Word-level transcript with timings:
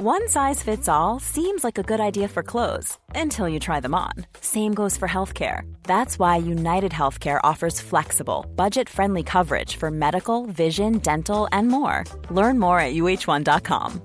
One 0.00 0.28
size 0.28 0.62
fits 0.62 0.88
all 0.88 1.18
seems 1.18 1.64
like 1.64 1.76
a 1.76 1.82
good 1.82 1.98
idea 1.98 2.28
for 2.28 2.44
clothes 2.44 2.96
until 3.16 3.48
you 3.48 3.58
try 3.58 3.80
them 3.80 3.96
on. 3.96 4.12
Same 4.40 4.72
goes 4.72 4.96
for 4.96 5.08
healthcare. 5.08 5.62
That's 5.82 6.20
why 6.20 6.36
United 6.36 6.92
Healthcare 6.92 7.40
offers 7.42 7.80
flexible, 7.80 8.46
budget 8.54 8.88
friendly 8.88 9.24
coverage 9.24 9.74
for 9.74 9.90
medical, 9.90 10.46
vision, 10.46 10.98
dental, 10.98 11.48
and 11.50 11.66
more. 11.66 12.04
Learn 12.30 12.60
more 12.60 12.78
at 12.78 12.94
uh1.com. 12.94 14.00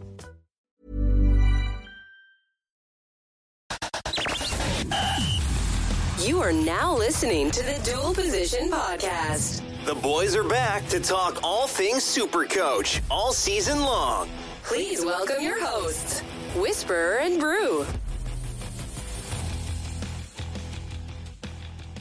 You 6.17 6.39
are 6.39 6.53
now 6.53 6.97
listening 6.97 7.51
to 7.51 7.61
the 7.61 7.79
Dual 7.83 8.15
Position 8.15 8.71
Podcast. 8.71 9.61
The 9.85 9.93
boys 9.95 10.35
are 10.35 10.43
back 10.43 10.87
to 10.87 10.99
talk 10.99 11.43
all 11.43 11.67
things 11.67 12.03
Super 12.03 12.45
Coach 12.45 12.99
all 13.11 13.31
season 13.31 13.81
long. 13.81 14.27
Please 14.73 15.05
welcome 15.05 15.39
your 15.39 15.63
hosts, 15.63 16.21
Whisper 16.55 17.19
and 17.21 17.39
Brew. 17.39 17.85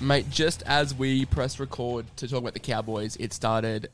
Mate, 0.01 0.31
just 0.31 0.63
as 0.63 0.95
we 0.95 1.27
press 1.27 1.61
record 1.61 2.07
to 2.17 2.27
talk 2.27 2.39
about 2.39 2.55
the 2.55 2.61
Cowboys, 2.61 3.17
it 3.17 3.35
started 3.35 3.91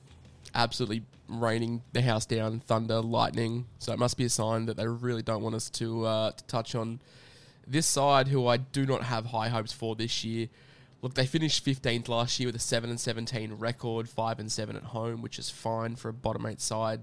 absolutely 0.55 1.03
raining 1.27 1.83
the 1.93 2.03
house 2.03 2.25
down, 2.25 2.61
thunder, 2.61 3.01
lightning. 3.01 3.67
So 3.81 3.93
it 3.93 3.99
must 3.99 4.17
be 4.17 4.27
a 4.27 4.31
sign 4.31 4.67
that 4.67 4.77
they 4.77 4.87
really 4.87 5.23
don't 5.23 5.43
want 5.43 5.57
us 5.57 5.69
to, 5.71 6.07
uh, 6.07 6.31
to 6.31 6.45
touch 6.45 6.77
on 6.77 7.01
this 7.67 7.85
side, 7.85 8.29
who 8.29 8.47
I 8.47 8.59
do 8.59 8.87
not 8.87 9.03
have 9.03 9.27
high 9.27 9.49
hopes 9.49 9.73
for 9.73 9.97
this 9.97 10.23
year. 10.23 10.51
Look, 11.03 11.15
they 11.15 11.27
finished 11.27 11.65
15th 11.65 12.09
last 12.09 12.39
year 12.39 12.47
with 12.47 12.55
a 12.55 12.61
7 12.61 12.91
and 12.91 13.01
17 13.01 13.55
record, 13.55 14.09
5 14.09 14.39
and 14.39 14.53
7 14.53 14.77
at 14.77 14.85
home, 14.85 15.21
which 15.21 15.41
is 15.41 15.51
fine 15.51 15.97
for 15.97 16.11
a 16.11 16.13
bottom 16.13 16.47
8 16.47 16.61
side. 16.61 17.01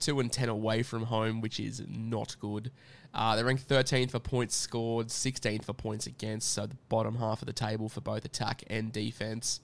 2 0.00 0.20
and 0.20 0.32
10 0.32 0.48
away 0.48 0.82
from 0.82 1.04
home, 1.04 1.40
which 1.40 1.58
is 1.60 1.82
not 1.88 2.36
good. 2.40 2.70
Uh, 3.14 3.36
they 3.36 3.42
ranked 3.42 3.68
13th 3.68 4.10
for 4.10 4.18
points 4.18 4.54
scored, 4.54 5.08
16th 5.08 5.64
for 5.64 5.72
points 5.72 6.06
against, 6.06 6.52
so 6.52 6.66
the 6.66 6.76
bottom 6.88 7.16
half 7.16 7.42
of 7.42 7.46
the 7.46 7.52
table 7.52 7.88
for 7.88 8.00
both 8.00 8.24
attack 8.24 8.62
and 8.68 8.92
defense. 8.92 9.60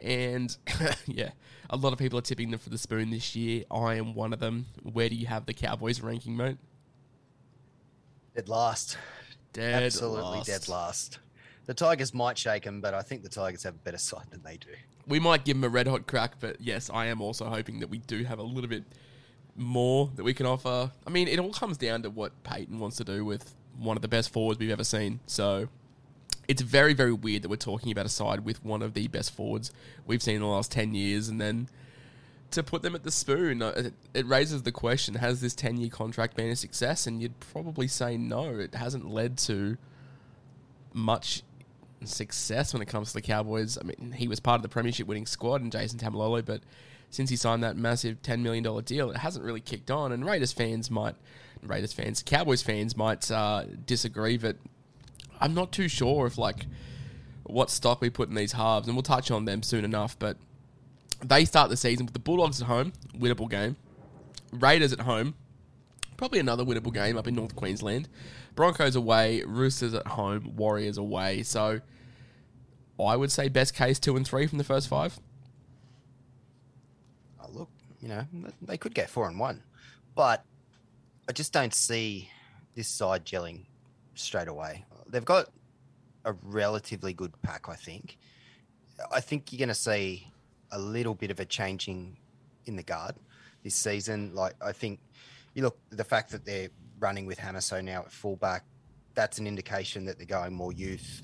And 0.00 0.56
yeah, 1.06 1.30
a 1.70 1.76
lot 1.76 1.92
of 1.92 1.98
people 1.98 2.18
are 2.18 2.22
tipping 2.22 2.50
them 2.50 2.60
for 2.60 2.70
the 2.70 2.78
spoon 2.78 3.10
this 3.10 3.34
year. 3.34 3.64
I 3.70 3.94
am 3.94 4.14
one 4.14 4.32
of 4.32 4.40
them. 4.40 4.66
Where 4.82 5.08
do 5.08 5.14
you 5.14 5.26
have 5.26 5.46
the 5.46 5.54
Cowboys 5.54 6.00
ranking, 6.00 6.36
mate? 6.36 6.58
Dead 8.34 8.48
last. 8.48 8.98
Dead 9.52 9.82
Absolutely 9.82 10.38
last. 10.38 10.46
dead 10.46 10.68
last. 10.68 11.18
The 11.66 11.74
Tigers 11.74 12.12
might 12.12 12.36
shake 12.36 12.64
them, 12.64 12.80
but 12.80 12.92
I 12.92 13.02
think 13.02 13.22
the 13.22 13.28
Tigers 13.28 13.62
have 13.62 13.74
a 13.74 13.78
better 13.78 13.98
side 13.98 14.26
than 14.30 14.42
they 14.42 14.56
do. 14.56 14.68
We 15.06 15.20
might 15.20 15.44
give 15.44 15.56
them 15.56 15.64
a 15.64 15.68
red 15.68 15.86
hot 15.86 16.06
crack, 16.06 16.34
but 16.40 16.60
yes, 16.60 16.90
I 16.92 17.06
am 17.06 17.20
also 17.20 17.46
hoping 17.46 17.80
that 17.80 17.88
we 17.88 17.98
do 17.98 18.24
have 18.24 18.38
a 18.38 18.42
little 18.42 18.68
bit 18.68 18.84
more 19.56 20.10
that 20.16 20.24
we 20.24 20.34
can 20.34 20.46
offer. 20.46 20.90
I 21.06 21.10
mean, 21.10 21.28
it 21.28 21.38
all 21.38 21.52
comes 21.52 21.76
down 21.76 22.02
to 22.02 22.10
what 22.10 22.32
Payten 22.42 22.78
wants 22.78 22.96
to 22.96 23.04
do 23.04 23.24
with 23.24 23.54
one 23.76 23.96
of 23.96 24.02
the 24.02 24.08
best 24.08 24.32
forwards 24.32 24.58
we've 24.58 24.70
ever 24.70 24.84
seen. 24.84 25.20
So 25.26 25.68
it's 26.48 26.62
very, 26.62 26.94
very 26.94 27.12
weird 27.12 27.42
that 27.42 27.48
we're 27.48 27.56
talking 27.56 27.92
about 27.92 28.06
a 28.06 28.10
side 28.10 28.40
with 28.40 28.64
one 28.64 28.82
of 28.82 28.94
the 28.94 29.08
best 29.08 29.32
forwards 29.32 29.72
we've 30.06 30.22
seen 30.22 30.36
in 30.36 30.42
the 30.42 30.48
last 30.48 30.72
10 30.72 30.94
years. 30.94 31.28
And 31.28 31.40
then 31.40 31.68
to 32.50 32.62
put 32.62 32.82
them 32.82 32.94
at 32.94 33.02
the 33.02 33.10
spoon, 33.10 33.62
uh, 33.62 33.72
it, 33.76 33.94
it 34.12 34.26
raises 34.26 34.62
the 34.62 34.72
question 34.72 35.14
has 35.14 35.40
this 35.40 35.54
10 35.54 35.78
year 35.78 35.90
contract 35.90 36.36
been 36.36 36.50
a 36.50 36.56
success? 36.56 37.06
And 37.06 37.22
you'd 37.22 37.38
probably 37.40 37.88
say 37.88 38.16
no. 38.16 38.58
It 38.58 38.74
hasn't 38.74 39.08
led 39.08 39.38
to 39.38 39.76
much 40.92 41.42
success 42.04 42.72
when 42.72 42.82
it 42.82 42.86
comes 42.86 43.08
to 43.08 43.14
the 43.14 43.22
Cowboys. 43.22 43.78
I 43.78 43.84
mean, 43.84 44.12
he 44.16 44.28
was 44.28 44.40
part 44.40 44.56
of 44.56 44.62
the 44.62 44.68
premiership 44.68 45.06
winning 45.06 45.26
squad 45.26 45.62
and 45.62 45.72
Jason 45.72 45.98
Taumalolo, 45.98 46.44
but 46.44 46.60
since 47.14 47.30
he 47.30 47.36
signed 47.36 47.62
that 47.62 47.76
massive 47.76 48.20
$10 48.22 48.40
million 48.40 48.62
deal, 48.84 49.10
it 49.10 49.18
hasn't 49.18 49.44
really 49.44 49.60
kicked 49.60 49.90
on. 49.90 50.12
And 50.12 50.26
Raiders 50.26 50.52
fans 50.52 50.90
might, 50.90 51.14
Raiders 51.62 51.92
fans, 51.92 52.22
Cowboys 52.24 52.62
fans 52.62 52.96
might 52.96 53.30
uh, 53.30 53.64
disagree, 53.86 54.36
but 54.36 54.56
I'm 55.40 55.54
not 55.54 55.70
too 55.72 55.88
sure 55.88 56.26
if, 56.26 56.36
like, 56.36 56.66
what 57.44 57.70
stock 57.70 58.00
we 58.00 58.10
put 58.10 58.28
in 58.28 58.34
these 58.34 58.52
halves, 58.52 58.88
and 58.88 58.96
we'll 58.96 59.02
touch 59.02 59.30
on 59.30 59.44
them 59.44 59.62
soon 59.62 59.84
enough, 59.84 60.18
but 60.18 60.36
they 61.24 61.44
start 61.44 61.70
the 61.70 61.76
season 61.76 62.06
with 62.06 62.14
the 62.14 62.18
Bulldogs 62.20 62.60
at 62.60 62.66
home, 62.66 62.92
winnable 63.16 63.48
game. 63.48 63.76
Raiders 64.52 64.92
at 64.92 65.00
home, 65.00 65.34
probably 66.16 66.40
another 66.40 66.64
winnable 66.64 66.92
game 66.92 67.16
up 67.16 67.28
in 67.28 67.34
North 67.34 67.54
Queensland. 67.54 68.08
Broncos 68.54 68.96
away, 68.96 69.42
Roosters 69.42 69.94
at 69.94 70.06
home, 70.06 70.56
Warriors 70.56 70.98
away. 70.98 71.42
So 71.42 71.80
I 73.00 73.16
would 73.16 73.32
say 73.32 73.48
best 73.48 73.74
case 73.74 73.98
two 73.98 74.16
and 74.16 74.26
three 74.26 74.46
from 74.46 74.58
the 74.58 74.64
first 74.64 74.88
five. 74.88 75.18
You 78.04 78.10
know, 78.10 78.26
they 78.60 78.76
could 78.76 78.94
get 78.94 79.08
four 79.08 79.28
and 79.28 79.38
one, 79.38 79.62
but 80.14 80.44
I 81.26 81.32
just 81.32 81.54
don't 81.54 81.72
see 81.72 82.28
this 82.74 82.86
side 82.86 83.24
gelling 83.24 83.64
straight 84.14 84.46
away. 84.46 84.84
They've 85.08 85.24
got 85.24 85.46
a 86.26 86.34
relatively 86.42 87.14
good 87.14 87.32
pack, 87.40 87.66
I 87.66 87.76
think. 87.76 88.18
I 89.10 89.20
think 89.20 89.50
you're 89.50 89.58
going 89.58 89.70
to 89.70 89.74
see 89.74 90.30
a 90.70 90.78
little 90.78 91.14
bit 91.14 91.30
of 91.30 91.40
a 91.40 91.46
changing 91.46 92.18
in 92.66 92.76
the 92.76 92.82
guard 92.82 93.14
this 93.62 93.74
season. 93.74 94.34
Like, 94.34 94.52
I 94.62 94.72
think 94.72 95.00
you 95.54 95.62
look, 95.62 95.78
the 95.88 96.04
fact 96.04 96.30
that 96.32 96.44
they're 96.44 96.68
running 96.98 97.24
with 97.24 97.38
Hamiso 97.38 97.82
now 97.82 98.00
at 98.00 98.12
fullback, 98.12 98.66
that's 99.14 99.38
an 99.38 99.46
indication 99.46 100.04
that 100.04 100.18
they're 100.18 100.26
going 100.26 100.52
more 100.52 100.74
youth. 100.74 101.22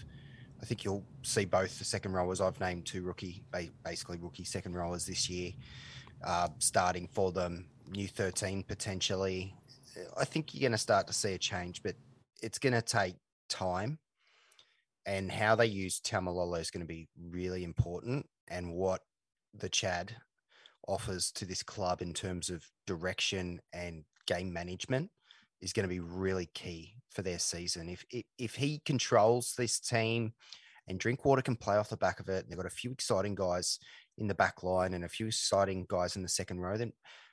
I 0.62 0.64
think 0.64 0.84
you'll 0.84 1.04
see 1.24 1.44
both 1.44 1.78
the 1.78 1.84
second 1.84 2.14
rowers. 2.14 2.40
I've 2.40 2.58
named 2.58 2.86
two 2.86 3.02
rookie, 3.02 3.42
basically 3.84 4.16
rookie 4.16 4.44
second 4.44 4.76
rowers 4.76 5.04
this 5.04 5.28
year, 5.28 5.52
uh, 6.24 6.48
starting 6.58 7.08
for 7.12 7.32
them. 7.32 7.66
New 7.88 8.08
13 8.08 8.62
potentially. 8.62 9.54
I 10.16 10.24
think 10.24 10.54
you're 10.54 10.60
going 10.60 10.72
to 10.72 10.78
start 10.78 11.06
to 11.08 11.12
see 11.12 11.34
a 11.34 11.38
change, 11.38 11.82
but 11.82 11.96
it's 12.42 12.58
going 12.58 12.72
to 12.72 12.82
take 12.82 13.16
time. 13.48 13.98
And 15.06 15.32
how 15.32 15.54
they 15.54 15.66
use 15.66 16.00
Taumalolo 16.00 16.60
is 16.60 16.70
going 16.70 16.82
to 16.82 16.86
be 16.86 17.08
really 17.18 17.64
important, 17.64 18.26
and 18.48 18.74
what 18.74 19.00
the 19.54 19.68
Chad 19.68 20.14
offers 20.86 21.32
to 21.32 21.44
this 21.44 21.62
club 21.62 22.02
in 22.02 22.12
terms 22.12 22.50
of 22.50 22.64
direction 22.86 23.60
and 23.72 24.04
game 24.26 24.52
management 24.52 25.10
is 25.60 25.72
going 25.72 25.84
to 25.84 25.88
be 25.88 26.00
really 26.00 26.46
key 26.54 26.94
for 27.10 27.22
their 27.22 27.38
season. 27.38 27.88
If, 27.88 28.04
if 28.10 28.24
if 28.38 28.54
he 28.54 28.80
controls 28.84 29.54
this 29.56 29.80
team 29.80 30.32
and 30.86 30.98
Drinkwater 30.98 31.42
can 31.42 31.56
play 31.56 31.76
off 31.76 31.88
the 31.88 31.96
back 31.96 32.20
of 32.20 32.28
it, 32.28 32.44
and 32.44 32.50
they've 32.50 32.56
got 32.56 32.66
a 32.66 32.70
few 32.70 32.90
exciting 32.90 33.34
guys 33.34 33.78
in 34.20 34.28
the 34.28 34.34
back 34.34 34.62
line 34.62 34.94
and 34.94 35.04
a 35.04 35.08
few 35.08 35.26
exciting 35.26 35.86
guys 35.88 36.14
in 36.14 36.22
the 36.22 36.28
second 36.28 36.60
row, 36.60 36.76
then 36.76 36.92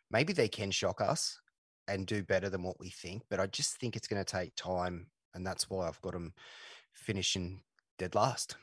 maybe 0.09 0.33
they 0.33 0.47
can 0.47 0.71
shock 0.71 1.01
us 1.01 1.39
and 1.87 2.07
do 2.07 2.23
better 2.23 2.49
than 2.49 2.63
what 2.63 2.79
we 2.79 2.89
think. 2.89 3.23
But 3.29 3.39
I 3.39 3.47
just 3.47 3.79
think 3.79 3.95
it's 3.95 4.07
going 4.07 4.23
to 4.23 4.29
take 4.29 4.55
time, 4.55 5.07
and 5.33 5.45
that's 5.45 5.69
why 5.69 5.87
I've 5.87 6.01
got 6.01 6.13
them 6.13 6.33
finishing 6.93 7.61
dead 7.99 8.15
last 8.15 8.55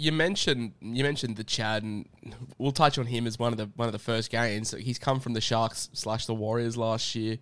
you 0.00 0.12
mentioned 0.12 0.72
you 0.80 1.04
mentioned 1.04 1.36
the 1.36 1.44
Chad, 1.44 1.82
and 1.82 2.08
we'll 2.56 2.72
touch 2.72 2.96
on 2.98 3.04
him 3.04 3.26
as 3.26 3.38
one 3.38 3.52
of 3.52 3.58
the 3.58 3.70
one 3.76 3.86
of 3.86 3.92
the 3.92 3.98
first 3.98 4.30
gains. 4.30 4.72
He's 4.72 4.98
come 4.98 5.20
from 5.20 5.34
the 5.34 5.42
Sharks 5.42 5.90
slash 5.92 6.24
the 6.24 6.34
Warriors 6.34 6.76
last 6.76 7.14
year. 7.14 7.38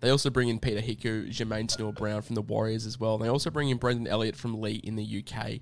They 0.00 0.10
also 0.10 0.28
bring 0.28 0.48
in 0.48 0.58
Peter 0.58 0.80
Hiku, 0.80 1.28
Jermaine 1.28 1.70
Snell 1.70 1.92
Brown 1.92 2.22
from 2.22 2.34
the 2.34 2.42
Warriors 2.42 2.86
as 2.86 2.98
well. 2.98 3.14
And 3.14 3.24
they 3.24 3.28
also 3.28 3.50
bring 3.50 3.70
in 3.70 3.78
Brendan 3.78 4.08
Elliott 4.08 4.36
from 4.36 4.60
Leigh 4.60 4.80
in 4.82 4.96
the 4.96 5.24
UK. 5.24 5.60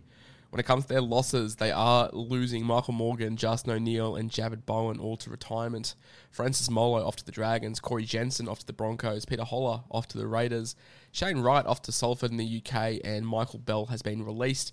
When 0.51 0.59
it 0.59 0.67
comes 0.67 0.85
to 0.85 0.89
their 0.89 1.01
losses, 1.01 1.57
they 1.57 1.71
are 1.71 2.11
losing 2.13 2.65
Michael 2.65 2.93
Morgan, 2.93 3.37
Justin 3.37 3.73
O'Neill, 3.73 4.17
and 4.17 4.31
Javid 4.31 4.67
Bowen 4.67 4.99
all 4.99 5.17
to 5.19 5.31
retirement. 5.31 5.95
Francis 6.33 6.69
Molo 6.69 7.07
off 7.07 7.15
to 7.17 7.25
the 7.25 7.31
Dragons, 7.31 7.79
Corey 7.79 8.05
Jensen 8.05 8.49
off 8.49 8.59
to 8.59 8.67
the 8.67 8.73
Broncos, 8.73 9.25
Peter 9.25 9.45
Holler 9.45 9.83
off 9.93 10.09
to 10.09 10.19
the 10.19 10.27
Raiders, 10.27 10.75
Shane 11.13 11.39
Wright 11.39 11.65
off 11.65 11.83
to 11.83 11.93
Salford 11.93 12.33
in 12.33 12.37
the 12.37 12.63
UK, 12.65 12.99
and 13.05 13.27
Michael 13.27 13.61
Bell 13.61 13.87
has 13.87 14.03
been 14.03 14.25
released. 14.25 14.73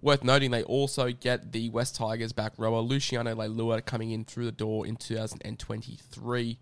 Worth 0.00 0.22
noting, 0.22 0.52
they 0.52 0.62
also 0.62 1.10
get 1.10 1.50
the 1.50 1.70
West 1.70 1.96
Tigers 1.96 2.32
back 2.32 2.52
rower 2.56 2.80
Luciano 2.80 3.34
Leilua 3.34 3.84
coming 3.84 4.12
in 4.12 4.24
through 4.24 4.44
the 4.44 4.52
door 4.52 4.86
in 4.86 4.94
2023. 4.94 6.58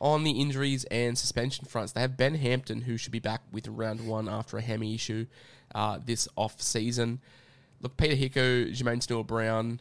On 0.00 0.24
the 0.24 0.30
injuries 0.30 0.84
and 0.84 1.18
suspension 1.18 1.66
fronts, 1.66 1.92
they 1.92 2.00
have 2.00 2.16
Ben 2.16 2.36
Hampton, 2.36 2.82
who 2.82 2.96
should 2.96 3.12
be 3.12 3.18
back 3.18 3.42
with 3.52 3.68
round 3.68 4.06
one 4.06 4.28
after 4.28 4.56
a 4.56 4.62
hammy 4.62 4.94
issue 4.94 5.26
uh, 5.74 5.98
this 6.02 6.26
off 6.36 6.62
season. 6.62 7.20
Look, 7.80 7.96
Peter 7.96 8.16
Hiku, 8.16 8.76
Jermaine 8.76 9.02
Snell 9.02 9.22
Brown, 9.22 9.80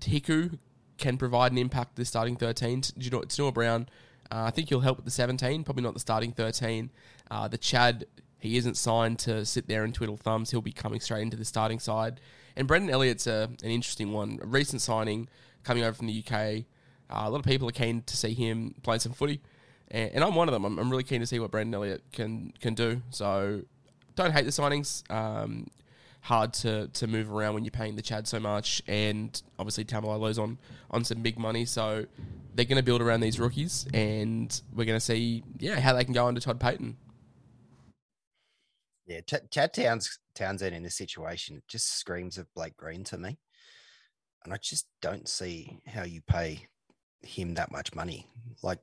Hiku 0.00 0.58
can 0.96 1.16
provide 1.16 1.52
an 1.52 1.58
impact 1.58 1.96
the 1.96 2.04
starting 2.04 2.36
13. 2.36 2.80
Do 2.80 3.04
you 3.04 3.10
know 3.10 3.22
Snell 3.28 3.50
Brown? 3.50 3.88
Uh, 4.30 4.44
I 4.46 4.50
think 4.50 4.68
he'll 4.68 4.80
help 4.80 4.96
with 4.98 5.04
the 5.04 5.10
17, 5.10 5.64
probably 5.64 5.82
not 5.82 5.94
the 5.94 6.00
starting 6.00 6.32
13. 6.32 6.90
Uh, 7.30 7.48
the 7.48 7.58
Chad 7.58 8.06
he 8.44 8.58
isn't 8.58 8.76
signed 8.76 9.18
to 9.20 9.46
sit 9.46 9.68
there 9.68 9.84
and 9.84 9.94
twiddle 9.94 10.18
thumbs. 10.18 10.50
He'll 10.50 10.60
be 10.60 10.70
coming 10.70 11.00
straight 11.00 11.22
into 11.22 11.36
the 11.36 11.46
starting 11.46 11.78
side. 11.78 12.20
And 12.56 12.68
Brendan 12.68 12.90
Elliott's 12.90 13.26
a, 13.26 13.48
an 13.62 13.70
interesting 13.70 14.12
one. 14.12 14.38
A 14.42 14.46
recent 14.46 14.82
signing 14.82 15.30
coming 15.62 15.82
over 15.82 15.94
from 15.94 16.08
the 16.08 16.22
UK. 16.22 16.64
Uh, 17.08 17.26
a 17.26 17.30
lot 17.30 17.38
of 17.38 17.46
people 17.46 17.66
are 17.66 17.72
keen 17.72 18.02
to 18.02 18.16
see 18.18 18.34
him 18.34 18.74
playing 18.82 19.00
some 19.00 19.12
footy. 19.12 19.40
And, 19.90 20.10
and 20.16 20.24
I'm 20.24 20.34
one 20.34 20.46
of 20.46 20.52
them. 20.52 20.66
I'm, 20.66 20.78
I'm, 20.78 20.90
really 20.90 21.04
keen 21.04 21.20
to 21.20 21.26
see 21.26 21.38
what 21.38 21.50
Brendan 21.50 21.72
Elliott 21.72 22.02
can, 22.12 22.52
can 22.60 22.74
do. 22.74 23.00
So 23.08 23.62
don't 24.14 24.32
hate 24.32 24.44
the 24.44 24.50
signings. 24.50 25.10
Um, 25.10 25.68
hard 26.24 26.54
to 26.54 26.88
to 26.88 27.06
move 27.06 27.30
around 27.30 27.52
when 27.52 27.64
you're 27.64 27.70
paying 27.70 27.96
the 27.96 28.02
Chad 28.02 28.26
so 28.26 28.40
much, 28.40 28.82
and 28.88 29.40
obviously 29.58 29.84
Taumalolo's 29.84 30.38
on 30.38 30.58
on 30.90 31.04
some 31.04 31.22
big 31.22 31.38
money, 31.38 31.66
so 31.66 32.06
they're 32.54 32.64
going 32.64 32.78
to 32.78 32.82
build 32.82 33.02
around 33.02 33.20
these 33.20 33.38
rookies, 33.38 33.86
and 33.92 34.60
we're 34.74 34.86
going 34.86 34.96
to 34.96 35.04
see 35.04 35.44
yeah 35.58 35.78
how 35.78 35.92
they 35.92 36.04
can 36.04 36.14
go 36.14 36.26
under 36.26 36.40
Todd 36.40 36.58
Payten. 36.58 36.94
Yeah, 39.06 39.20
Ch- 39.20 39.50
Chad 39.50 39.74
Towns 39.74 40.18
Townsend 40.34 40.74
in 40.74 40.82
this 40.82 40.96
situation 40.96 41.62
just 41.68 41.98
screams 41.98 42.38
of 42.38 42.46
Blake 42.54 42.76
Green 42.76 43.04
to 43.04 43.18
me, 43.18 43.38
and 44.44 44.54
I 44.54 44.56
just 44.56 44.86
don't 45.02 45.28
see 45.28 45.78
how 45.86 46.04
you 46.04 46.22
pay 46.26 46.66
him 47.20 47.54
that 47.54 47.70
much 47.70 47.94
money. 47.94 48.26
Like, 48.62 48.80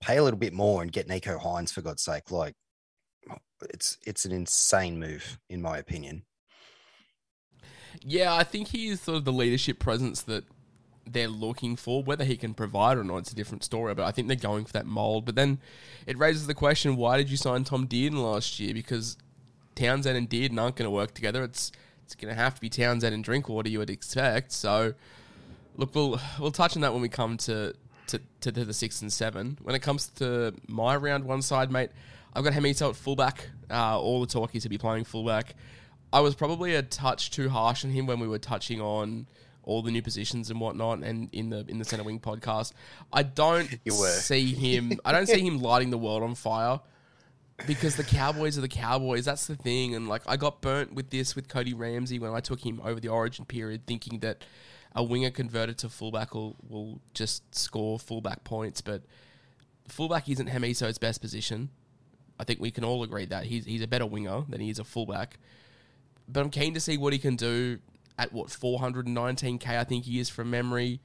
pay 0.00 0.16
a 0.16 0.24
little 0.24 0.38
bit 0.38 0.52
more 0.52 0.82
and 0.82 0.90
get 0.90 1.06
Nicho 1.06 1.40
Hynes 1.40 1.72
for 1.72 1.82
God's 1.82 2.02
sake. 2.02 2.32
Like, 2.32 2.56
it's 3.62 3.98
it's 4.06 4.24
an 4.24 4.32
insane 4.32 4.98
move 4.98 5.38
in 5.48 5.60
my 5.60 5.78
opinion. 5.78 6.24
Yeah, 8.02 8.34
I 8.34 8.44
think 8.44 8.68
he 8.68 8.88
is 8.88 9.00
sort 9.00 9.18
of 9.18 9.24
the 9.24 9.32
leadership 9.32 9.78
presence 9.78 10.22
that 10.22 10.44
they're 11.06 11.28
looking 11.28 11.76
for. 11.76 12.02
Whether 12.02 12.24
he 12.24 12.36
can 12.36 12.54
provide 12.54 12.96
or 12.96 13.04
not, 13.04 13.18
it's 13.18 13.32
a 13.32 13.34
different 13.34 13.64
story. 13.64 13.94
But 13.94 14.06
I 14.06 14.12
think 14.12 14.28
they're 14.28 14.36
going 14.36 14.64
for 14.64 14.72
that 14.74 14.86
mold. 14.86 15.26
But 15.26 15.34
then 15.34 15.58
it 16.06 16.16
raises 16.18 16.46
the 16.46 16.54
question: 16.54 16.96
Why 16.96 17.16
did 17.16 17.30
you 17.30 17.36
sign 17.36 17.64
Tom 17.64 17.86
Dearden 17.86 18.22
last 18.22 18.60
year? 18.60 18.72
Because 18.74 19.16
Townsend 19.74 20.16
and 20.16 20.28
Dearden 20.28 20.60
aren't 20.60 20.76
going 20.76 20.86
to 20.86 20.90
work 20.90 21.14
together. 21.14 21.42
It's 21.42 21.72
it's 22.04 22.14
going 22.14 22.34
to 22.34 22.40
have 22.40 22.54
to 22.54 22.60
be 22.60 22.68
Townsend 22.68 23.14
and 23.14 23.24
Drinkwater. 23.24 23.68
You 23.68 23.80
would 23.80 23.90
expect. 23.90 24.52
So 24.52 24.94
look, 25.76 25.94
we'll 25.94 26.20
we'll 26.38 26.52
touch 26.52 26.76
on 26.76 26.82
that 26.82 26.92
when 26.92 27.02
we 27.02 27.08
come 27.08 27.36
to, 27.38 27.74
to, 28.08 28.20
to 28.40 28.50
the 28.50 28.72
six 28.72 29.02
and 29.02 29.12
seven. 29.12 29.58
When 29.62 29.74
it 29.74 29.80
comes 29.80 30.08
to 30.16 30.54
my 30.66 30.96
round 30.96 31.24
one 31.24 31.42
side, 31.42 31.70
mate, 31.70 31.90
I've 32.34 32.44
got 32.44 32.52
Hamiso 32.52 32.90
at 32.90 32.96
fullback. 32.96 33.48
Uh, 33.70 33.98
all 33.98 34.20
the 34.20 34.26
talk 34.26 34.54
is 34.54 34.62
to 34.64 34.68
be 34.68 34.78
playing 34.78 35.04
fullback. 35.04 35.54
I 36.12 36.20
was 36.20 36.34
probably 36.34 36.74
a 36.74 36.82
touch 36.82 37.30
too 37.30 37.48
harsh 37.48 37.84
on 37.84 37.90
him 37.90 38.06
when 38.06 38.18
we 38.18 38.28
were 38.28 38.38
touching 38.38 38.80
on 38.80 39.26
all 39.62 39.82
the 39.82 39.90
new 39.90 40.02
positions 40.02 40.50
and 40.50 40.60
whatnot, 40.60 40.98
and 41.00 41.28
in 41.32 41.50
the 41.50 41.64
in 41.68 41.78
the 41.78 41.84
center 41.84 42.02
wing 42.02 42.20
podcast. 42.20 42.72
I 43.12 43.22
don't 43.22 43.68
see 43.90 44.52
him. 44.52 44.98
I 45.04 45.12
don't 45.12 45.26
see 45.26 45.40
him 45.40 45.60
lighting 45.60 45.90
the 45.90 45.98
world 45.98 46.22
on 46.22 46.34
fire 46.34 46.80
because 47.66 47.96
the 47.96 48.04
Cowboys 48.04 48.56
are 48.58 48.62
the 48.62 48.68
Cowboys. 48.68 49.24
That's 49.24 49.46
the 49.46 49.56
thing, 49.56 49.94
and 49.94 50.08
like 50.08 50.22
I 50.26 50.36
got 50.36 50.60
burnt 50.60 50.94
with 50.94 51.10
this 51.10 51.36
with 51.36 51.48
Cody 51.48 51.74
Ramsey 51.74 52.18
when 52.18 52.32
I 52.32 52.40
took 52.40 52.64
him 52.64 52.80
over 52.84 53.00
the 53.00 53.08
Origin 53.08 53.44
period, 53.44 53.86
thinking 53.86 54.20
that 54.20 54.44
a 54.94 55.04
winger 55.04 55.30
converted 55.30 55.78
to 55.78 55.88
fullback 55.88 56.34
will 56.34 56.56
will 56.68 57.00
just 57.14 57.54
score 57.54 57.98
fullback 57.98 58.44
points, 58.44 58.80
but 58.80 59.02
fullback 59.88 60.28
isn't 60.28 60.48
Hamiso's 60.48 60.98
best 60.98 61.20
position. 61.20 61.70
I 62.40 62.44
think 62.44 62.58
we 62.58 62.70
can 62.70 62.84
all 62.84 63.02
agree 63.02 63.26
that 63.26 63.44
he's 63.44 63.66
he's 63.66 63.82
a 63.82 63.86
better 63.86 64.06
winger 64.06 64.44
than 64.48 64.62
he 64.62 64.70
is 64.70 64.78
a 64.78 64.84
fullback. 64.84 65.38
But 66.26 66.40
I'm 66.40 66.50
keen 66.50 66.72
to 66.72 66.80
see 66.80 66.96
what 66.96 67.12
he 67.12 67.18
can 67.18 67.36
do 67.36 67.80
at 68.18 68.32
what 68.32 68.48
419k 68.48 69.68
I 69.68 69.84
think 69.84 70.06
he 70.06 70.18
is 70.18 70.30
from 70.30 70.50
memory. 70.50 71.00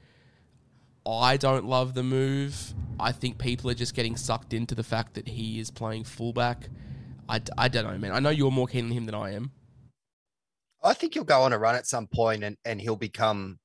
I 1.05 1.35
don't 1.35 1.65
love 1.65 1.93
the 1.93 2.03
move. 2.03 2.73
I 2.99 3.11
think 3.11 3.37
people 3.37 3.69
are 3.69 3.75
just 3.75 3.93
getting 3.93 4.15
sucked 4.15 4.53
into 4.53 4.75
the 4.75 4.83
fact 4.83 5.13
that 5.15 5.27
he 5.27 5.59
is 5.59 5.69
playing 5.69 6.05
fullback. 6.05 6.69
I, 7.27 7.41
I 7.57 7.67
don't 7.67 7.85
know, 7.85 7.97
man. 7.97 8.13
I 8.13 8.19
know 8.19 8.29
you're 8.29 8.49
more 8.49 8.67
keen 8.67 8.85
on 8.85 8.91
him 8.91 9.05
than 9.05 9.13
I 9.13 9.33
am. 9.33 9.51
I 10.83 10.93
think 10.93 11.15
he'll 11.15 11.23
go 11.23 11.41
on 11.41 11.51
a 11.53 11.57
run 11.57 11.75
at 11.75 11.85
some 11.85 12.07
point 12.07 12.43
and, 12.43 12.57
and 12.63 12.79
he'll 12.79 12.95
become 12.95 13.59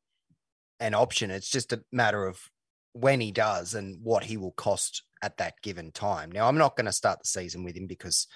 an 0.81 0.94
option. 0.94 1.31
It's 1.31 1.49
just 1.49 1.73
a 1.73 1.82
matter 1.93 2.26
of 2.26 2.50
when 2.92 3.20
he 3.20 3.31
does 3.31 3.75
and 3.75 3.98
what 4.02 4.25
he 4.25 4.37
will 4.37 4.52
cost 4.52 5.02
at 5.22 5.37
that 5.38 5.54
given 5.62 5.92
time. 5.92 6.32
Now, 6.32 6.48
I'm 6.48 6.58
not 6.58 6.76
going 6.76 6.87
to 6.87 6.92
start 6.92 7.20
the 7.20 7.26
season 7.26 7.64
with 7.64 7.76
him 7.76 7.87
because 7.87 8.26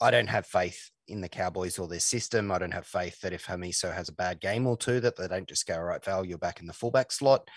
I 0.00 0.10
don't 0.10 0.28
have 0.28 0.46
faith 0.46 0.90
in 1.08 1.20
the 1.20 1.28
Cowboys 1.28 1.78
or 1.78 1.88
their 1.88 2.00
system. 2.00 2.50
I 2.50 2.58
don't 2.58 2.74
have 2.74 2.86
faith 2.86 3.20
that 3.20 3.32
if 3.32 3.46
Hamiso 3.46 3.94
has 3.94 4.08
a 4.08 4.14
bad 4.14 4.40
game 4.40 4.66
or 4.66 4.76
two, 4.76 5.00
that 5.00 5.16
they 5.16 5.28
don't 5.28 5.48
just 5.48 5.66
go, 5.66 5.74
all 5.74 5.82
right, 5.82 6.04
Val, 6.04 6.24
you're 6.24 6.38
back 6.38 6.60
in 6.60 6.66
the 6.66 6.72
fullback 6.72 7.12
slot. 7.12 7.48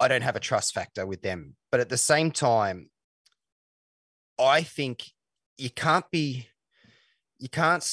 I 0.00 0.08
don't 0.08 0.22
have 0.22 0.36
a 0.36 0.40
trust 0.40 0.74
factor 0.74 1.06
with 1.06 1.22
them. 1.22 1.56
But 1.70 1.80
at 1.80 1.88
the 1.88 1.96
same 1.96 2.30
time, 2.30 2.90
I 4.38 4.62
think 4.62 5.04
you 5.56 5.70
can't 5.70 6.08
be, 6.10 6.48
you 7.38 7.48
can't, 7.48 7.88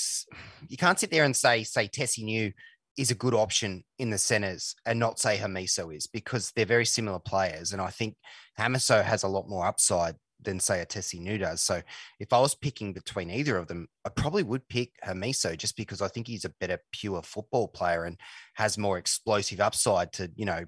you 0.68 0.78
can't 0.78 1.00
sit 1.00 1.10
there 1.10 1.24
and 1.24 1.36
say, 1.36 1.64
say 1.64 1.88
Tesi 1.88 2.24
Niu 2.24 2.52
is 2.98 3.12
a 3.12 3.16
good 3.16 3.34
option 3.34 3.84
in 4.00 4.10
the 4.10 4.18
centers 4.18 4.76
and 4.86 5.00
not 5.00 5.20
say 5.20 5.38
Hamiso 5.38 5.96
is 5.96 6.08
because 6.08 6.52
they're 6.56 6.66
very 6.66 6.86
similar 6.86 7.20
players. 7.20 7.74
And 7.74 7.82
I 7.82 7.90
think 7.90 8.16
Hamiso 8.58 9.04
has 9.04 9.24
a 9.24 9.28
lot 9.28 9.50
more 9.50 9.66
upside 9.66 10.16
than 10.42 10.60
say 10.60 10.82
a 10.82 10.86
Tesi 10.86 11.20
Niu 11.20 11.38
does. 11.38 11.62
So 11.62 11.82
if 12.20 12.32
I 12.32 12.40
was 12.40 12.56
picking 12.56 12.94
between 12.94 13.30
either 13.30 13.58
of 13.58 13.68
them, 13.68 13.88
I 14.06 14.10
probably 14.10 14.44
would 14.44 14.68
pick 14.70 14.92
Hamiso 15.04 15.58
just 15.58 15.76
because 15.76 16.02
I 16.02 16.08
think 16.08 16.28
he's 16.28 16.46
a 16.46 16.54
better 16.60 16.80
pure 16.92 17.22
football 17.24 17.68
player 17.68 18.06
and 18.06 18.18
has 18.54 18.78
more 18.78 18.98
explosive 18.98 19.60
upside 19.60 20.14
to, 20.14 20.32
you 20.36 20.46
know, 20.46 20.66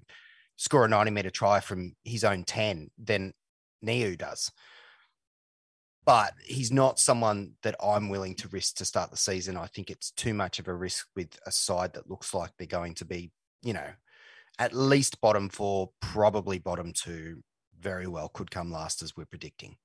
score 0.58 0.86
a 0.86 0.90
90 0.90 1.12
meter 1.12 1.30
try 1.30 1.60
from 1.60 1.94
his 2.04 2.24
own 2.24 2.44
10 2.44 2.90
than 2.98 3.34
Niu 3.82 4.16
does 4.18 4.52
but 6.08 6.32
he's 6.42 6.72
not 6.72 7.02
someone 7.02 7.52
that 7.64 7.76
I'm 7.84 8.08
willing 8.08 8.34
to 8.36 8.48
risk 8.48 8.78
to 8.78 8.86
start 8.86 9.12
the 9.12 9.18
season. 9.18 9.58
I 9.58 9.68
think 9.68 9.90
it's 9.90 10.12
too 10.12 10.34
much 10.34 10.58
of 10.58 10.70
a 10.70 10.74
risk 10.74 11.06
with 11.18 11.38
a 11.46 11.52
side 11.52 11.92
that 11.96 12.10
looks 12.10 12.34
like 12.34 12.52
they're 12.58 12.66
going 12.66 12.94
to 12.94 13.06
be, 13.06 13.30
you 13.62 13.74
know, 13.74 13.90
at 14.58 14.74
least 14.74 15.20
bottom 15.20 15.50
four, 15.50 15.90
probably 16.00 16.60
bottom 16.60 16.94
two, 16.94 17.44
very 17.78 18.08
well 18.08 18.30
could 18.30 18.50
come 18.50 18.72
last 18.72 19.04
as 19.04 19.18
we're 19.18 19.26
predicting. 19.26 19.76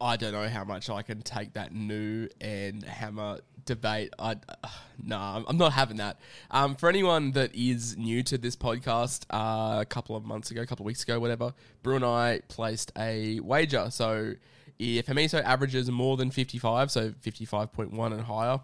I 0.00 0.16
don't 0.16 0.32
know 0.32 0.48
how 0.48 0.64
much 0.64 0.90
I 0.90 1.02
can 1.02 1.22
take 1.22 1.52
that 1.52 1.72
new 1.72 2.26
and 2.40 2.82
hammer 2.82 3.38
debate. 3.64 4.12
I 4.18 4.32
uh, 4.32 4.34
no, 5.00 5.16
nah, 5.16 5.44
I'm 5.46 5.58
not 5.58 5.74
having 5.74 5.98
that. 5.98 6.18
Um, 6.50 6.74
for 6.74 6.88
anyone 6.88 7.30
that 7.32 7.54
is 7.54 7.96
new 7.96 8.24
to 8.24 8.36
this 8.36 8.56
podcast, 8.56 9.26
uh, 9.30 9.80
a 9.80 9.86
couple 9.86 10.16
of 10.16 10.24
months 10.24 10.50
ago, 10.50 10.62
a 10.62 10.66
couple 10.66 10.82
of 10.82 10.88
weeks 10.88 11.04
ago, 11.04 11.20
whatever, 11.20 11.54
Brew 11.84 11.94
and 11.94 12.04
I 12.04 12.40
placed 12.48 12.90
a 12.98 13.38
wager. 13.38 13.90
So 13.90 14.34
if 14.80 15.06
Hamiso 15.06 15.42
averages 15.42 15.90
more 15.90 16.16
than 16.16 16.30
55, 16.30 16.90
so 16.90 17.10
55.1 17.10 18.12
and 18.12 18.22
higher, 18.22 18.60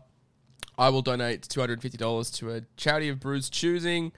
I 0.79 0.89
will 0.89 1.03
donate 1.03 1.43
$250 1.43 2.35
to 2.37 2.51
a 2.53 2.63
charity 2.77 3.11
of 3.11 3.21
Brew's 3.21 3.51
choosing. 3.51 4.13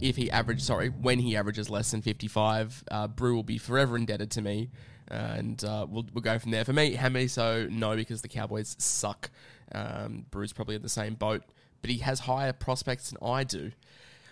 If 0.00 0.16
he 0.16 0.30
average, 0.30 0.62
sorry, 0.62 0.88
when 0.88 1.18
he 1.18 1.36
averages 1.36 1.68
less 1.68 1.90
than 1.90 2.02
55, 2.02 2.84
uh, 2.90 3.08
Brew 3.08 3.34
will 3.34 3.42
be 3.42 3.58
forever 3.58 3.96
indebted 3.96 4.30
to 4.32 4.42
me. 4.42 4.70
And 5.08 5.62
uh, 5.64 5.86
we'll, 5.88 6.06
we'll 6.14 6.22
go 6.22 6.38
from 6.38 6.52
there. 6.52 6.64
For 6.64 6.72
me, 6.72 6.96
Hamiso, 6.96 7.68
no, 7.68 7.96
because 7.96 8.22
the 8.22 8.28
Cowboys 8.28 8.76
suck. 8.78 9.30
Um, 9.72 10.26
Brew's 10.30 10.52
probably 10.52 10.76
in 10.76 10.82
the 10.82 10.88
same 10.88 11.14
boat, 11.14 11.42
but 11.82 11.90
he 11.90 11.98
has 11.98 12.20
higher 12.20 12.52
prospects 12.52 13.10
than 13.10 13.18
I 13.20 13.42
do. 13.42 13.72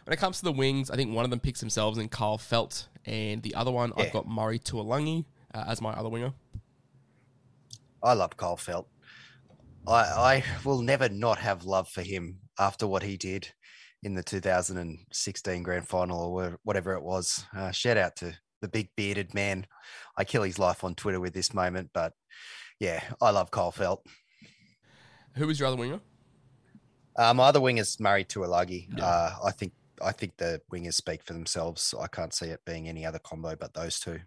When 0.04 0.12
it 0.12 0.18
comes 0.18 0.38
to 0.38 0.44
the 0.44 0.52
wings, 0.52 0.88
I 0.88 0.96
think 0.96 1.12
one 1.12 1.24
of 1.24 1.30
them 1.30 1.40
picks 1.40 1.60
themselves 1.60 1.98
in 1.98 2.08
Kyle 2.08 2.38
Feldt, 2.38 2.86
and 3.04 3.42
the 3.42 3.56
other 3.56 3.72
one, 3.72 3.92
yeah. 3.96 4.04
I've 4.04 4.12
got 4.12 4.28
Murray 4.28 4.58
Taulagi 4.58 5.24
uh, 5.52 5.64
as 5.66 5.80
my 5.80 5.92
other 5.92 6.08
winger. 6.08 6.32
I 8.02 8.12
love 8.12 8.36
Kyle 8.36 8.56
Feldt. 8.56 8.86
I, 9.86 10.02
I 10.02 10.44
will 10.64 10.82
never 10.82 11.08
not 11.08 11.38
have 11.38 11.64
love 11.64 11.88
for 11.88 12.02
him 12.02 12.38
after 12.58 12.86
what 12.86 13.02
he 13.02 13.16
did 13.16 13.48
in 14.02 14.14
the 14.14 14.22
2016 14.22 15.62
grand 15.62 15.88
final 15.88 16.20
or 16.34 16.58
whatever 16.62 16.94
it 16.94 17.02
was. 17.02 17.44
Uh, 17.56 17.70
shout 17.70 17.96
out 17.96 18.16
to 18.16 18.34
the 18.60 18.68
big 18.68 18.90
bearded 18.96 19.34
man. 19.34 19.66
I 20.16 20.24
kill 20.24 20.42
his 20.42 20.58
life 20.58 20.84
on 20.84 20.94
Twitter 20.94 21.20
with 21.20 21.34
this 21.34 21.54
moment, 21.54 21.90
but 21.92 22.12
yeah, 22.78 23.02
I 23.20 23.30
love 23.30 23.50
Kyle 23.50 23.72
Feldt. 23.72 24.00
Who 25.36 25.46
was 25.46 25.58
your 25.58 25.68
other 25.68 25.76
winger? 25.76 26.00
Uh, 27.16 27.34
my 27.34 27.44
other 27.44 27.60
wing 27.60 27.78
is 27.78 27.98
Murray 27.98 28.24
Taulagi. 28.24 28.88
Yeah. 28.96 29.04
Uh, 29.04 29.34
I 29.46 29.50
think 29.50 29.72
I 30.00 30.12
think 30.12 30.36
the 30.36 30.60
wingers 30.72 30.94
speak 30.94 31.24
for 31.24 31.32
themselves. 31.32 31.92
I 32.00 32.06
can't 32.06 32.32
see 32.32 32.46
it 32.46 32.60
being 32.64 32.88
any 32.88 33.04
other 33.04 33.18
combo 33.18 33.56
but 33.56 33.74
those 33.74 33.98
two. 33.98 34.20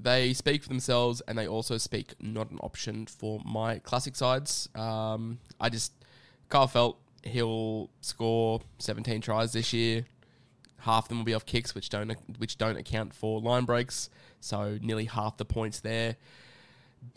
They 0.00 0.32
speak 0.32 0.62
for 0.62 0.68
themselves, 0.68 1.22
and 1.26 1.38
they 1.38 1.46
also 1.46 1.78
speak 1.78 2.14
not 2.20 2.50
an 2.50 2.58
option 2.58 3.06
for 3.06 3.40
my 3.44 3.78
classic 3.78 4.16
sides. 4.16 4.68
Um, 4.74 5.38
I 5.60 5.68
just 5.68 5.92
Kyle 6.48 6.68
Feldt 6.68 6.96
he'll 7.24 7.90
score 8.00 8.60
17 8.78 9.20
tries 9.20 9.52
this 9.52 9.72
year. 9.72 10.04
Half 10.80 11.04
of 11.04 11.08
them 11.08 11.18
will 11.18 11.24
be 11.24 11.34
off 11.34 11.46
kicks, 11.46 11.74
which 11.74 11.88
don't 11.88 12.12
which 12.38 12.58
don't 12.58 12.76
account 12.76 13.14
for 13.14 13.40
line 13.40 13.64
breaks. 13.64 14.10
So 14.40 14.78
nearly 14.82 15.06
half 15.06 15.38
the 15.38 15.44
points 15.46 15.80
there. 15.80 16.16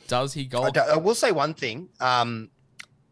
Does 0.07 0.33
he 0.33 0.45
go? 0.45 0.63
I, 0.63 0.71
I 0.93 0.97
will 0.97 1.15
say 1.15 1.31
one 1.31 1.53
thing. 1.53 1.89
Um, 1.99 2.49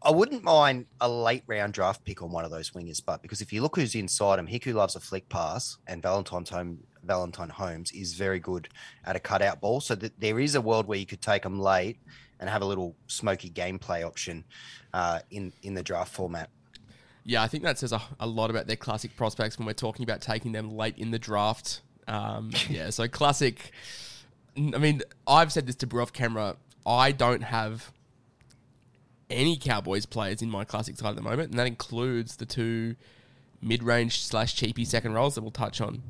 I 0.02 0.10
wouldn't 0.10 0.44
mind 0.44 0.86
a 1.00 1.08
late 1.08 1.42
round 1.46 1.74
draft 1.74 2.04
pick 2.04 2.22
on 2.22 2.30
one 2.30 2.44
of 2.44 2.50
those 2.50 2.70
wingers, 2.70 3.02
but 3.04 3.22
because 3.22 3.40
if 3.40 3.52
you 3.52 3.60
look 3.60 3.76
who's 3.76 3.94
inside 3.94 4.38
him, 4.38 4.46
Hiku 4.46 4.72
loves 4.72 4.96
a 4.96 5.00
flick 5.00 5.28
pass, 5.28 5.76
and 5.86 6.02
Valentine 6.02 6.44
Holmes 6.48 6.80
Valentine 7.06 7.48
Holmes 7.48 7.92
is 7.92 8.14
very 8.14 8.40
good 8.40 8.68
at 9.04 9.16
a 9.16 9.20
cutout 9.20 9.60
ball. 9.60 9.80
So 9.80 9.94
that 9.94 10.18
there 10.20 10.38
is 10.40 10.54
a 10.54 10.60
world 10.60 10.86
where 10.86 10.98
you 10.98 11.06
could 11.06 11.22
take 11.22 11.42
them 11.42 11.60
late 11.60 11.98
and 12.40 12.50
have 12.50 12.62
a 12.62 12.66
little 12.66 12.94
smoky 13.06 13.50
gameplay 13.50 14.04
option 14.04 14.44
uh, 14.92 15.20
in 15.30 15.52
in 15.62 15.74
the 15.74 15.82
draft 15.82 16.12
format. 16.12 16.50
Yeah, 17.24 17.42
I 17.42 17.48
think 17.48 17.64
that 17.64 17.78
says 17.78 17.92
a, 17.92 18.00
a, 18.20 18.26
lot 18.26 18.50
about 18.50 18.68
their 18.68 18.76
classic 18.76 19.16
prospects 19.16 19.58
when 19.58 19.66
we're 19.66 19.72
talking 19.72 20.04
about 20.04 20.20
taking 20.20 20.52
them 20.52 20.70
late 20.70 20.96
in 20.96 21.10
the 21.10 21.18
draft. 21.18 21.80
Um, 22.06 22.52
yeah, 22.68 22.90
so 22.90 23.08
classic. 23.08 23.72
I 24.56 24.78
mean, 24.78 25.02
I've 25.26 25.52
said 25.52 25.66
this 25.66 25.74
to 25.76 25.86
Brew 25.86 26.02
off 26.02 26.12
camera. 26.12 26.56
I 26.86 27.10
don't 27.10 27.42
have 27.42 27.92
any 29.28 29.56
Cowboys 29.56 30.06
players 30.06 30.40
in 30.40 30.48
my 30.48 30.64
classic 30.64 30.96
side 30.96 31.10
at 31.10 31.16
the 31.16 31.22
moment, 31.22 31.50
and 31.50 31.58
that 31.58 31.66
includes 31.66 32.36
the 32.36 32.46
two 32.46 32.94
mid-range 33.60 34.20
slash 34.24 34.54
cheapy 34.54 34.84
second 34.84 35.12
rolls 35.12 35.34
that 35.34 35.42
we'll 35.42 35.50
touch 35.50 35.80
on. 35.80 36.02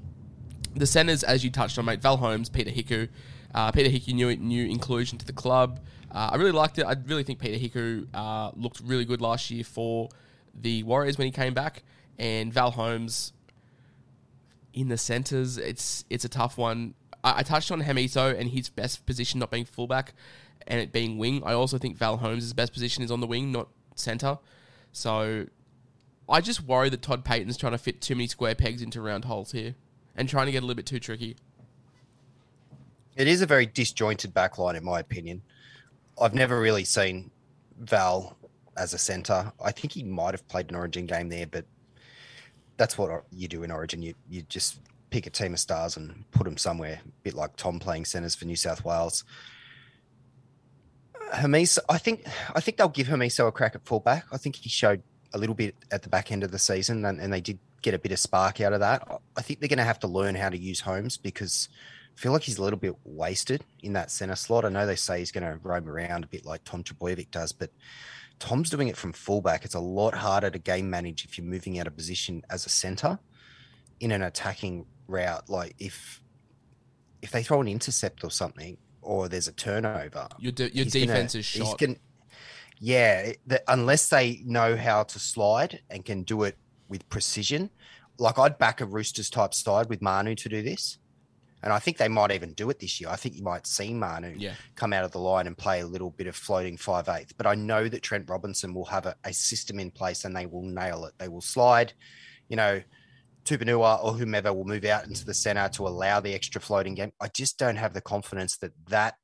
The 0.77 0.87
centers, 0.87 1.25
as 1.25 1.43
you 1.43 1.51
touched 1.51 1.79
on, 1.79 1.87
mate, 1.87 2.03
Val 2.03 2.19
Holmes, 2.19 2.51
Peter 2.51 2.71
Hiku. 2.71 3.09
Uh, 3.55 3.73
Peter 3.73 3.89
Hiku 3.89 4.13
new 4.13 4.37
new 4.37 4.67
inclusion 4.67 5.17
to 5.17 5.25
the 5.25 5.33
club. 5.33 5.81
Uh, 6.13 6.31
I 6.33 6.37
really 6.37 6.53
liked 6.53 6.79
it. 6.79 6.85
I 6.85 6.95
really 7.07 7.23
think 7.23 7.39
Peter 7.39 7.59
Hiku 7.59 8.07
uh, 8.13 8.51
looked 8.55 8.81
really 8.81 9.07
good 9.07 9.23
last 9.23 9.51
year 9.51 9.65
for 9.65 10.11
the 10.55 10.83
Warriors 10.83 11.17
when 11.17 11.25
he 11.25 11.33
came 11.33 11.55
back, 11.55 11.83
and 12.19 12.53
Val 12.53 12.73
Holmes 12.73 13.33
in 14.75 14.89
the 14.89 14.99
centers. 14.99 15.57
It's 15.57 16.05
it's 16.11 16.27
a 16.27 16.29
tough 16.29 16.59
one. 16.59 16.93
I, 17.25 17.39
I 17.39 17.43
touched 17.43 17.73
on 17.73 17.83
Hamiso 17.83 18.39
and 18.39 18.51
his 18.51 18.69
best 18.69 19.07
position 19.07 19.41
not 19.41 19.51
being 19.51 19.65
fullback 19.65 20.13
and 20.67 20.79
it 20.79 20.93
being 20.93 21.17
wing. 21.17 21.43
I 21.47 21.55
also 21.55 21.79
think 21.79 21.97
Val 21.97 22.19
Holmes' 22.19 22.53
best 22.53 22.75
position 22.75 23.03
is 23.03 23.11
on 23.11 23.21
the 23.21 23.27
wing, 23.27 23.51
not 23.51 23.69
center. 23.95 24.39
So 24.93 25.47
I 26.29 26.43
just 26.43 26.65
worry 26.65 26.91
that 26.91 27.01
Todd 27.01 27.25
Payten's 27.25 27.57
trying 27.57 27.73
to 27.73 27.79
fit 27.79 28.03
too 28.03 28.15
many 28.15 28.27
square 28.27 28.55
pegs 28.55 28.83
into 28.83 29.01
round 29.01 29.25
holes 29.25 29.53
here 29.53 29.75
and 30.17 30.29
trying 30.29 30.47
to 30.47 30.53
get 30.53 30.59
a 30.59 30.67
little 30.67 30.77
bit 30.77 30.87
too 30.87 30.99
tricky. 30.99 31.37
It 33.17 33.29
is 33.29 33.41
a 33.41 33.47
very 33.47 33.67
disjointed 33.67 34.35
backline, 34.35 34.77
in 34.77 34.85
my 34.85 35.01
opinion. 35.01 35.43
I've 36.21 36.35
never 36.35 36.61
really 36.61 36.85
seen 36.85 37.31
Val 37.79 38.37
as 38.77 38.93
a 38.95 38.99
centre. 38.99 39.53
I 39.63 39.73
think 39.73 39.93
he 39.93 40.03
might 40.03 40.35
have 40.35 40.47
played 40.49 40.71
an 40.71 40.77
Origin 40.77 41.07
game 41.07 41.29
there, 41.29 41.47
but 41.47 41.65
that's 42.77 42.99
what 42.99 43.25
you 43.31 43.49
do 43.49 43.63
in 43.63 43.71
Origin. 43.71 44.03
You 44.03 44.15
you 44.29 44.43
just 44.43 44.81
pick 45.11 45.27
a 45.27 45.31
team 45.31 45.55
of 45.55 45.61
stars 45.61 45.97
and 45.97 46.25
put 46.31 46.45
them 46.45 46.57
somewhere, 46.57 47.01
a 47.05 47.09
bit 47.23 47.35
like 47.35 47.57
Tom 47.57 47.79
playing 47.79 48.05
centres 48.05 48.35
for 48.35 48.45
New 48.45 48.57
South 48.57 48.85
Wales. 48.85 49.25
Hamiso, 51.35 51.79
I 51.89 51.99
think 51.99 52.27
I 52.55 52.61
think 52.61 52.77
they'll 52.77 52.89
give 52.89 53.09
Hamiso 53.09 53.49
a 53.49 53.53
crack 53.53 53.75
at 53.75 53.85
fullback. 53.85 54.27
I 54.31 54.37
think 54.37 54.57
he 54.57 54.69
showed 54.69 55.03
a 55.33 55.39
little 55.39 55.55
bit 55.55 55.75
at 55.91 56.03
the 56.03 56.09
back 56.09 56.31
end 56.31 56.45
of 56.45 56.51
the 56.51 56.59
season, 56.59 57.05
and, 57.05 57.21
and 57.21 57.33
they 57.33 57.41
did 57.41 57.59
get 57.87 57.95
a 57.95 57.99
bit 58.01 58.11
of 58.11 58.19
spark 58.19 58.61
out 58.61 58.73
of 58.73 58.81
that. 58.81 59.07
I 59.37 59.43
think 59.43 59.61
they're 59.61 59.69
going 59.69 59.79
to 59.79 59.85
have 59.85 60.01
to 60.01 60.09
learn 60.09 60.35
how 60.35 60.49
to 60.49 60.59
use 60.59 60.81
Holmes 60.81 61.17
because 61.17 61.69
I 62.17 62.21
feel 62.21 62.33
like 62.33 62.43
he's 62.43 62.59
a 62.59 62.63
little 62.63 62.81
bit 62.81 62.97
wasted 63.05 63.63
in 63.81 63.93
that 63.93 64.11
center 64.11 64.35
slot. 64.35 64.65
I 64.65 64.71
know 64.71 64.87
they 64.87 64.97
say 64.97 65.21
he's 65.21 65.31
going 65.31 65.45
to 65.45 65.61
roam 65.63 65.89
around 65.89 66.25
a 66.25 66.27
bit 66.27 66.45
like 66.45 66.65
Tom 66.65 66.83
Trbojevic 66.83 67.31
does, 67.31 67.53
but 67.53 67.71
Tom's 68.41 68.71
doing 68.71 68.89
it 68.89 68.97
from 68.97 69.13
fullback. 69.13 69.65
It's 69.65 69.77
a 69.77 69.81
lot 69.81 70.15
harder 70.15 70.51
to 70.51 70.59
game 70.59 70.91
manage 70.91 71.25
if 71.25 71.39
you're 71.39 71.47
moving 71.47 71.79
out 71.79 71.87
of 71.87 71.97
position 71.97 72.43
as 72.51 72.67
a 72.67 72.69
center 72.69 73.21
in 74.01 74.11
an 74.11 74.23
attacking 74.23 74.87
route. 75.07 75.49
Like 75.49 75.77
if 75.79 76.21
if 77.23 77.31
they 77.31 77.45
throw 77.45 77.61
an 77.61 77.69
intercept 77.69 78.25
or 78.25 78.33
something, 78.33 78.79
or 79.01 79.29
there's 79.29 79.47
a 79.47 79.53
turnover, 79.53 80.27
your 80.41 80.53
de- 80.53 80.75
your 80.75 80.87
defense 80.87 81.35
gonna, 81.35 81.41
is 81.41 81.47
shot. 81.47 81.79
Gonna, 81.79 81.97
yeah, 82.81 83.33
the, 83.47 83.63
unless 83.69 84.09
they 84.09 84.43
know 84.45 84.77
how 84.77 85.05
to 85.05 85.19
slide 85.21 85.81
and 85.89 86.05
can 86.05 86.25
do 86.25 86.43
it 86.43 86.59
with 86.89 87.09
precision. 87.09 87.71
Like 88.19 88.39
I'd 88.39 88.59
back 88.59 88.81
a 88.81 88.87
Roosters 88.87 89.31
type 89.31 89.55
side 89.55 89.89
with 89.89 90.03
Manu 90.03 90.35
to 90.37 90.49
do 90.49 90.63
this. 90.63 90.99
And 91.63 91.73
I 91.73 91.79
think 91.79 91.97
they 91.97 92.09
might 92.09 92.31
even 92.31 92.53
do 92.53 92.71
it 92.71 92.79
this 92.79 93.01
year. 93.01 93.11
I 93.11 93.17
think 93.17 93.35
you 93.35 93.43
might 93.43 93.67
see 93.67 93.93
Manu 93.93 94.35
yeah. 94.37 94.55
come 94.77 94.93
out 94.93 95.05
of 95.05 95.11
the 95.11 95.19
line 95.19 95.47
and 95.47 95.57
play 95.57 95.81
a 95.81 95.87
little 95.87 96.11
bit 96.11 96.27
of 96.27 96.37
floating 96.37 96.77
five 96.77 97.09
eighth. 97.09 97.37
But 97.37 97.47
I 97.47 97.55
know 97.55 97.89
that 97.89 98.03
Trent 98.03 98.29
Robinson 98.29 98.73
will 98.73 98.85
have 98.85 99.07
a, 99.07 99.17
a, 99.25 99.33
system 99.33 99.81
in 99.81 99.91
place 99.91 100.25
and 100.25 100.37
they 100.37 100.47
will 100.47 100.63
nail 100.63 101.07
it. 101.07 101.15
They 101.19 101.29
will 101.29 101.41
slide, 101.41 101.93
you 102.49 102.57
know, 102.57 102.83
Tupouniua 103.45 104.05
or 104.05 104.13
whomever 104.13 104.53
will 104.53 104.65
move 104.65 104.85
out 104.85 105.07
into 105.07 105.25
the 105.25 105.35
center 105.35 105.69
to 105.71 105.89
allow 105.89 106.21
the 106.21 106.35
extra 106.35 106.61
floating 106.61 106.95
game. 106.95 107.13
I 107.21 107.29
just 107.29 107.59
don't 107.59 107.77
have 107.77 107.95
the 107.95 108.01
confidence 108.01 108.59
that 108.59 108.73
that 108.89 109.15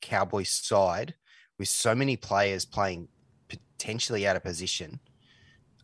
Cowboys 0.00 0.50
side, 0.50 1.14
with 1.58 1.68
so 1.68 1.94
many 1.94 2.16
players 2.16 2.64
playing 2.64 3.08
potentially 3.48 4.26
out 4.26 4.36
of 4.36 4.42
position, 4.42 5.00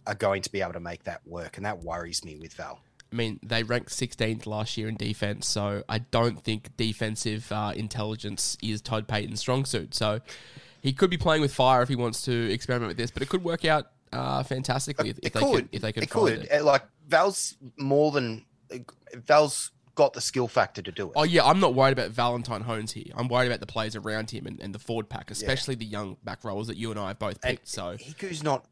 are 0.06 0.14
going 0.14 0.42
to 0.42 0.50
be 0.50 0.60
able 0.60 0.72
to 0.72 0.80
make 0.80 1.04
that 1.04 1.26
work. 1.26 1.56
And 1.56 1.66
that 1.66 1.82
worries 1.82 2.24
me 2.24 2.36
with 2.36 2.54
Val. 2.54 2.80
I 3.12 3.16
mean, 3.16 3.38
they 3.42 3.62
ranked 3.62 3.90
16th 3.90 4.46
last 4.46 4.76
year 4.76 4.88
in 4.88 4.96
defense, 4.96 5.46
so 5.46 5.84
I 5.88 5.98
don't 5.98 6.42
think 6.42 6.76
defensive 6.76 7.50
uh, 7.52 7.72
intelligence 7.74 8.58
is 8.62 8.82
Todd 8.82 9.06
Payten's 9.06 9.40
strong 9.40 9.64
suit. 9.64 9.94
So 9.94 10.20
he 10.80 10.92
could 10.92 11.10
be 11.10 11.16
playing 11.16 11.40
with 11.40 11.54
fire 11.54 11.82
if 11.82 11.88
he 11.88 11.96
wants 11.96 12.22
to 12.22 12.52
experiment 12.52 12.88
with 12.88 12.96
this, 12.96 13.10
but 13.10 13.22
it 13.22 13.28
could 13.28 13.44
work 13.44 13.64
out 13.64 13.86
uh, 14.12 14.42
fantastically 14.42 15.10
if, 15.10 15.18
if 15.22 15.32
they 15.32 15.40
could. 15.40 15.68
If 15.72 15.82
they 15.82 15.92
could, 15.92 16.02
it 16.02 16.10
could. 16.10 16.48
It. 16.50 16.62
Like 16.64 16.82
Val's 17.06 17.56
more 17.78 18.10
than 18.10 18.44
Val's 19.14 19.70
got 19.94 20.12
the 20.12 20.20
skill 20.20 20.46
factor 20.48 20.82
to 20.82 20.92
do 20.92 21.06
it. 21.06 21.12
Oh 21.16 21.24
yeah, 21.24 21.44
I'm 21.44 21.60
not 21.60 21.74
worried 21.74 21.92
about 21.92 22.10
Valentine 22.10 22.60
Holmes 22.62 22.92
here. 22.92 23.12
I'm 23.16 23.28
worried 23.28 23.46
about 23.46 23.60
the 23.60 23.66
players 23.66 23.96
around 23.96 24.30
him 24.30 24.46
and, 24.46 24.60
and 24.60 24.74
the 24.74 24.78
forward 24.78 25.08
pack, 25.08 25.30
especially 25.30 25.74
yeah. 25.74 25.78
the 25.78 25.86
young 25.86 26.16
back 26.22 26.44
rollers 26.44 26.66
that 26.66 26.76
you 26.76 26.90
and 26.90 27.00
I 27.00 27.08
have 27.08 27.18
both 27.18 27.40
picked. 27.40 27.60
And 27.60 27.68
so 27.68 27.96
Hiku's 27.96 28.42
not 28.42 28.66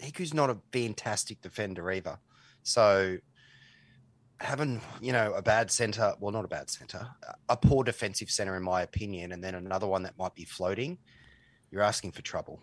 Hiku's 0.00 0.34
not 0.34 0.50
a 0.50 0.58
fantastic 0.72 1.40
defender 1.40 1.90
either. 1.90 2.18
So 2.62 3.18
having 4.38 4.80
you 5.00 5.12
know 5.12 5.32
a 5.34 5.42
bad 5.42 5.70
center, 5.70 6.14
well, 6.20 6.32
not 6.32 6.44
a 6.44 6.48
bad 6.48 6.68
center, 6.70 7.08
a 7.48 7.56
poor 7.56 7.84
defensive 7.84 8.30
center 8.30 8.56
in 8.56 8.62
my 8.62 8.82
opinion, 8.82 9.32
and 9.32 9.42
then 9.42 9.54
another 9.54 9.86
one 9.86 10.02
that 10.02 10.18
might 10.18 10.34
be 10.34 10.44
floating, 10.44 10.98
you're 11.70 11.82
asking 11.82 12.12
for 12.12 12.22
trouble. 12.22 12.60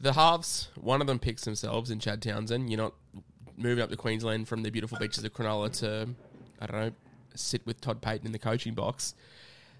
The 0.00 0.12
halves, 0.12 0.68
one 0.76 1.00
of 1.00 1.06
them 1.08 1.18
picks 1.18 1.44
themselves 1.44 1.90
in 1.90 1.98
Chad 1.98 2.22
Townsend. 2.22 2.70
You're 2.70 2.78
not 2.78 2.94
moving 3.56 3.82
up 3.82 3.90
to 3.90 3.96
Queensland 3.96 4.46
from 4.46 4.62
the 4.62 4.70
beautiful 4.70 4.96
beaches 4.98 5.24
of 5.24 5.32
Cronulla 5.32 5.72
to, 5.80 6.08
I 6.60 6.66
don't 6.66 6.80
know, 6.80 6.92
sit 7.34 7.66
with 7.66 7.80
Todd 7.80 8.00
Payten 8.00 8.24
in 8.24 8.32
the 8.32 8.38
coaching 8.38 8.74
box. 8.74 9.14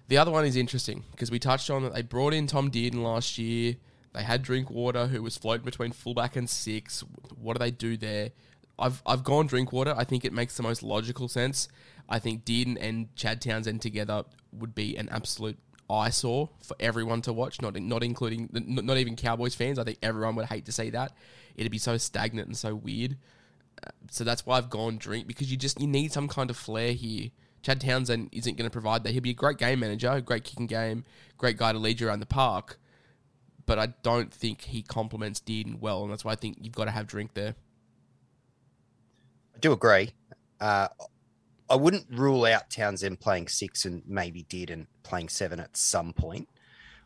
The 0.09 0.17
other 0.17 0.31
one 0.31 0.45
is 0.45 0.55
interesting 0.55 1.03
because 1.11 1.31
we 1.31 1.39
touched 1.39 1.69
on 1.69 1.83
that 1.83 1.93
they 1.93 2.01
brought 2.01 2.33
in 2.33 2.47
Tom 2.47 2.69
Dearden 2.69 3.01
last 3.01 3.37
year. 3.37 3.75
They 4.13 4.23
had 4.23 4.41
Drinkwater, 4.41 5.07
who 5.07 5.21
was 5.21 5.37
floating 5.37 5.65
between 5.65 5.91
fullback 5.91 6.35
and 6.35 6.49
six. 6.49 7.03
What 7.39 7.53
do 7.53 7.59
they 7.59 7.71
do 7.71 7.97
there? 7.97 8.31
I've 8.77 9.01
I've 9.05 9.23
gone 9.23 9.47
Drinkwater. 9.47 9.93
I 9.95 10.03
think 10.03 10.25
it 10.25 10.33
makes 10.33 10.57
the 10.57 10.63
most 10.63 10.81
logical 10.81 11.27
sense. 11.27 11.67
I 12.07 12.19
think 12.19 12.45
Dearden 12.45 12.77
and 12.79 13.13
Chad 13.15 13.41
Townsend 13.41 13.81
together 13.81 14.23
would 14.51 14.73
be 14.73 14.95
an 14.97 15.09
absolute 15.09 15.59
eyesore 15.89 16.49
for 16.63 16.75
everyone 16.79 17.21
to 17.23 17.33
watch. 17.33 17.61
Not 17.61 17.75
not 17.75 18.03
including 18.03 18.49
not 18.51 18.97
even 18.97 19.15
Cowboys 19.15 19.55
fans. 19.55 19.77
I 19.77 19.83
think 19.83 19.99
everyone 20.01 20.35
would 20.35 20.45
hate 20.45 20.65
to 20.65 20.71
see 20.71 20.89
that. 20.91 21.13
It'd 21.55 21.71
be 21.71 21.77
so 21.77 21.97
stagnant 21.97 22.47
and 22.47 22.57
so 22.57 22.73
weird. 22.73 23.17
Uh, 23.83 23.91
so 24.09 24.23
that's 24.23 24.45
why 24.45 24.57
I've 24.57 24.69
gone 24.69 24.97
Drink 24.97 25.27
because 25.27 25.51
you 25.51 25.57
just 25.57 25.79
you 25.79 25.87
need 25.87 26.11
some 26.11 26.27
kind 26.27 26.49
of 26.49 26.57
flair 26.57 26.93
here. 26.93 27.29
Chad 27.61 27.81
Townsend 27.81 28.29
isn't 28.31 28.57
going 28.57 28.69
to 28.69 28.71
provide 28.71 29.03
that. 29.03 29.11
He'll 29.11 29.21
be 29.21 29.31
a 29.31 29.33
great 29.33 29.57
game 29.57 29.81
manager, 29.81 30.09
a 30.09 30.21
great 30.21 30.45
kicking 30.45 30.67
game, 30.67 31.03
great 31.37 31.57
guy 31.57 31.73
to 31.73 31.77
lead 31.77 31.99
you 31.99 32.07
around 32.07 32.21
the 32.21 32.25
park. 32.25 32.79
But 33.69 33.77
I 33.77 33.85
don't 34.01 34.33
think 34.33 34.61
he 34.61 34.81
complements 34.81 35.39
Dearden 35.39 35.79
well, 35.79 36.01
and 36.01 36.11
that's 36.11 36.25
why 36.25 36.31
I 36.31 36.35
think 36.35 36.57
you've 36.59 36.73
got 36.73 36.85
to 36.85 36.91
have 36.91 37.05
Drink 37.05 37.35
there. 37.35 37.53
I 39.55 39.59
do 39.59 39.73
agree. 39.73 40.09
Uh, 40.59 40.87
I 41.69 41.75
wouldn't 41.75 42.07
rule 42.09 42.45
out 42.45 42.71
Townsend 42.71 43.19
playing 43.19 43.47
six 43.47 43.85
and 43.85 44.01
maybe 44.07 44.43
and 44.71 44.87
playing 45.03 45.29
seven 45.29 45.59
at 45.59 45.77
some 45.77 46.13
point. 46.13 46.49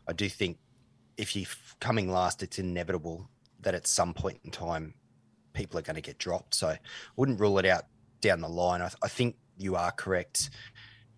I 0.08 0.14
do 0.14 0.26
think 0.26 0.56
if 1.18 1.36
you're 1.36 1.44
coming 1.80 2.10
last, 2.10 2.42
it's 2.42 2.58
inevitable 2.58 3.28
that 3.60 3.74
at 3.74 3.86
some 3.86 4.14
point 4.14 4.40
in 4.42 4.50
time 4.50 4.94
people 5.52 5.78
are 5.78 5.82
going 5.82 5.96
to 5.96 6.00
get 6.00 6.16
dropped. 6.16 6.54
So 6.54 6.68
I 6.68 6.80
wouldn't 7.16 7.40
rule 7.40 7.58
it 7.58 7.66
out 7.66 7.84
down 8.22 8.40
the 8.40 8.48
line. 8.48 8.80
I, 8.80 8.90
I 9.02 9.08
think 9.08 9.36
you 9.58 9.76
are 9.76 9.92
correct. 9.92 10.48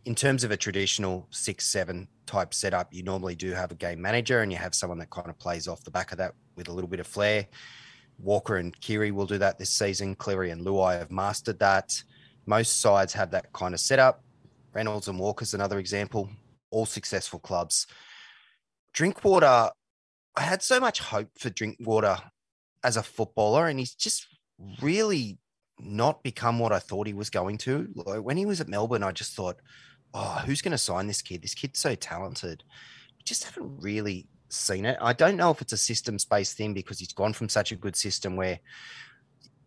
In 0.06 0.16
terms 0.16 0.42
of 0.42 0.50
a 0.50 0.56
traditional 0.56 1.28
six, 1.30 1.66
seven 1.66 2.08
type 2.26 2.52
setup, 2.52 2.92
you 2.92 3.02
normally 3.02 3.34
do 3.34 3.52
have 3.52 3.70
a 3.72 3.76
game 3.76 4.00
manager 4.00 4.42
and 4.42 4.52
you 4.52 4.58
have 4.58 4.74
someone 4.74 4.98
that 4.98 5.10
kind 5.10 5.28
of 5.28 5.38
plays 5.38 5.68
off 5.68 5.84
the 5.84 5.90
back 5.90 6.12
of 6.12 6.18
that 6.18 6.34
with 6.56 6.68
a 6.68 6.72
little 6.72 6.88
bit 6.88 7.00
of 7.00 7.06
flair. 7.06 7.46
Walker 8.18 8.56
and 8.56 8.78
Keary 8.80 9.10
will 9.10 9.26
do 9.26 9.38
that 9.38 9.58
this 9.58 9.70
season. 9.70 10.14
Cleary 10.14 10.50
and 10.50 10.64
Luai 10.64 10.98
have 10.98 11.10
mastered 11.10 11.58
that. 11.58 12.02
Most 12.46 12.80
sides 12.80 13.12
have 13.12 13.30
that 13.32 13.52
kind 13.52 13.74
of 13.74 13.80
setup. 13.80 14.22
Reynolds 14.72 15.08
and 15.08 15.18
Walker's 15.18 15.54
another 15.54 15.78
example, 15.78 16.28
all 16.70 16.86
successful 16.86 17.38
clubs. 17.38 17.86
Drinkwater, 18.92 19.70
I 20.36 20.40
had 20.40 20.62
so 20.62 20.80
much 20.80 21.00
hope 21.00 21.30
for 21.38 21.50
Drinkwater 21.50 22.18
as 22.84 22.96
a 22.96 23.02
footballer, 23.02 23.66
and 23.66 23.78
he's 23.78 23.94
just 23.94 24.26
really 24.80 25.38
not 25.78 26.22
become 26.22 26.58
what 26.58 26.72
I 26.72 26.78
thought 26.78 27.06
he 27.06 27.14
was 27.14 27.30
going 27.30 27.58
to. 27.58 27.88
Like 27.94 28.20
when 28.20 28.36
he 28.36 28.46
was 28.46 28.60
at 28.60 28.68
Melbourne, 28.68 29.02
I 29.02 29.12
just 29.12 29.34
thought, 29.34 29.56
oh, 30.16 30.42
who's 30.46 30.62
going 30.62 30.72
to 30.72 30.78
sign 30.78 31.06
this 31.06 31.22
kid? 31.22 31.42
This 31.42 31.54
kid's 31.54 31.78
so 31.78 31.94
talented. 31.94 32.64
We 33.18 33.24
just 33.24 33.44
haven't 33.44 33.80
really 33.80 34.26
seen 34.48 34.86
it. 34.86 34.96
I 35.00 35.12
don't 35.12 35.36
know 35.36 35.50
if 35.50 35.60
it's 35.60 35.74
a 35.74 35.76
systems 35.76 36.24
based 36.24 36.56
thing 36.56 36.72
because 36.72 36.98
he's 36.98 37.12
gone 37.12 37.34
from 37.34 37.48
such 37.48 37.70
a 37.70 37.76
good 37.76 37.96
system 37.96 38.34
where 38.34 38.58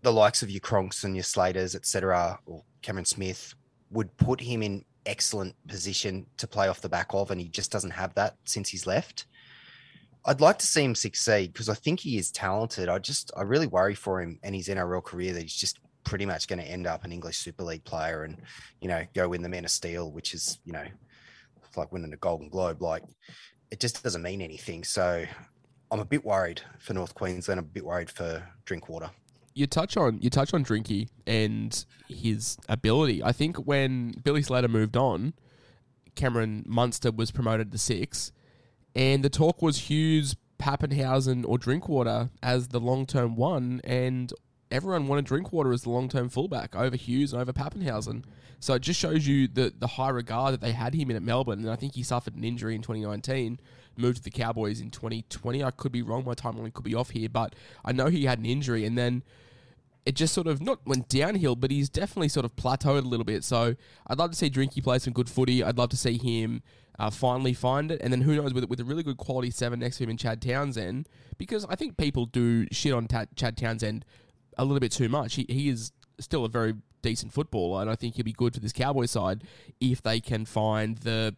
the 0.02 0.12
likes 0.12 0.42
of 0.42 0.50
your 0.50 0.62
Cronks 0.62 1.04
and 1.04 1.16
your 1.16 1.24
Slaters, 1.24 1.76
etc., 1.76 2.40
or 2.46 2.64
Cameron 2.82 3.06
Smith 3.06 3.54
would 3.92 4.16
put 4.18 4.42
him 4.42 4.64
in 4.64 4.86
excellent 5.06 5.56
position 5.68 6.26
to 6.38 6.48
play 6.48 6.68
off 6.68 6.82
the 6.82 6.90
back 6.90 7.08
of, 7.14 7.32
and 7.32 7.40
he 7.40 7.48
just 7.48 7.72
doesn't 7.72 7.92
have 7.92 8.14
that 8.16 8.36
since 8.46 8.70
he's 8.70 8.88
left. 8.88 9.26
I'd 10.26 10.42
like 10.42 10.60
to 10.60 10.66
see 10.66 10.84
him 10.84 10.96
succeed 10.96 11.54
because 11.54 11.70
I 11.70 11.74
think 11.76 12.00
he 12.00 12.18
is 12.18 12.32
talented. 12.32 12.90
I 12.90 13.00
just 13.00 13.32
I 13.38 13.44
really 13.44 13.68
worry 13.68 13.96
for 13.96 14.22
him 14.22 14.40
and 14.44 14.56
his 14.56 14.68
NRL 14.68 15.04
career 15.04 15.34
that 15.34 15.42
he's 15.42 15.56
just 15.56 15.80
pretty 16.10 16.26
much 16.26 16.48
going 16.48 16.58
to 16.58 16.66
end 16.66 16.88
up 16.88 17.06
an 17.06 17.12
English 17.12 17.38
Super 17.38 17.64
League 17.64 17.84
player 17.84 18.24
and 18.24 18.36
you 18.82 18.88
know 18.88 19.04
go 19.14 19.30
win 19.30 19.44
the 19.44 19.50
Man 19.50 19.64
of 19.64 19.70
Steel, 19.70 20.12
which 20.12 20.34
is 20.34 20.58
you 20.66 20.74
know 20.74 20.86
like 21.78 21.92
winning 21.92 22.12
a 22.12 22.18
Golden 22.18 22.50
Globe. 22.50 22.82
Like 22.82 23.04
it 23.70 23.80
just 23.80 24.04
doesn't 24.04 24.24
mean 24.24 24.42
anything. 24.42 24.84
So 24.84 25.24
I'm 25.92 26.00
a 26.00 26.06
bit 26.06 26.26
worried 26.26 26.62
for 26.80 26.96
North 26.96 27.14
Queensland. 27.14 27.60
I'm 27.60 27.66
a 27.66 27.70
bit 27.70 27.86
worried 27.86 28.10
for 28.10 28.44
Drinkwater. 28.66 29.12
you 29.54 29.68
touch 29.68 29.98
on 29.98 30.20
you 30.20 30.32
touch 30.32 30.52
on 30.52 30.66
Drinky 30.66 31.10
and 31.28 31.86
his 32.08 32.58
ability. 32.68 33.24
I 33.24 33.32
think 33.32 33.58
when 33.58 34.16
Billy 34.24 34.42
Slater 34.42 34.68
moved 34.68 34.98
on, 34.98 35.36
Cameron 36.16 36.64
Munster 36.66 37.12
was 37.12 37.30
promoted 37.30 37.72
to 37.72 37.78
six, 37.78 38.32
and 38.96 39.24
the 39.24 39.30
talk 39.30 39.62
was 39.62 39.78
Hughes, 39.92 40.36
Papenhuyzen, 40.58 41.46
or 41.48 41.60
Drinkwater 41.60 42.32
as 42.42 42.70
the 42.70 42.80
long 42.80 43.06
term 43.06 43.36
one, 43.36 43.80
and 43.84 44.34
everyone 44.72 45.08
wanted 45.08 45.26
Drinkwater 45.26 45.74
as 45.74 45.84
the 45.84 45.90
long 45.90 46.10
term 46.10 46.30
fullback 46.30 46.76
over 46.76 46.96
Hughes 46.96 47.34
and 47.34 47.42
over 47.42 47.54
Papenhuyzen. 47.54 48.24
So 48.60 48.74
it 48.74 48.82
just 48.82 49.00
shows 49.00 49.28
you 49.28 49.48
the 49.48 49.74
the 49.78 49.88
high 49.88 50.10
regard 50.10 50.54
that 50.54 50.62
they 50.62 50.74
had 50.74 50.94
him 50.94 51.10
in 51.10 51.16
at 51.16 51.24
Melbourne, 51.24 51.60
and 51.60 51.70
I 51.70 51.76
think 51.76 51.96
he 51.96 52.04
suffered 52.04 52.36
an 52.36 52.44
injury 52.44 52.76
in 52.76 52.82
2019. 52.82 53.60
Moved 53.98 54.18
to 54.18 54.24
the 54.24 54.30
Cowboys 54.30 54.80
in 54.80 54.92
2020. 54.92 55.64
I 55.64 55.72
could 55.72 55.92
be 55.92 56.02
wrong. 56.02 56.24
My 56.24 56.34
timeline 56.34 56.74
could 56.74 56.86
be 56.86 56.96
off 56.96 57.10
here, 57.10 57.28
but 57.28 57.54
I 57.84 57.92
know 57.92 58.08
he 58.08 58.26
had 58.26 58.40
an 58.40 58.46
injury, 58.46 58.86
and 58.86 58.98
then 58.98 59.24
it 60.06 60.16
just 60.16 60.34
sort 60.34 60.48
of 60.48 60.62
not 60.62 60.86
went 60.86 61.10
downhill, 61.10 61.56
but 61.56 61.72
he's 61.72 61.90
definitely 61.90 62.30
sort 62.30 62.46
of 62.46 62.56
plateaued 62.56 63.04
a 63.04 63.08
little 63.08 63.26
bit. 63.26 63.44
So 63.44 63.76
I'd 64.08 64.18
love 64.18 64.32
to 64.32 64.38
see 64.38 64.50
Drinky 64.50 64.84
play 64.84 65.00
some 65.00 65.14
good 65.14 65.30
footy. 65.30 65.64
I'd 65.64 65.78
love 65.78 65.90
to 65.90 65.98
see 65.98 66.18
him 66.18 66.64
uh, 66.98 67.10
finally 67.10 67.54
find 67.54 67.92
it, 67.92 68.02
and 68.02 68.12
then 68.12 68.22
who 68.22 68.36
knows 68.36 68.54
with 68.54 68.66
with 68.66 68.80
a 68.80 68.86
really 68.86 69.04
good 69.04 69.18
quality 69.18 69.52
seven 69.52 69.80
next 69.80 69.98
to 69.98 70.04
him 70.04 70.10
in 70.10 70.18
Chad 70.18 70.42
Townsend, 70.42 71.08
because 71.38 71.66
I 71.70 71.76
think 71.76 71.98
people 71.98 72.26
do 72.26 72.68
shit 72.72 72.94
on 72.94 73.08
Ta- 73.08 73.26
Chad 73.36 73.58
Townsend 73.58 74.06
a 74.60 74.64
little 74.64 74.80
bit 74.80 74.92
too 74.92 75.10
much. 75.10 75.36
He 75.36 75.46
he 75.50 75.70
is 75.70 75.92
still 76.20 76.46
a 76.46 76.50
very 76.50 76.76
decent 77.02 77.34
footballer, 77.34 77.82
and 77.82 77.90
I 77.90 77.96
think 77.96 78.16
he'll 78.16 78.26
be 78.26 78.34
good 78.34 78.54
for 78.54 78.60
this 78.60 78.74
Cowboys 78.74 79.12
side 79.12 79.44
if 79.80 80.02
they 80.02 80.20
can 80.20 80.46
find 80.46 80.98
the 81.00 81.36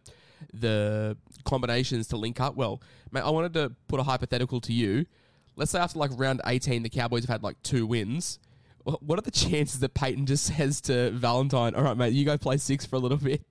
the 0.52 1.16
combinations 1.44 2.08
to 2.08 2.16
link 2.16 2.40
up 2.40 2.56
well. 2.56 2.82
Mate, 3.12 3.20
I 3.20 3.30
wanted 3.30 3.54
to 3.54 3.72
put 3.88 4.00
a 4.00 4.02
hypothetical 4.02 4.60
to 4.62 4.72
you. 4.72 5.06
Let's 5.54 5.70
say 5.70 5.78
after 5.78 5.98
like 5.98 6.10
round 6.14 6.40
18, 6.44 6.82
the 6.82 6.88
Cowboys 6.88 7.22
have 7.22 7.30
had 7.30 7.42
like 7.42 7.62
two 7.62 7.86
wins. 7.86 8.38
What 8.84 9.18
are 9.18 9.22
the 9.22 9.30
chances 9.46 9.78
that 9.80 9.94
Payten 9.94 10.26
just 10.26 10.56
says 10.56 10.80
to 10.82 11.10
Valentine, 11.12 11.74
all 11.76 11.84
right, 11.84 11.96
mate, 11.96 12.12
you 12.12 12.24
go 12.24 12.36
play 12.36 12.56
six 12.56 12.84
for 12.84 12.96
a 12.96 12.98
little 12.98 13.18
bit? 13.18 13.42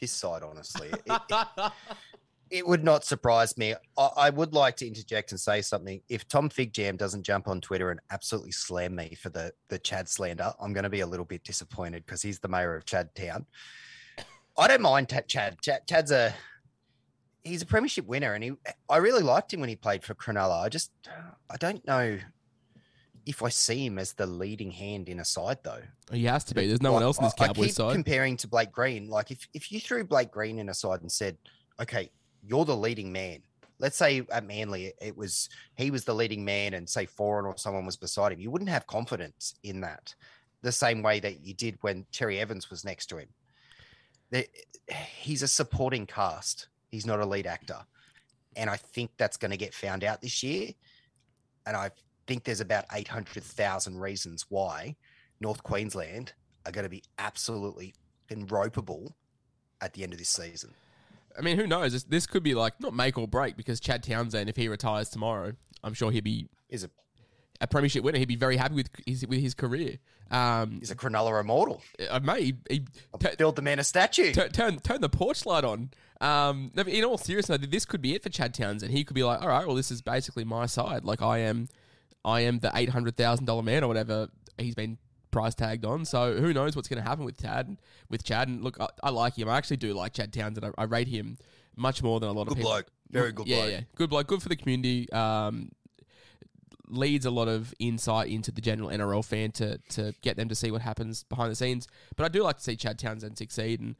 This 0.00 0.12
side, 0.12 0.42
honestly, 0.42 0.88
it, 0.88 1.02
it, 1.06 1.72
it 2.50 2.66
would 2.66 2.84
not 2.84 3.04
surprise 3.04 3.56
me. 3.56 3.74
I, 3.96 4.08
I 4.16 4.30
would 4.30 4.54
like 4.54 4.76
to 4.76 4.86
interject 4.86 5.32
and 5.32 5.40
say 5.40 5.62
something. 5.62 6.00
If 6.08 6.28
Tom 6.28 6.48
Figjam 6.48 6.96
doesn't 6.96 7.24
jump 7.24 7.48
on 7.48 7.60
Twitter 7.60 7.90
and 7.90 8.00
absolutely 8.10 8.52
slam 8.52 8.94
me 8.94 9.16
for 9.20 9.30
the 9.30 9.52
the 9.68 9.78
Chad 9.78 10.08
slander, 10.08 10.52
I'm 10.60 10.72
going 10.72 10.84
to 10.84 10.90
be 10.90 11.00
a 11.00 11.06
little 11.06 11.24
bit 11.24 11.44
disappointed 11.44 12.04
because 12.06 12.22
he's 12.22 12.38
the 12.38 12.48
mayor 12.48 12.76
of 12.76 12.84
Chad 12.84 13.14
Town. 13.14 13.46
I 14.56 14.68
don't 14.68 14.82
mind 14.82 15.08
Ta- 15.08 15.20
Chad. 15.26 15.60
Chad. 15.60 15.86
Chad's 15.88 16.12
a 16.12 16.32
he's 17.42 17.62
a 17.62 17.66
premiership 17.66 18.06
winner, 18.06 18.34
and 18.34 18.44
he 18.44 18.52
I 18.88 18.98
really 18.98 19.22
liked 19.22 19.52
him 19.52 19.60
when 19.60 19.68
he 19.68 19.76
played 19.76 20.04
for 20.04 20.14
Cronulla. 20.14 20.62
I 20.62 20.68
just 20.68 20.90
I 21.50 21.56
don't 21.56 21.86
know 21.86 22.18
if 23.26 23.42
I 23.42 23.48
see 23.48 23.84
him 23.84 23.98
as 23.98 24.12
the 24.12 24.26
leading 24.26 24.70
hand 24.70 25.08
in 25.08 25.18
a 25.18 25.24
side 25.24 25.58
though. 25.64 25.82
He 26.12 26.24
has 26.26 26.44
to 26.44 26.54
be. 26.54 26.68
There's 26.68 26.80
no 26.80 26.92
one 26.92 27.02
else 27.02 27.18
in 27.18 27.24
this 27.24 27.34
I 27.40 27.48
Cowboys 27.48 27.66
keep 27.66 27.74
side. 27.74 27.92
Comparing 27.92 28.36
to 28.38 28.48
Blake 28.48 28.70
Green, 28.70 29.08
like 29.08 29.32
if, 29.32 29.48
if 29.52 29.72
you 29.72 29.80
threw 29.80 30.04
Blake 30.04 30.30
Green 30.30 30.60
in 30.60 30.68
a 30.68 30.74
side 30.74 31.00
and 31.00 31.10
said, 31.10 31.36
okay, 31.82 32.10
you're 32.46 32.64
the 32.64 32.76
leading 32.76 33.12
man. 33.12 33.40
Let's 33.78 33.96
say 33.96 34.22
at 34.32 34.46
Manly, 34.46 34.92
it 35.02 35.16
was 35.16 35.48
he 35.76 35.90
was 35.90 36.04
the 36.04 36.14
leading 36.14 36.44
man, 36.44 36.74
and 36.74 36.88
say 36.88 37.06
Foran 37.06 37.44
or 37.44 37.56
someone 37.58 37.84
was 37.84 37.96
beside 37.96 38.32
him. 38.32 38.40
You 38.40 38.50
wouldn't 38.50 38.70
have 38.70 38.86
confidence 38.86 39.54
in 39.62 39.80
that, 39.82 40.14
the 40.62 40.72
same 40.72 41.02
way 41.02 41.20
that 41.20 41.44
you 41.44 41.52
did 41.52 41.76
when 41.82 42.06
Cherry-Evans 42.10 42.70
was 42.70 42.84
next 42.84 43.06
to 43.06 43.18
him. 43.18 43.28
He's 45.20 45.42
a 45.42 45.48
supporting 45.48 46.06
cast. 46.06 46.68
He's 46.90 47.06
not 47.06 47.20
a 47.20 47.26
lead 47.26 47.46
actor, 47.46 47.80
and 48.56 48.70
I 48.70 48.76
think 48.76 49.10
that's 49.18 49.36
going 49.36 49.50
to 49.50 49.56
get 49.56 49.74
found 49.74 50.04
out 50.04 50.22
this 50.22 50.42
year. 50.42 50.70
And 51.66 51.76
I 51.76 51.90
think 52.26 52.44
there's 52.44 52.60
about 52.60 52.86
eight 52.92 53.08
hundred 53.08 53.42
thousand 53.42 53.98
reasons 53.98 54.46
why 54.48 54.96
North 55.40 55.62
Queensland 55.62 56.32
are 56.64 56.72
going 56.72 56.84
to 56.84 56.90
be 56.90 57.02
absolutely 57.18 57.94
ropeable 58.30 59.12
at 59.80 59.92
the 59.92 60.02
end 60.02 60.12
of 60.12 60.18
this 60.18 60.30
season. 60.30 60.72
I 61.38 61.42
mean, 61.42 61.56
who 61.56 61.66
knows? 61.66 61.92
This, 61.92 62.04
this 62.04 62.26
could 62.26 62.42
be 62.42 62.54
like 62.54 62.80
not 62.80 62.94
make 62.94 63.18
or 63.18 63.28
break 63.28 63.56
because 63.56 63.80
Chad 63.80 64.02
Townsend, 64.02 64.48
if 64.48 64.56
he 64.56 64.68
retires 64.68 65.08
tomorrow, 65.08 65.52
I'm 65.82 65.94
sure 65.94 66.10
he'd 66.10 66.24
be 66.24 66.48
Is 66.68 66.84
a 66.84 66.90
a 67.60 67.66
premiership 67.66 68.04
winner. 68.04 68.18
He'd 68.18 68.28
be 68.28 68.36
very 68.36 68.56
happy 68.56 68.74
with 68.74 68.90
his 69.06 69.26
with 69.26 69.40
his 69.40 69.54
career. 69.54 69.98
Um, 70.30 70.80
is 70.82 70.90
a 70.90 70.96
Cronulla 70.96 71.40
immortal. 71.40 71.82
uh, 72.10 72.20
mate, 72.20 72.56
he, 72.68 72.74
he 72.74 72.84
Build 73.38 73.56
the 73.56 73.62
man 73.62 73.78
a 73.78 73.84
statue. 73.84 74.32
tu- 74.32 74.48
turn 74.48 74.78
turn 74.80 75.00
the 75.00 75.08
porch 75.08 75.46
light 75.46 75.64
on. 75.64 75.90
Um, 76.20 76.72
in 76.86 77.04
all 77.04 77.18
seriousness, 77.18 77.66
this 77.68 77.84
could 77.84 78.02
be 78.02 78.14
it 78.14 78.22
for 78.22 78.28
Chad 78.30 78.54
Townsend. 78.54 78.92
He 78.92 79.04
could 79.04 79.14
be 79.14 79.22
like, 79.22 79.40
all 79.42 79.48
right, 79.48 79.66
well, 79.66 79.76
this 79.76 79.90
is 79.90 80.02
basically 80.02 80.44
my 80.44 80.66
side. 80.66 81.04
Like 81.04 81.22
I 81.22 81.38
am, 81.38 81.68
I 82.24 82.40
am 82.40 82.58
the 82.58 82.72
eight 82.74 82.88
hundred 82.90 83.16
thousand 83.16 83.46
dollar 83.46 83.62
man 83.62 83.84
or 83.84 83.88
whatever 83.88 84.28
he's 84.58 84.74
been 84.74 84.98
price 85.36 85.54
tagged 85.54 85.84
on. 85.84 86.06
So 86.06 86.34
who 86.34 86.54
knows 86.54 86.74
what's 86.74 86.88
going 86.88 87.02
to 87.02 87.06
happen 87.06 87.26
with 87.26 87.36
Tad 87.36 87.76
with 88.08 88.24
Chad? 88.24 88.48
And 88.48 88.64
look, 88.64 88.80
I, 88.80 88.88
I 89.02 89.10
like 89.10 89.36
him. 89.36 89.50
I 89.50 89.58
actually 89.58 89.76
do 89.76 89.92
like 89.92 90.14
Chad 90.14 90.32
Townsend. 90.32 90.64
I, 90.64 90.70
I 90.80 90.84
rate 90.84 91.08
him 91.08 91.36
much 91.76 92.02
more 92.02 92.18
than 92.20 92.30
a 92.30 92.32
lot 92.32 92.42
of 92.42 92.48
Good 92.48 92.56
people. 92.56 92.70
bloke. 92.70 92.86
Very 93.10 93.32
good 93.32 93.46
yeah, 93.46 93.56
bloke. 93.56 93.70
Yeah, 93.70 93.80
good 93.96 94.10
bloke. 94.10 94.26
Good 94.28 94.42
for 94.42 94.48
the 94.48 94.56
community. 94.56 95.12
Um, 95.12 95.72
leads 96.88 97.26
a 97.26 97.30
lot 97.30 97.48
of 97.48 97.74
insight 97.78 98.30
into 98.30 98.50
the 98.50 98.62
general 98.62 98.88
NRL 98.88 99.24
fan 99.24 99.50
to 99.52 99.76
to 99.90 100.14
get 100.22 100.36
them 100.38 100.48
to 100.48 100.54
see 100.54 100.70
what 100.70 100.80
happens 100.80 101.24
behind 101.24 101.50
the 101.50 101.56
scenes. 101.56 101.86
But 102.16 102.24
I 102.24 102.28
do 102.28 102.42
like 102.42 102.56
to 102.56 102.62
see 102.62 102.74
Chad 102.74 102.98
Townsend 102.98 103.36
succeed. 103.36 103.80
And 103.80 103.96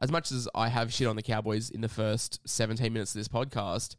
as 0.00 0.12
much 0.12 0.30
as 0.32 0.46
I 0.54 0.68
have 0.68 0.92
shit 0.92 1.06
on 1.06 1.16
the 1.16 1.22
Cowboys 1.22 1.70
in 1.70 1.80
the 1.80 1.88
first 1.88 2.40
17 2.44 2.92
minutes 2.92 3.14
of 3.14 3.20
this 3.20 3.28
podcast, 3.28 3.96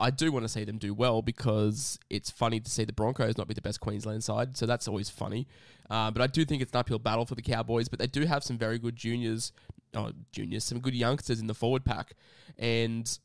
I 0.00 0.10
do 0.10 0.32
want 0.32 0.44
to 0.44 0.48
see 0.48 0.64
them 0.64 0.78
do 0.78 0.94
well 0.94 1.20
because 1.20 1.98
it's 2.08 2.30
funny 2.30 2.58
to 2.58 2.70
see 2.70 2.84
the 2.84 2.92
Broncos 2.92 3.36
not 3.36 3.48
be 3.48 3.54
the 3.54 3.60
best 3.60 3.80
Queensland 3.80 4.24
side. 4.24 4.56
So 4.56 4.64
that's 4.64 4.88
always 4.88 5.10
funny. 5.10 5.46
Uh, 5.90 6.10
but 6.10 6.22
I 6.22 6.26
do 6.26 6.44
think 6.44 6.62
it's 6.62 6.72
an 6.72 6.78
uphill 6.78 6.98
battle 6.98 7.26
for 7.26 7.34
the 7.34 7.42
Cowboys. 7.42 7.88
But 7.88 7.98
they 7.98 8.06
do 8.06 8.24
have 8.24 8.42
some 8.42 8.56
very 8.56 8.78
good 8.78 8.96
juniors, 8.96 9.52
oh, 9.94 10.12
juniors, 10.32 10.64
some 10.64 10.80
good 10.80 10.94
youngsters 10.94 11.38
in 11.38 11.48
the 11.48 11.54
forward 11.54 11.84
pack. 11.84 12.14
And 12.58 13.18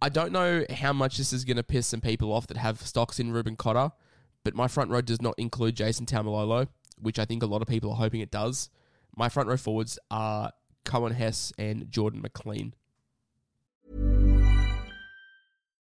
I 0.00 0.08
don't 0.08 0.32
know 0.32 0.64
how 0.70 0.92
much 0.92 1.16
this 1.16 1.32
is 1.32 1.44
going 1.44 1.56
to 1.56 1.62
piss 1.62 1.86
some 1.86 2.00
people 2.00 2.32
off 2.32 2.46
that 2.48 2.56
have 2.56 2.82
stocks 2.82 3.18
in 3.18 3.32
Reuben 3.32 3.56
Cotter, 3.56 3.90
but 4.42 4.54
my 4.54 4.68
front 4.68 4.90
row 4.90 5.00
does 5.00 5.22
not 5.22 5.34
include 5.38 5.76
Jason 5.76 6.04
Taumalolo, 6.04 6.68
which 7.00 7.18
I 7.18 7.24
think 7.24 7.42
a 7.42 7.46
lot 7.46 7.62
of 7.62 7.68
people 7.68 7.90
are 7.90 7.96
hoping 7.96 8.20
it 8.20 8.30
does. 8.30 8.68
My 9.16 9.28
front 9.28 9.48
row 9.48 9.56
forwards 9.56 9.98
are 10.10 10.52
Coen 10.84 11.12
Hess 11.12 11.52
and 11.58 11.90
Jordan 11.90 12.20
McLean. 12.20 12.74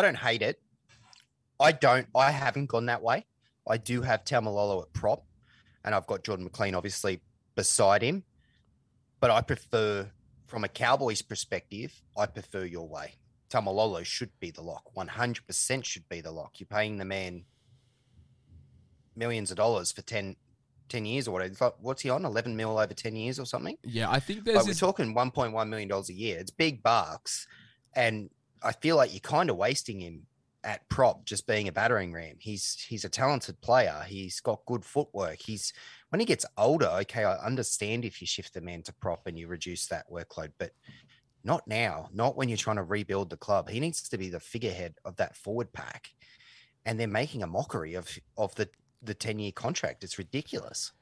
I 0.00 0.02
don't 0.02 0.16
hate 0.16 0.40
it. 0.40 0.58
I 1.60 1.72
don't. 1.72 2.06
I 2.16 2.30
haven't 2.30 2.70
gone 2.70 2.86
that 2.86 3.02
way. 3.02 3.26
I 3.68 3.76
do 3.76 4.00
have 4.00 4.24
Taumalolo 4.24 4.80
at 4.80 4.90
prop, 4.94 5.26
and 5.84 5.94
I've 5.94 6.06
got 6.06 6.24
Jordan 6.24 6.44
McLean 6.46 6.74
obviously 6.74 7.20
beside 7.54 8.00
him. 8.00 8.24
But 9.20 9.30
I 9.30 9.42
prefer, 9.42 10.10
from 10.46 10.64
a 10.64 10.68
Cowboys 10.68 11.20
perspective, 11.20 11.92
I 12.16 12.24
prefer 12.24 12.64
your 12.64 12.88
way. 12.88 13.16
Taumalolo 13.50 14.02
should 14.02 14.30
be 14.40 14.50
the 14.50 14.62
lock. 14.62 14.84
One 14.94 15.08
hundred 15.08 15.46
percent 15.46 15.84
should 15.84 16.08
be 16.08 16.22
the 16.22 16.32
lock. 16.32 16.60
You're 16.60 16.66
paying 16.66 16.96
the 16.96 17.04
man 17.04 17.44
millions 19.14 19.50
of 19.50 19.58
dollars 19.58 19.92
for 19.92 20.00
10, 20.00 20.34
10 20.88 21.04
years 21.04 21.28
or 21.28 21.32
whatever. 21.32 21.52
Like, 21.60 21.74
What's 21.78 22.00
he 22.00 22.08
on? 22.08 22.24
Eleven 22.24 22.56
mil 22.56 22.78
over 22.78 22.94
ten 22.94 23.16
years 23.16 23.38
or 23.38 23.44
something? 23.44 23.76
Yeah, 23.84 24.10
I 24.10 24.18
think 24.18 24.44
there's 24.44 24.56
Like 24.56 24.66
we're 24.66 24.72
talking 24.72 25.12
one 25.12 25.30
point 25.30 25.52
one 25.52 25.68
million 25.68 25.90
dollars 25.90 26.08
a 26.08 26.14
year. 26.14 26.38
It's 26.38 26.50
big 26.50 26.82
bucks, 26.82 27.46
and 27.94 28.30
I 28.62 28.72
feel 28.72 28.96
like 28.96 29.12
you're 29.12 29.20
kind 29.20 29.50
of 29.50 29.56
wasting 29.56 30.00
him 30.00 30.26
at 30.62 30.86
prop 30.88 31.24
just 31.24 31.46
being 31.46 31.68
a 31.68 31.72
battering 31.72 32.12
ram. 32.12 32.36
He's 32.38 32.84
he's 32.88 33.04
a 33.04 33.08
talented 33.08 33.60
player. 33.60 34.04
He's 34.06 34.40
got 34.40 34.66
good 34.66 34.84
footwork. 34.84 35.38
He's 35.40 35.72
when 36.10 36.20
he 36.20 36.26
gets 36.26 36.44
older. 36.58 36.90
Okay, 37.00 37.24
I 37.24 37.36
understand 37.36 38.04
if 38.04 38.20
you 38.20 38.26
shift 38.26 38.54
the 38.54 38.60
man 38.60 38.82
to 38.82 38.92
prop 38.92 39.26
and 39.26 39.38
you 39.38 39.46
reduce 39.46 39.86
that 39.86 40.10
workload, 40.10 40.52
but 40.58 40.72
not 41.44 41.66
now. 41.66 42.10
Not 42.12 42.36
when 42.36 42.48
you're 42.48 42.58
trying 42.58 42.76
to 42.76 42.82
rebuild 42.82 43.30
the 43.30 43.36
club. 43.36 43.70
He 43.70 43.80
needs 43.80 44.06
to 44.08 44.18
be 44.18 44.28
the 44.28 44.40
figurehead 44.40 44.94
of 45.04 45.16
that 45.16 45.36
forward 45.36 45.72
pack, 45.72 46.10
and 46.84 47.00
they're 47.00 47.08
making 47.08 47.42
a 47.42 47.46
mockery 47.46 47.94
of 47.94 48.08
of 48.36 48.54
the 48.56 48.68
the 49.02 49.14
ten 49.14 49.38
year 49.38 49.52
contract. 49.52 50.04
It's 50.04 50.18
ridiculous. 50.18 50.92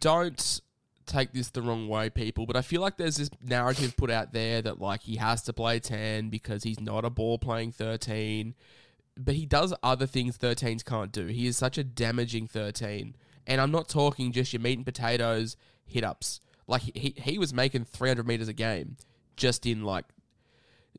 don't 0.00 0.60
take 1.06 1.32
this 1.32 1.50
the 1.50 1.62
wrong 1.62 1.88
way, 1.88 2.10
people, 2.10 2.46
but 2.46 2.56
I 2.56 2.62
feel 2.62 2.80
like 2.80 2.96
there's 2.96 3.16
this 3.16 3.30
narrative 3.42 3.96
put 3.96 4.10
out 4.10 4.32
there 4.32 4.60
that 4.62 4.80
like 4.80 5.02
he 5.02 5.16
has 5.16 5.42
to 5.42 5.52
play 5.52 5.78
10 5.78 6.28
because 6.28 6.64
he's 6.64 6.80
not 6.80 7.04
a 7.04 7.10
ball 7.10 7.38
playing 7.38 7.72
13. 7.72 8.54
But 9.18 9.34
he 9.34 9.46
does 9.46 9.72
other 9.82 10.06
things 10.06 10.36
13s 10.36 10.84
can't 10.84 11.10
do. 11.12 11.26
He 11.26 11.46
is 11.46 11.56
such 11.56 11.78
a 11.78 11.84
damaging 11.84 12.48
13. 12.48 13.16
And 13.46 13.60
I'm 13.60 13.70
not 13.70 13.88
talking 13.88 14.32
just 14.32 14.52
your 14.52 14.60
meat 14.60 14.76
and 14.76 14.84
potatoes 14.84 15.56
hit 15.86 16.04
ups. 16.04 16.40
Like 16.66 16.82
he, 16.82 17.14
he 17.16 17.38
was 17.38 17.54
making 17.54 17.84
300 17.84 18.26
meters 18.26 18.48
a 18.48 18.52
game 18.52 18.96
just 19.36 19.64
in 19.64 19.84
like, 19.84 20.04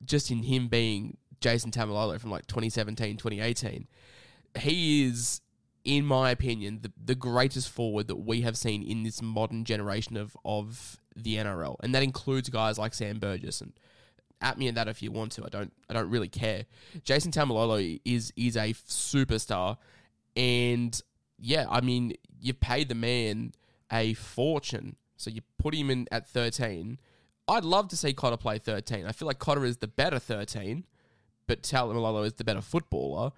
just 0.03 0.31
in 0.31 0.43
him 0.43 0.67
being 0.67 1.17
Jason 1.41 1.71
Taumalolo 1.71 2.19
from 2.19 2.31
like 2.31 2.47
2017, 2.47 3.17
2018. 3.17 3.87
He 4.59 5.05
is 5.05 5.41
in 5.87 6.05
my 6.05 6.31
opinion, 6.31 6.79
the, 6.81 6.91
the 7.03 7.15
greatest 7.15 7.69
forward 7.69 8.07
that 8.09 8.17
we 8.17 8.41
have 8.41 8.57
seen 8.57 8.83
in 8.83 9.03
this 9.03 9.21
modern 9.21 9.63
generation 9.63 10.17
of, 10.17 10.35
of 10.43 10.99
the 11.15 11.37
NRL. 11.37 11.77
And 11.81 11.95
that 11.95 12.03
includes 12.03 12.49
guys 12.49 12.77
like 12.77 12.93
Sam 12.93 13.19
Burgess 13.19 13.61
and 13.61 13.71
at 14.41 14.57
me 14.57 14.67
and 14.67 14.75
that 14.75 14.89
if 14.89 15.01
you 15.01 15.11
want 15.11 15.31
to. 15.31 15.45
I 15.45 15.47
don't 15.47 15.71
I 15.89 15.93
don't 15.93 16.09
really 16.09 16.27
care. 16.27 16.65
Jason 17.05 17.31
Taumalolo 17.31 17.99
is 18.03 18.33
is 18.35 18.57
a 18.57 18.73
superstar 18.73 19.77
and 20.35 21.01
yeah, 21.39 21.65
I 21.69 21.79
mean, 21.79 22.13
you've 22.39 22.59
paid 22.59 22.89
the 22.89 22.95
man 22.95 23.53
a 23.91 24.13
fortune. 24.13 24.97
So 25.15 25.29
you 25.29 25.41
put 25.57 25.73
him 25.73 25.89
in 25.89 26.05
at 26.11 26.27
13. 26.27 26.99
I'd 27.47 27.63
love 27.63 27.87
to 27.89 27.97
see 27.97 28.11
Cotter 28.11 28.35
play 28.35 28.59
13. 28.59 29.05
I 29.05 29.13
feel 29.13 29.25
like 29.25 29.39
Cotter 29.39 29.63
is 29.63 29.77
the 29.77 29.87
better 29.87 30.19
13, 30.19 30.85
but 31.47 31.63
Taumalolo 31.63 32.25
is 32.25 32.33
the 32.33 32.43
better 32.43 32.61
footballer. 32.61 33.31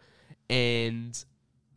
And 0.50 1.24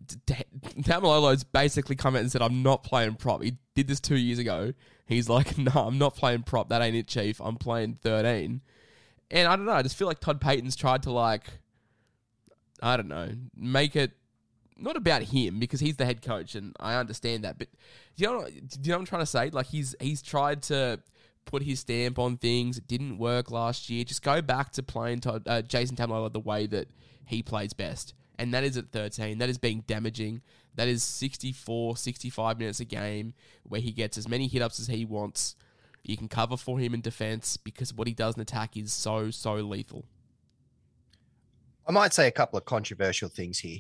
Taumalolo's 0.07 1.45
basically 1.45 1.97
come 1.97 2.17
out 2.17 2.21
and 2.21 2.33
said, 2.33 2.43
I'm 2.43 2.63
not 2.63 2.83
playing 2.83 3.15
prop. 3.15 3.43
He 3.43 3.57
did 3.75 3.89
this 3.89 4.01
two 4.01 4.17
years 4.17 4.39
ago. 4.39 4.73
He's 5.07 5.29
like, 5.29 5.59
no, 5.59 5.73
I'm 5.75 5.99
not 5.99 6.17
playing 6.17 6.43
prop. 6.43 6.69
That 6.69 6.83
ain't 6.83 6.97
it, 6.97 7.07
Chief. 7.07 7.41
I'm 7.41 7.57
playing 7.57 7.99
13. 8.03 8.61
And 9.31 9.49
I 9.49 9.57
don't 9.57 9.65
know. 9.65 9.73
I 9.73 9.83
just 9.83 9.97
feel 9.97 10.09
like 10.09 10.21
Todd 10.21 10.41
Payten's 10.41 10.77
tried 10.77 11.05
to, 11.05 11.11
like, 11.11 11.45
I 12.83 12.97
don't 12.97 13.09
know, 13.09 13.31
make 13.57 13.97
it 13.97 14.13
not 14.77 14.97
about 14.97 15.23
him 15.23 15.61
because 15.61 15.81
he's 15.81 15.97
the 15.97 16.05
head 16.05 16.23
coach 16.23 16.55
and 16.55 16.75
I 16.81 16.97
understand 16.97 17.45
that. 17.45 17.57
But 17.59 17.69
do 18.17 18.25
you 18.25 18.31
know, 18.31 18.45
do 18.45 18.51
you 18.51 18.89
know 18.89 18.97
what 18.97 19.01
I'm 19.01 19.07
trying 19.07 19.23
to 19.23 19.27
say? 19.27 19.51
Like, 19.51 19.67
he's 19.67 19.95
he's 20.01 20.21
tried 20.21 20.63
to 20.65 21.01
put 21.45 21.63
his 21.63 21.81
stamp 21.81 22.19
on 22.19 22.37
things. 22.37 22.79
It 22.79 22.89
didn't 22.89 23.19
work 23.19 23.51
last 23.51 23.89
year. 23.89 24.05
Just 24.05 24.23
go 24.23 24.43
back 24.43 24.73
to 24.73 24.83
playing 24.83 25.21
Todd, 25.21 25.45
uh, 25.47 25.63
Jason 25.63 25.97
Taumalolo 25.97 26.33
the 26.33 26.41
way 26.41 26.67
that 26.67 26.89
he 27.27 27.43
plays 27.43 27.73
best 27.73 28.15
and 28.43 28.53
that 28.53 28.65
is 28.65 28.77
at 28.77 28.91
13. 28.91 29.39
That 29.39 29.49
is 29.49 29.57
being 29.57 29.85
damaging. 29.87 30.43
That 30.75 30.89
is 30.89 31.05
64, 31.05 31.97
65 31.97 32.59
minutes 32.59 32.81
a 32.81 32.85
game 32.85 33.35
where 33.63 33.81
he 33.81 33.93
gets 33.93 34.19
as 34.19 34.29
many 34.29 34.49
hit 34.49 34.61
ups 34.61 34.81
as 34.81 34.89
he 34.89 35.05
wants. 35.05 35.55
You 36.03 36.17
can 36.17 36.27
cover 36.27 36.57
for 36.57 36.81
him 36.81 36.93
in 36.93 37.03
defense 37.03 37.57
because 37.57 37.95
what 37.95 38.09
he 38.09 38.15
does 38.15 38.35
in 38.35 38.43
attack 38.43 38.77
is 38.77 38.93
so, 38.93 39.31
so 39.31 39.55
lethal. 39.55 40.05
I 41.87 41.93
might 41.93 42.13
say 42.13 42.27
a 42.27 42.33
couple 42.33 42.59
of 42.59 42.65
controversial 42.65 43.29
things 43.29 43.61
here. 43.61 43.79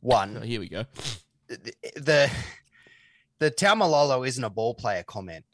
One, 0.00 0.36
oh, 0.36 0.44
here 0.44 0.60
we 0.60 0.68
go. 0.68 0.84
The 1.48 1.74
the, 1.96 2.30
the 3.38 3.50
Taumalolo 3.50 4.28
isn't 4.28 4.44
a 4.44 4.50
ball 4.50 4.74
player 4.74 5.02
comment. 5.02 5.46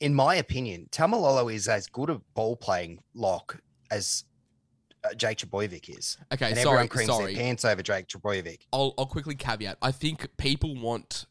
In 0.00 0.14
my 0.14 0.34
opinion, 0.34 0.88
Taumalolo 0.90 1.52
is 1.52 1.68
as 1.68 1.86
good 1.86 2.10
a 2.10 2.20
ball 2.34 2.54
playing 2.54 3.02
lock 3.14 3.62
as 3.90 4.24
Uh, 5.04 5.12
Jake 5.14 5.38
Trbojevic 5.38 5.98
is. 5.98 6.16
Okay, 6.32 6.48
and 6.48 6.56
sorry, 6.56 6.66
everyone 6.66 6.88
creams 6.88 7.10
sorry. 7.10 7.34
their 7.34 7.42
pants 7.42 7.64
over 7.64 7.82
Jake 7.82 8.08
Trbojevic. 8.08 8.60
I'll, 8.72 8.94
I'll 8.96 9.06
quickly 9.06 9.34
caveat. 9.34 9.76
I 9.82 9.92
think 9.92 10.26
people 10.38 10.74
want 10.74 11.26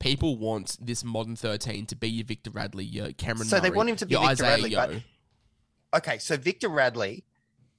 people 0.00 0.36
want 0.36 0.76
this 0.80 1.04
modern 1.04 1.36
thirteen 1.36 1.86
to 1.86 1.96
be 1.96 2.08
your 2.08 2.26
Victor 2.26 2.50
Radley, 2.50 2.84
your 2.84 3.12
Cameron. 3.12 3.46
So 3.46 3.56
Murray, 3.56 3.70
they 3.70 3.76
want 3.76 3.88
him 3.90 3.96
to 3.96 4.06
be 4.06 4.14
Victor 4.14 4.28
Isaiah 4.28 4.50
Radley, 4.50 4.70
Yeo. 4.70 5.00
but 5.92 5.98
okay. 5.98 6.18
So 6.18 6.36
Victor 6.36 6.68
Radley 6.68 7.24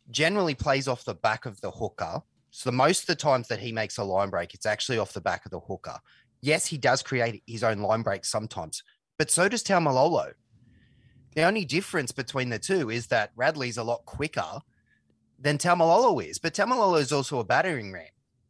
generally 0.09 0.55
plays 0.55 0.87
off 0.87 1.03
the 1.03 1.15
back 1.15 1.45
of 1.45 1.59
the 1.61 1.71
hooker. 1.71 2.21
So 2.51 2.71
most 2.71 3.01
of 3.01 3.07
the 3.07 3.15
times 3.15 3.49
that 3.49 3.59
he 3.59 3.73
makes 3.73 3.97
a 3.97 4.03
line 4.03 4.29
break, 4.29 4.53
it's 4.53 4.65
actually 4.65 4.97
off 4.97 5.11
the 5.11 5.19
back 5.19 5.45
of 5.45 5.51
the 5.51 5.59
hooker. 5.59 5.99
Yes, 6.41 6.67
he 6.67 6.77
does 6.77 7.03
create 7.03 7.43
his 7.45 7.63
own 7.63 7.79
line 7.79 8.03
break 8.03 8.23
sometimes, 8.23 8.83
but 9.17 9.29
so 9.29 9.49
does 9.49 9.63
Taumalolo. 9.63 10.31
The 11.35 11.43
only 11.43 11.65
difference 11.65 12.13
between 12.13 12.47
the 12.49 12.59
two 12.59 12.89
is 12.89 13.07
that 13.07 13.31
Radley's 13.35 13.77
a 13.77 13.83
lot 13.83 14.05
quicker 14.05 14.61
than 15.45 15.59
Taumalolo 15.59 16.27
is. 16.27 16.39
But 16.39 16.55
Taumalolo 16.55 16.99
is 16.99 17.11
also 17.11 17.37
a 17.39 17.43
battering 17.43 17.93
ram. 17.93 18.07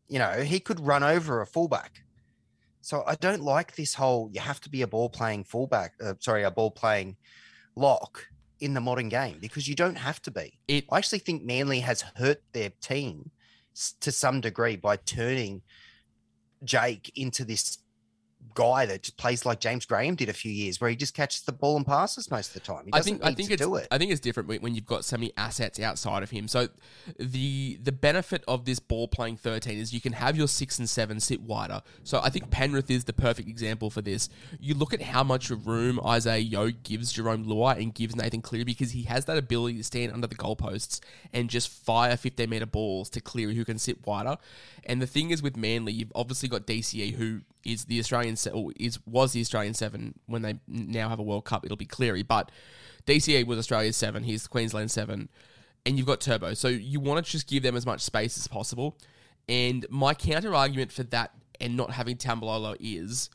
You 0.07 0.19
know, 0.19 0.41
he 0.43 0.61
could 0.61 0.79
run 0.79 1.03
over 1.03 1.41
a 1.41 1.45
fullback. 1.45 1.91
So 2.79 3.03
I 3.05 3.15
don't 3.15 3.41
like 3.41 3.75
this 3.75 3.93
whole 3.93 4.29
you 4.31 4.39
have 4.39 4.61
to 4.61 4.69
be 4.69 4.81
a 4.81 4.87
ball 4.87 5.09
playing 5.09 5.43
fullback, 5.43 5.93
uh, 6.01 6.13
sorry, 6.19 6.43
a 6.43 6.51
ball 6.51 6.71
playing 6.71 7.17
lock 7.75 8.25
in 8.61 8.73
the 8.73 8.79
modern 8.79 9.09
game 9.09 9.39
because 9.41 9.67
you 9.67 9.75
don't 9.75 9.97
have 9.97 10.21
to 10.21 10.31
be. 10.31 10.57
It- 10.69 10.85
I 10.89 10.99
actually 10.99 11.19
think 11.19 11.43
Manly 11.43 11.81
has 11.81 12.01
hurt 12.15 12.41
their 12.53 12.69
team 12.81 13.31
to 13.99 14.11
some 14.11 14.39
degree 14.39 14.77
by 14.77 14.95
turning 14.95 15.63
Jake 16.63 17.11
into 17.15 17.43
this 17.43 17.79
guy 18.55 18.85
that 18.87 19.03
just 19.03 19.17
plays 19.17 19.45
like 19.45 19.59
James 19.59 19.85
Graham 19.85 20.15
did 20.15 20.29
a 20.29 20.33
few 20.33 20.51
years, 20.51 20.81
where 20.81 20.89
he 20.89 20.95
just 20.95 21.13
catches 21.13 21.41
the 21.43 21.51
ball 21.51 21.77
and 21.77 21.85
passes 21.85 22.31
most 22.31 22.47
of 22.47 22.53
the 22.55 22.59
time. 22.61 22.85
He 22.85 22.93
I 22.93 22.97
doesn't 22.97 23.19
think 23.19 23.23
I 23.25 23.33
think 23.35 23.51
it's 23.51 23.61
do 23.61 23.75
it. 23.75 23.87
I 23.91 23.97
think 23.99 24.11
it's 24.11 24.19
different 24.19 24.49
when- 24.49 24.61
when 24.61 24.73
you've 24.73 24.85
got 24.85 25.05
so 25.05 25.17
many 25.17 25.31
assets 25.37 25.79
outside 25.79 26.23
of 26.23 26.31
him. 26.31 26.47
So 26.47 26.69
the 27.19 27.77
the 27.83 27.91
benefit 27.91 28.43
of 28.47 28.65
this 28.65 28.79
ball 28.79 29.07
playing 29.07 29.37
thirteen 29.37 29.77
is 29.77 29.93
you 29.93 30.01
can 30.01 30.13
have 30.13 30.35
your 30.35 30.47
six 30.47 30.79
and 30.79 30.89
seven 30.89 31.19
sit 31.19 31.41
wider. 31.41 31.81
So 32.03 32.19
I 32.23 32.29
think 32.29 32.49
Penrith 32.49 32.89
is 32.89 33.03
the 33.03 33.13
perfect 33.13 33.47
example 33.47 33.89
for 33.89 34.01
this. 34.01 34.29
You 34.59 34.73
look 34.73 34.93
at 34.93 35.01
how 35.01 35.23
much 35.23 35.49
room 35.49 35.99
Isaah 36.03 36.39
Yeo 36.39 36.71
gives 36.71 37.13
Jarome 37.13 37.45
Luai 37.45 37.77
and 37.81 37.93
gives 37.93 38.15
Nathan 38.15 38.41
Cleary 38.41 38.63
because 38.63 38.91
he 38.91 39.03
has 39.03 39.25
that 39.25 39.37
ability 39.37 39.77
to 39.77 39.83
stand 39.83 40.11
under 40.11 40.27
the 40.27 40.35
goalposts 40.35 40.99
and 41.33 41.49
just 41.49 41.69
fire 41.69 42.17
fifteen 42.17 42.49
meter 42.49 42.65
balls 42.65 43.09
to 43.11 43.21
Cleary 43.21 43.55
who 43.55 43.65
can 43.65 43.77
sit 43.77 44.05
wider. 44.07 44.37
And 44.85 45.01
the 45.01 45.07
thing 45.07 45.31
is 45.31 45.41
with 45.41 45.57
Manly, 45.57 45.93
you've 45.93 46.11
obviously 46.15 46.49
got 46.49 46.65
DCE 46.65 47.13
who 47.15 47.41
is 47.65 47.85
the 47.85 47.99
Australian 47.99 48.35
se- 48.35 48.51
or 48.51 48.71
is 48.79 48.99
was 49.05 49.33
the 49.33 49.41
Australian 49.41 49.73
seven 49.73 50.13
when 50.27 50.41
they 50.41 50.59
now 50.67 51.09
have 51.09 51.19
a 51.19 51.23
World 51.23 51.45
Cup. 51.45 51.65
It'll 51.65 51.77
be 51.77 51.85
Cleary, 51.85 52.23
but 52.23 52.51
DCE 53.05 53.45
was 53.45 53.59
Australia's 53.59 53.97
seven. 53.97 54.23
He's 54.23 54.47
Queensland 54.47 54.91
seven, 54.91 55.29
and 55.85 55.97
you've 55.97 56.07
got 56.07 56.21
Turbo. 56.21 56.53
So 56.53 56.67
you 56.67 56.99
want 56.99 57.25
to 57.25 57.31
just 57.31 57.47
give 57.47 57.63
them 57.63 57.75
as 57.75 57.85
much 57.85 58.01
space 58.01 58.37
as 58.37 58.47
possible. 58.47 58.97
And 59.47 59.85
my 59.89 60.13
counter 60.13 60.55
argument 60.55 60.91
for 60.91 61.03
that 61.03 61.31
and 61.59 61.77
not 61.77 61.91
having 61.91 62.17
Taumalolo 62.17 62.75
is 62.79 63.29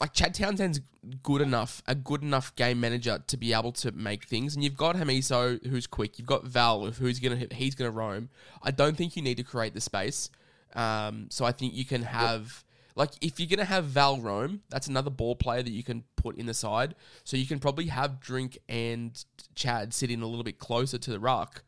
like 0.00 0.12
Chad 0.12 0.34
Townsend's 0.34 0.80
good 1.22 1.40
enough, 1.40 1.82
a 1.86 1.94
good 1.94 2.22
enough 2.22 2.54
game 2.56 2.80
manager 2.80 3.22
to 3.26 3.36
be 3.36 3.52
able 3.52 3.72
to 3.72 3.92
make 3.92 4.24
things. 4.24 4.54
And 4.54 4.64
you've 4.64 4.76
got 4.76 4.96
Hamiso 4.96 5.64
who's 5.66 5.86
quick. 5.86 6.18
You've 6.18 6.26
got 6.26 6.44
Val 6.44 6.86
who's 6.86 7.18
gonna 7.20 7.46
he's 7.52 7.74
gonna 7.74 7.90
roam. 7.90 8.28
I 8.62 8.70
don't 8.70 8.96
think 8.96 9.16
you 9.16 9.22
need 9.22 9.36
to 9.36 9.44
create 9.44 9.74
the 9.74 9.80
space. 9.80 10.30
Um, 10.74 11.28
so 11.30 11.44
I 11.44 11.52
think 11.52 11.74
you 11.74 11.84
can 11.84 12.02
have 12.02 12.64
like 12.96 13.10
if 13.20 13.40
you're 13.40 13.48
gonna 13.48 13.64
have 13.64 13.86
Val 13.86 14.20
roam, 14.20 14.62
that's 14.68 14.86
another 14.86 15.10
ball 15.10 15.34
player 15.34 15.62
that 15.62 15.72
you 15.72 15.82
can 15.82 16.04
put 16.16 16.36
in 16.36 16.46
the 16.46 16.54
side. 16.54 16.94
So 17.24 17.36
you 17.36 17.46
can 17.46 17.58
probably 17.58 17.86
have 17.86 18.20
Drink 18.20 18.58
and 18.68 19.22
Chad 19.54 19.92
sitting 19.92 20.22
a 20.22 20.26
little 20.26 20.44
bit 20.44 20.58
closer 20.58 20.98
to 20.98 21.10
the 21.10 21.18
ruck 21.18 21.64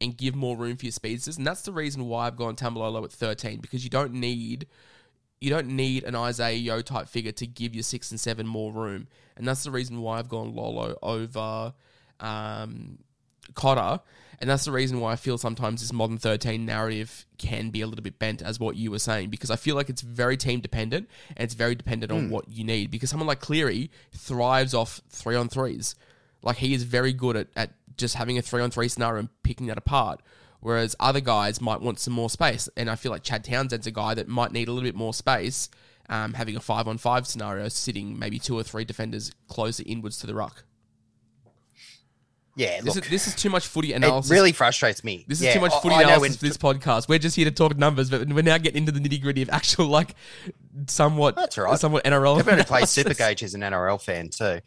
and 0.00 0.16
give 0.16 0.34
more 0.34 0.56
room 0.56 0.76
for 0.76 0.86
your 0.86 0.92
speedsters. 0.92 1.38
And 1.38 1.46
that's 1.46 1.62
the 1.62 1.72
reason 1.72 2.06
why 2.06 2.26
I've 2.26 2.36
gone 2.36 2.54
Taumalolo 2.54 3.04
at 3.04 3.12
13 3.12 3.60
because 3.60 3.82
you 3.82 3.90
don't 3.90 4.12
need 4.12 4.66
you 5.40 5.50
don't 5.50 5.68
need 5.68 6.04
an 6.04 6.14
Isaah 6.14 6.52
Yeo 6.52 6.82
type 6.82 7.08
figure 7.08 7.32
to 7.32 7.46
give 7.46 7.74
your 7.74 7.84
six 7.84 8.10
and 8.10 8.18
seven 8.18 8.46
more 8.46 8.72
room. 8.72 9.06
And 9.36 9.46
that's 9.46 9.62
the 9.62 9.70
reason 9.70 10.00
why 10.02 10.18
I've 10.18 10.28
gone 10.28 10.54
Lolo 10.54 10.96
over 11.00 11.72
um, 12.20 12.98
Cotter. 13.54 14.02
And 14.40 14.48
that's 14.48 14.64
the 14.64 14.72
reason 14.72 15.00
why 15.00 15.12
I 15.12 15.16
feel 15.16 15.36
sometimes 15.36 15.80
this 15.80 15.92
modern 15.92 16.18
13 16.18 16.64
narrative 16.64 17.26
can 17.38 17.70
be 17.70 17.80
a 17.80 17.88
little 17.88 18.04
bit 18.04 18.20
bent, 18.20 18.40
as 18.40 18.60
what 18.60 18.76
you 18.76 18.90
were 18.90 19.00
saying, 19.00 19.30
because 19.30 19.50
I 19.50 19.56
feel 19.56 19.74
like 19.74 19.88
it's 19.88 20.02
very 20.02 20.36
team 20.36 20.60
dependent 20.60 21.08
and 21.36 21.44
it's 21.44 21.54
very 21.54 21.74
dependent 21.74 22.12
on 22.12 22.30
what 22.30 22.48
you 22.48 22.62
need. 22.62 22.90
Because 22.92 23.10
someone 23.10 23.26
like 23.26 23.40
Cleary 23.40 23.90
thrives 24.12 24.74
off 24.74 25.00
three 25.08 25.34
on 25.34 25.48
threes. 25.48 25.96
Like 26.42 26.58
he 26.58 26.72
is 26.72 26.84
very 26.84 27.12
good 27.12 27.36
at, 27.36 27.48
at 27.56 27.72
just 27.96 28.14
having 28.14 28.38
a 28.38 28.42
three 28.42 28.62
on 28.62 28.70
three 28.70 28.88
scenario 28.88 29.18
and 29.18 29.28
picking 29.42 29.66
that 29.66 29.78
apart. 29.78 30.20
Whereas 30.60 30.94
other 30.98 31.20
guys 31.20 31.60
might 31.60 31.80
want 31.80 31.98
some 31.98 32.14
more 32.14 32.30
space. 32.30 32.68
And 32.76 32.88
I 32.88 32.94
feel 32.94 33.10
like 33.12 33.22
Chad 33.22 33.44
Townsend's 33.44 33.86
a 33.86 33.90
guy 33.90 34.14
that 34.14 34.28
might 34.28 34.52
need 34.52 34.68
a 34.68 34.72
little 34.72 34.88
bit 34.88 34.94
more 34.94 35.14
space, 35.14 35.68
um, 36.08 36.34
having 36.34 36.56
a 36.56 36.60
five 36.60 36.86
on 36.86 36.98
five 36.98 37.26
scenario, 37.26 37.68
sitting 37.68 38.18
maybe 38.18 38.38
two 38.38 38.56
or 38.56 38.62
three 38.62 38.84
defenders 38.84 39.32
closer 39.48 39.82
inwards 39.84 40.18
to 40.18 40.26
the 40.26 40.34
ruck. 40.34 40.64
Yeah, 42.58 42.80
This 42.80 42.96
look, 42.96 43.04
is, 43.04 43.10
this 43.10 43.26
is 43.28 43.36
too 43.36 43.50
much 43.50 43.68
footy 43.68 43.92
it 43.92 43.96
analysis. 43.96 44.32
really 44.32 44.50
frustrates 44.50 45.04
me. 45.04 45.24
This 45.28 45.38
is 45.38 45.44
Yeah, 45.44 45.54
too 45.54 45.60
much 45.60 45.72
footy 45.80 45.94
I 45.94 46.02
know 46.02 46.08
analysis 46.08 46.38
for 46.38 46.46
this 46.46 46.56
podcast. 46.56 47.08
We're 47.08 47.20
just 47.20 47.36
here 47.36 47.44
to 47.44 47.52
talk 47.52 47.76
numbers, 47.76 48.10
but 48.10 48.26
we're 48.28 48.42
now 48.42 48.58
getting 48.58 48.78
into 48.78 48.90
the 48.90 48.98
nitty 48.98 49.22
gritty 49.22 49.42
of 49.42 49.50
actual, 49.50 49.86
like, 49.86 50.16
somewhat, 50.88 51.36
That's 51.36 51.56
right. 51.56 51.78
somewhat 51.78 52.02
NRL. 52.04 52.40
Everyone 52.40 52.58
who 52.58 52.64
plays. 52.64 52.86
Supercoach 52.86 53.44
is 53.44 53.54
an 53.54 53.60
NRL 53.60 54.02
fan 54.02 54.28
too. 54.30 54.60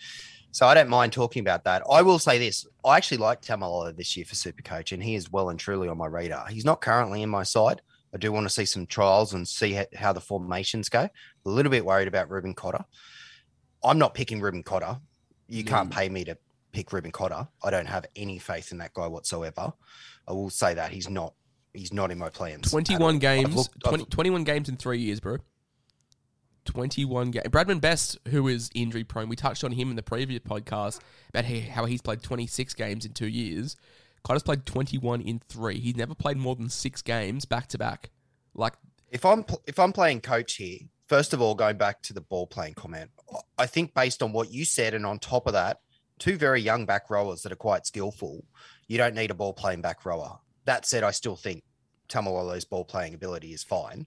So 0.52 0.68
I 0.68 0.74
don't 0.74 0.88
mind 0.88 1.12
talking 1.12 1.42
about 1.42 1.66
that. 1.66 1.84
I 1.92 2.02
will 2.02 2.18
say 2.18 2.40
this. 2.40 2.66
I 2.86 2.96
actually 2.96 3.18
like 3.18 3.42
Taumalolo 3.42 3.96
this 3.96 4.16
year 4.16 4.26
for 4.26 4.36
Supercoach, 4.36 4.94
and 4.94 5.04
he 5.04 5.16
is 5.16 5.30
well 5.30 5.50
and 5.50 5.60
truly 5.60 5.90
on 5.90 5.98
my 5.98 6.08
radar. 6.08 6.48
He's 6.48 6.66
not 6.66 6.80
currently 6.80 7.22
in 7.22 7.30
my 7.30 7.44
side. 7.44 7.82
I 8.14 8.18
do 8.18 8.32
want 8.32 8.46
to 8.46 8.50
see 8.50 8.66
some 8.66 8.86
trials 8.86 9.34
and 9.34 9.46
see 9.46 9.82
how 9.96 10.14
the 10.14 10.22
formations 10.22 10.88
go. 10.88 11.02
A 11.02 11.50
little 11.50 11.70
bit 11.70 11.86
worried 11.86 12.08
about 12.08 12.30
Reuben 12.30 12.54
Cotter. 12.54 12.86
I'm 13.84 13.98
not 13.98 14.14
picking 14.14 14.40
Reuben 14.40 14.64
Cotter. 14.64 14.98
You 15.48 15.66
can't 15.66 15.90
mm. 15.90 15.94
pay 15.94 16.08
me 16.08 16.24
to 16.26 16.38
pick 16.72 16.92
Reuben 16.94 17.12
Cotter. 17.12 17.48
I 17.64 17.70
don't 17.70 17.86
have 17.88 18.06
any 18.16 18.40
faith 18.40 18.72
in 18.72 18.78
that 18.80 18.94
guy 18.94 19.08
whatsoever. 19.08 19.74
I 20.28 20.32
will 20.34 20.50
say 20.50 20.74
that 20.74 20.92
he's 20.92 21.10
not. 21.10 21.34
He's 21.74 21.94
not 21.94 22.12
in 22.12 22.18
my 22.18 22.30
plans. 22.30 22.70
21 22.70 23.02
all. 23.02 23.10
I've 23.16 23.20
games, 23.22 23.56
looked- 23.56 23.76
I've- 23.86 23.90
20, 23.98 24.06
21 24.06 24.44
games 24.44 24.68
in 24.70 24.76
three 24.78 25.00
years, 25.00 25.20
bro. 25.22 25.38
21 26.66 27.32
games. 27.32 27.46
Bradman 27.48 27.82
Best, 27.82 28.18
who 28.28 28.48
is 28.48 28.70
injury 28.76 29.04
prone, 29.04 29.30
we 29.30 29.36
touched 29.36 29.64
on 29.64 29.72
him 29.72 29.90
in 29.90 29.96
the 29.96 30.04
previous 30.04 30.42
podcast 30.42 31.00
about 31.30 31.46
how 31.46 31.86
he's 31.86 32.02
played 32.02 32.22
26 32.22 32.74
games 32.76 33.06
in 33.06 33.14
two 33.14 33.28
years. 33.28 33.76
Cotter's 34.24 34.44
played 34.44 34.66
21 34.66 35.22
in 35.22 35.40
three. 35.50 35.80
He's 35.80 35.96
never 35.96 36.14
played 36.14 36.38
more 36.38 36.56
than 36.56 36.70
six 36.70 37.02
games 37.02 37.46
back 37.46 37.68
to 37.68 37.78
back. 37.78 38.12
Like, 38.54 38.74
if 39.10 39.26
I'm 39.26 39.44
pl- 39.44 39.62
if 39.66 39.80
I'm 39.80 39.92
playing 39.92 40.22
coach 40.22 40.56
here, 40.58 40.78
first 41.08 41.34
of 41.34 41.42
all, 41.42 41.56
going 41.56 41.78
back 41.78 42.02
to 42.04 42.14
the 42.14 42.22
ball 42.22 42.46
playing 42.46 42.76
comment, 42.76 43.10
I 43.58 43.66
think 43.66 43.94
based 43.96 44.22
on 44.22 44.32
what 44.32 44.52
you 44.52 44.64
said, 44.64 44.94
and 44.94 45.06
on 45.06 45.18
top 45.20 45.48
of 45.48 45.54
that, 45.54 45.80
two 46.22 46.38
very 46.38 46.62
young 46.62 46.86
back 46.86 47.10
rowers 47.10 47.42
that 47.42 47.52
are 47.52 47.58
quite 47.58 47.88
skillful, 47.88 48.46
you 48.88 48.98
don't 48.98 49.16
need 49.16 49.32
a 49.32 49.34
ball 49.34 49.54
playing 49.54 49.82
back 49.82 50.06
rower. 50.06 50.38
That 50.66 50.86
said, 50.86 51.04
I 51.04 51.10
still 51.10 51.36
think 51.36 51.64
Taumalolo's 52.08 52.64
ball 52.64 52.86
playing 52.86 53.16
ability 53.16 53.54
is 53.54 53.64
fine. 53.64 54.06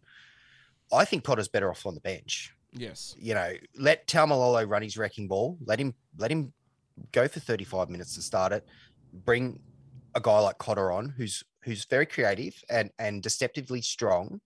I 0.92 1.04
think 1.04 1.24
Cotter's 1.24 1.48
better 1.48 1.70
off 1.70 1.86
on 1.86 1.94
the 1.94 2.00
bench. 2.00 2.54
yes. 2.72 3.16
You 3.18 3.34
know, 3.34 3.52
let 3.76 4.06
Taumalolo 4.06 4.68
run 4.68 4.82
his 4.82 4.96
wrecking 4.96 5.26
ball. 5.26 5.58
Let 5.66 5.80
him 5.80 5.92
let 6.16 6.30
him 6.30 6.52
go 7.10 7.26
for 7.26 7.40
35 7.40 7.90
minutes 7.90 8.14
to 8.14 8.22
start 8.22 8.52
it. 8.52 8.64
Bring 9.12 9.58
a 10.14 10.20
guy 10.20 10.38
like 10.38 10.58
Cotter 10.58 10.92
on, 10.92 11.12
who's 11.16 11.42
who's 11.64 11.84
very 11.84 12.06
creative 12.06 12.54
and 12.70 12.90
and 13.00 13.22
deceptively 13.24 13.82
strong. 13.82 14.40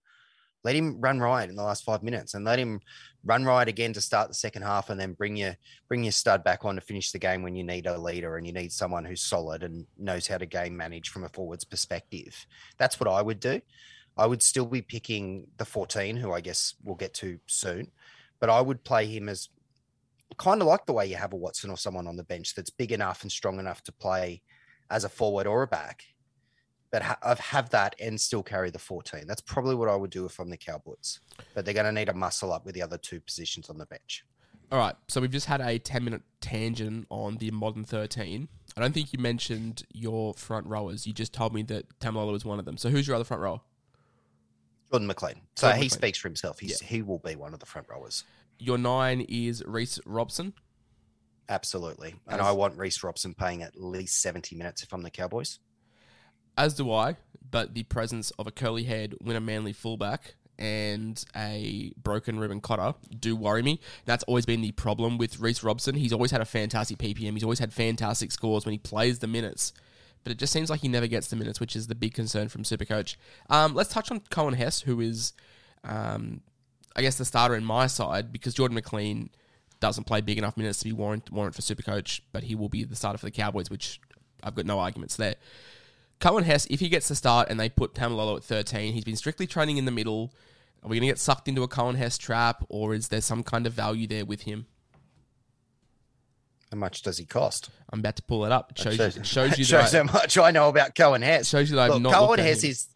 Let 0.63 0.75
him 0.75 0.99
run 0.99 1.19
riot 1.19 1.49
in 1.49 1.55
the 1.55 1.63
last 1.63 1.83
five 1.83 2.03
minutes, 2.03 2.33
and 2.33 2.45
let 2.45 2.59
him 2.59 2.81
run 3.23 3.45
riot 3.45 3.67
again 3.67 3.93
to 3.93 4.01
start 4.01 4.27
the 4.27 4.33
second 4.33 4.63
half, 4.63 4.89
and 4.89 4.99
then 4.99 5.13
bring 5.13 5.35
your 5.37 5.55
bring 5.87 6.03
your 6.03 6.11
stud 6.11 6.43
back 6.43 6.65
on 6.65 6.75
to 6.75 6.81
finish 6.81 7.11
the 7.11 7.19
game 7.19 7.43
when 7.43 7.55
you 7.55 7.63
need 7.63 7.87
a 7.87 7.97
leader 7.97 8.37
and 8.37 8.45
you 8.45 8.53
need 8.53 8.71
someone 8.71 9.05
who's 9.05 9.21
solid 9.21 9.63
and 9.63 9.85
knows 9.97 10.27
how 10.27 10.37
to 10.37 10.45
game 10.45 10.75
manage 10.75 11.09
from 11.09 11.23
a 11.23 11.29
forwards 11.29 11.63
perspective. 11.63 12.45
That's 12.77 12.99
what 12.99 13.09
I 13.09 13.21
would 13.21 13.39
do. 13.39 13.61
I 14.17 14.25
would 14.25 14.43
still 14.43 14.65
be 14.65 14.81
picking 14.81 15.47
the 15.57 15.65
14, 15.65 16.17
who 16.17 16.33
I 16.33 16.41
guess 16.41 16.75
we'll 16.83 16.95
get 16.95 17.13
to 17.15 17.39
soon, 17.47 17.91
but 18.39 18.49
I 18.49 18.59
would 18.59 18.83
play 18.83 19.05
him 19.05 19.29
as 19.29 19.49
kind 20.37 20.61
of 20.61 20.67
like 20.67 20.85
the 20.85 20.93
way 20.93 21.05
you 21.05 21.15
have 21.15 21.33
a 21.33 21.37
Watson 21.37 21.69
or 21.69 21.77
someone 21.77 22.07
on 22.07 22.17
the 22.17 22.23
bench 22.23 22.53
that's 22.53 22.69
big 22.69 22.91
enough 22.91 23.21
and 23.21 23.31
strong 23.31 23.59
enough 23.59 23.81
to 23.83 23.91
play 23.91 24.41
as 24.89 25.03
a 25.03 25.09
forward 25.09 25.47
or 25.47 25.63
a 25.63 25.67
back, 25.67 26.03
but 26.91 27.01
ha- 27.01 27.17
I've 27.23 27.39
have 27.39 27.69
that 27.71 27.95
and 27.99 28.19
still 28.19 28.43
carry 28.43 28.69
the 28.69 28.79
14. 28.79 29.25
That's 29.27 29.41
probably 29.41 29.75
what 29.75 29.89
I 29.89 29.95
would 29.95 30.09
do 30.11 30.25
if 30.25 30.39
I'm 30.39 30.49
the 30.49 30.57
Cowboys, 30.57 31.19
but 31.53 31.65
they're 31.65 31.73
going 31.73 31.85
to 31.85 31.91
need 31.91 32.09
a 32.09 32.13
muscle 32.13 32.51
up 32.53 32.65
with 32.65 32.75
the 32.75 32.81
other 32.81 32.97
two 32.97 33.19
positions 33.19 33.69
on 33.69 33.77
the 33.77 33.85
bench. 33.85 34.25
All 34.71 34.77
right. 34.79 34.95
So 35.07 35.19
we've 35.19 35.31
just 35.31 35.47
had 35.47 35.61
a 35.61 35.79
10 35.79 36.03
minute 36.03 36.21
tangent 36.41 37.07
on 37.09 37.37
the 37.37 37.49
modern 37.51 37.83
13. 37.83 38.47
I 38.77 38.81
don't 38.81 38.93
think 38.93 39.11
you 39.13 39.19
mentioned 39.19 39.83
your 39.91 40.33
front 40.35 40.67
rowers. 40.67 41.07
You 41.07 41.13
just 41.13 41.33
told 41.33 41.53
me 41.55 41.63
that 41.63 41.99
Taumalolo 41.99 42.31
was 42.33 42.45
one 42.45 42.59
of 42.59 42.65
them. 42.65 42.77
So 42.77 42.89
who's 42.89 43.07
your 43.07 43.15
other 43.15 43.25
front 43.25 43.41
rower? 43.41 43.61
Jordan 44.91 45.07
McLean. 45.07 45.41
So 45.55 45.67
Jordan 45.67 45.81
he 45.81 45.85
McLean. 45.85 45.89
speaks 45.89 46.19
for 46.19 46.27
himself. 46.27 46.59
He's, 46.59 46.79
He 46.79 47.01
will 47.01 47.19
be 47.19 47.35
one 47.35 47.53
of 47.53 47.59
the 47.59 47.65
front 47.65 47.87
rowers. 47.89 48.23
Your 48.59 48.77
nine 48.77 49.21
is 49.21 49.63
Reece 49.65 49.99
Robson. 50.05 50.53
Absolutely. 51.47 52.15
And 52.27 52.39
As- 52.41 52.47
I 52.47 52.51
want 52.51 52.77
Reece 52.77 53.03
Robson 53.03 53.33
playing 53.33 53.63
at 53.63 53.75
least 53.79 54.21
70 54.21 54.55
minutes 54.55 54.83
if 54.83 54.93
I'm 54.93 55.01
the 55.01 55.09
Cowboys. 55.11 55.59
As 56.59 56.73
do 56.73 56.91
I, 56.91 57.15
but 57.49 57.73
the 57.73 57.83
presence 57.83 58.31
of 58.31 58.45
a 58.45 58.51
curly 58.51 58.83
haired 58.83 59.15
winner 59.21 59.39
manly 59.39 59.71
fullback 59.71 60.35
and 60.57 61.23
a 61.33 61.93
broken 61.95 62.37
Reuben 62.37 62.59
Cotter 62.59 62.95
do 63.17 63.33
worry 63.33 63.63
me. 63.63 63.79
That's 64.03 64.25
always 64.25 64.45
been 64.45 64.59
the 64.59 64.73
problem 64.73 65.17
with 65.17 65.39
Reece 65.39 65.63
Robson. 65.63 65.95
He's 65.95 66.11
always 66.11 66.31
had 66.31 66.41
a 66.41 66.45
fantastic 66.45 66.97
PPM. 66.97 67.31
He's 67.31 67.45
always 67.45 67.59
had 67.59 67.71
fantastic 67.71 68.33
scores 68.33 68.65
when 68.65 68.73
he 68.73 68.77
plays 68.77 69.19
the 69.19 69.27
minutes. 69.27 69.71
But 70.25 70.33
it 70.33 70.37
just 70.37 70.51
seems 70.51 70.69
like 70.69 70.81
he 70.81 70.89
never 70.89 71.07
gets 71.07 71.29
the 71.29 71.37
minutes, 71.37 71.61
which 71.61 71.77
is 71.77 71.87
the 71.87 71.95
big 71.95 72.13
concern 72.13 72.49
from 72.49 72.63
Supercoach. 72.63 73.15
Um, 73.49 73.73
let's 73.73 73.93
touch 73.93 74.11
on 74.11 74.19
Coen 74.19 74.55
Hess, 74.55 74.81
who 74.81 74.99
is, 74.99 75.31
um, 75.85 76.41
I 76.93 77.01
guess, 77.01 77.17
the 77.17 77.23
starter 77.23 77.55
in 77.55 77.63
my 77.63 77.87
side 77.87 78.33
because 78.33 78.53
Jordan 78.53 78.75
McLean 78.75 79.29
doesn't 79.79 80.03
play 80.03 80.19
big 80.19 80.37
enough 80.37 80.57
minutes 80.57 80.79
to 80.79 80.85
be 80.85 80.91
warrant 80.91 81.31
warrant 81.31 81.55
for 81.55 81.61
Supercoach, 81.61 82.19
but 82.33 82.43
he 82.43 82.53
will 82.53 82.67
be 82.67 82.83
the 82.83 82.97
starter 82.97 83.17
for 83.17 83.27
the 83.27 83.31
Cowboys, 83.31 83.69
which 83.69 84.01
I've 84.43 84.55
got 84.55 84.65
no 84.65 84.79
arguments 84.79 85.15
there. 85.15 85.35
Coen 86.19 86.43
Hess, 86.43 86.67
if 86.69 86.79
he 86.79 86.89
gets 86.89 87.07
the 87.07 87.15
start 87.15 87.47
and 87.49 87.59
they 87.59 87.69
put 87.69 87.93
Taumalolo 87.93 88.37
at 88.37 88.43
13, 88.43 88.93
he's 88.93 89.03
been 89.03 89.15
strictly 89.15 89.47
training 89.47 89.77
in 89.77 89.85
the 89.85 89.91
middle. 89.91 90.33
Are 90.83 90.89
we 90.89 90.97
going 90.97 91.07
to 91.07 91.11
get 91.11 91.19
sucked 91.19 91.47
into 91.47 91.63
a 91.63 91.67
Coen 91.67 91.95
Hess 91.95 92.17
trap, 92.17 92.65
or 92.69 92.93
is 92.93 93.07
there 93.07 93.21
some 93.21 93.43
kind 93.43 93.65
of 93.65 93.73
value 93.73 94.07
there 94.07 94.25
with 94.25 94.41
him? 94.41 94.65
How 96.71 96.77
much 96.77 97.01
does 97.01 97.17
he 97.17 97.25
cost? 97.25 97.69
I'm 97.89 97.99
about 97.99 98.15
to 98.17 98.23
pull 98.23 98.45
it 98.45 98.51
up. 98.51 98.71
It 98.71 98.79
shows, 98.79 98.95
shows, 98.95 99.17
you, 99.17 99.23
shows 99.23 99.57
you 99.57 99.65
shows 99.65 99.91
that 99.91 100.05
how 100.05 100.13
much 100.13 100.37
I 100.37 100.51
know 100.51 100.69
about 100.69 100.93
Coen 100.93 101.23
Hess. 101.23 101.49
shows 101.49 101.69
you 101.69 101.77
that 101.77 101.83
I've 101.83 101.91
Look, 101.91 102.03
not 102.03 102.13
Coen 102.13 102.37
Hess 102.39 102.63
is 102.63 102.87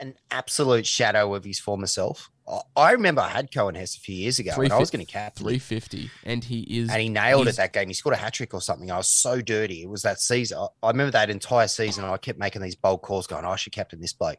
an 0.00 0.14
absolute 0.30 0.86
shadow 0.86 1.34
of 1.34 1.44
his 1.44 1.58
former 1.60 1.86
self. 1.86 2.30
I- 2.76 2.92
remember 2.92 3.22
I 3.22 3.30
had 3.30 3.50
Coen 3.50 3.74
Hess 3.74 3.96
a 3.96 4.00
few 4.00 4.14
years 4.14 4.38
ago, 4.38 4.50
and 4.50 4.72
I 4.72 4.78
was 4.78 4.90
going 4.90 5.06
to 5.06 5.10
cap 5.10 5.34
350, 5.36 6.10
and 6.24 6.44
he 6.44 6.60
is. 6.60 6.90
and 6.90 7.00
he 7.00 7.08
nailed 7.08 7.48
it 7.48 7.56
that 7.56 7.72
game. 7.72 7.88
He 7.88 7.94
scored 7.94 8.14
a 8.14 8.18
hat 8.18 8.34
trick 8.34 8.52
or 8.52 8.60
something. 8.60 8.90
I 8.90 8.98
was 8.98 9.08
so 9.08 9.40
dirty. 9.40 9.82
It 9.82 9.88
was 9.88 10.02
that 10.02 10.20
season. 10.20 10.58
I- 10.58 10.66
I 10.82 10.90
remember 10.90 11.12
that 11.12 11.30
entire 11.30 11.68
season. 11.68 12.04
I 12.04 12.16
kept 12.18 12.38
making 12.38 12.60
these 12.60 12.74
bold 12.76 13.00
calls, 13.02 13.26
going, 13.26 13.44
"I 13.46 13.56
should 13.56 13.72
captain 13.72 14.00
this 14.00 14.12
bloke." 14.12 14.38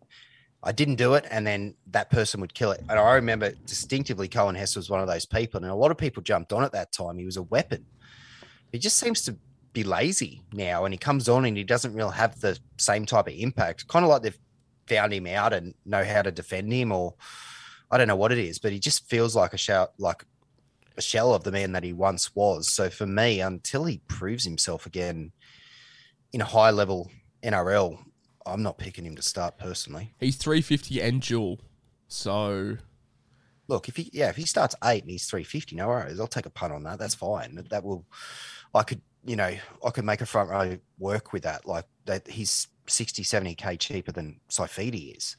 I 0.62 0.72
didn't 0.72 0.96
do 0.96 1.14
it, 1.16 1.26
and 1.32 1.46
then 1.48 1.76
that 1.88 2.10
person 2.12 2.42
would 2.42 2.54
kill 2.54 2.72
it. 2.72 2.82
And 2.90 3.00
I 3.00 3.14
remember 3.14 3.52
distinctively, 3.66 4.28
Coen 4.28 4.56
Hess 4.56 4.76
was 4.76 4.90
one 4.90 5.00
of 5.00 5.08
those 5.08 5.26
people, 5.26 5.62
and 5.62 5.70
a 5.72 5.76
lot 5.76 5.90
of 5.92 5.98
people 5.98 6.22
jumped 6.22 6.54
on 6.54 6.64
at 6.64 6.72
that 6.74 6.92
time. 6.92 7.18
He 7.18 7.26
was 7.26 7.38
a 7.38 7.44
weapon. 7.44 7.86
He 8.72 8.78
just 8.80 8.98
seems 8.98 9.22
to 9.24 9.38
be 9.74 9.84
lazy 9.84 10.42
now, 10.54 10.86
and 10.86 10.94
he 10.94 10.98
comes 10.98 11.28
on 11.28 11.44
and 11.46 11.58
he 11.58 11.64
doesn't 11.64 11.94
really 11.94 12.16
have 12.16 12.40
the 12.40 12.58
same 12.78 13.06
type 13.06 13.28
of 13.28 13.34
impact. 13.34 13.88
Kind 13.88 14.06
of 14.06 14.10
like 14.10 14.22
they've 14.22 14.40
found 14.88 15.14
him 15.14 15.28
out 15.28 15.54
and 15.54 15.74
know 15.86 16.04
how 16.04 16.22
to 16.22 16.32
defend 16.32 16.72
him, 16.72 16.92
or 16.92 17.16
I 17.92 17.98
don't 17.98 18.08
know 18.08 18.16
what 18.16 18.32
it 18.32 18.38
is, 18.38 18.60
but 18.60 18.72
he 18.72 18.80
just 18.80 19.08
feels 19.08 19.36
like 19.36 19.54
a 19.54 19.58
shell, 19.58 19.94
like 19.98 20.26
a 20.98 21.02
shell 21.02 21.34
of 21.34 21.44
the 21.44 21.52
man 21.52 21.74
that 21.74 21.84
he 21.84 21.94
once 21.94 22.36
was. 22.36 22.68
So 22.68 22.90
for 22.90 23.06
me, 23.06 23.42
until 23.42 23.86
he 23.86 24.02
proves 24.08 24.46
himself 24.46 24.86
again 24.86 25.32
in 26.34 26.42
a 26.42 26.46
high 26.46 26.72
level 26.72 27.12
NRL, 27.44 28.00
I'm 28.46 28.64
not 28.64 28.78
picking 28.78 29.06
him 29.06 29.16
to 29.16 29.22
start 29.22 29.58
personally. 29.58 30.14
He's 30.20 30.38
350 30.38 31.02
and 31.02 31.22
dual. 31.22 31.60
So 32.08 32.78
Look, 33.68 33.90
if 33.90 33.96
he 33.96 34.10
yeah, 34.14 34.30
if 34.30 34.36
he 34.36 34.46
starts 34.46 34.76
eight 34.84 35.02
and 35.02 35.10
he's 35.10 35.26
350, 35.26 35.76
no 35.76 35.88
worries. 35.88 36.20
I'll 36.20 36.28
take 36.28 36.46
a 36.46 36.52
punt 36.52 36.74
on 36.74 36.84
that. 36.84 37.00
That's 37.00 37.16
fine. 37.16 37.60
That 37.70 37.84
will 37.84 38.06
I 38.74 38.84
could, 38.84 39.02
you 39.26 39.36
know, 39.36 39.52
I 39.86 39.90
could 39.90 40.06
make 40.06 40.22
a 40.22 40.26
front 40.26 40.50
row 40.50 40.78
work 41.00 41.34
with 41.34 41.44
that. 41.44 41.66
Like 41.66 41.86
that 42.06 42.28
he's 42.28 42.68
60, 42.88 43.24
70k 43.24 43.80
cheaper 43.80 44.12
than 44.12 44.40
Saifiti 44.50 45.18
is. 45.18 45.36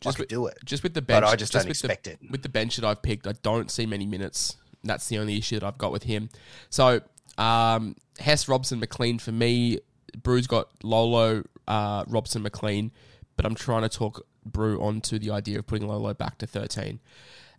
Just 0.00 0.16
I 0.16 0.18
could 0.18 0.22
with- 0.24 0.28
do 0.28 0.46
it. 0.46 0.58
just 0.64 0.82
with 0.82 0.94
the 0.94 1.02
bench, 1.02 1.22
But 1.22 1.28
I 1.32 1.36
just 1.36 1.52
don't 1.52 1.60
with 1.68 1.80
the- 1.80 1.86
expect 1.88 2.06
it. 2.06 2.18
With 2.30 2.42
the 2.42 2.48
bench 2.48 2.76
that 2.76 2.84
I've 2.86 3.02
picked, 3.02 3.26
I 3.26 3.32
don't 3.42 3.70
see 3.70 3.86
many 3.86 4.06
minutes. 4.06 4.56
That's 4.84 5.08
the 5.08 5.18
only 5.18 5.36
issue 5.38 5.58
that 5.58 5.66
I've 5.66 5.78
got 5.78 5.92
with 5.92 6.04
him. 6.04 6.28
So 6.70 7.00
um, 7.38 7.96
Hess, 8.18 8.48
Robson, 8.48 8.80
McLean 8.80 9.18
for 9.18 9.32
me. 9.32 9.78
Brew's 10.22 10.46
got 10.46 10.68
Lolo, 10.82 11.44
uh, 11.68 12.04
Robson, 12.08 12.42
McLean, 12.42 12.90
but 13.36 13.44
I'm 13.44 13.54
trying 13.54 13.82
to 13.82 13.88
talk 13.90 14.26
Brew 14.46 14.80
onto 14.80 15.18
the 15.18 15.30
idea 15.30 15.58
of 15.58 15.66
putting 15.66 15.86
Lolo 15.88 16.14
back 16.14 16.38
to 16.38 16.46
13. 16.46 17.00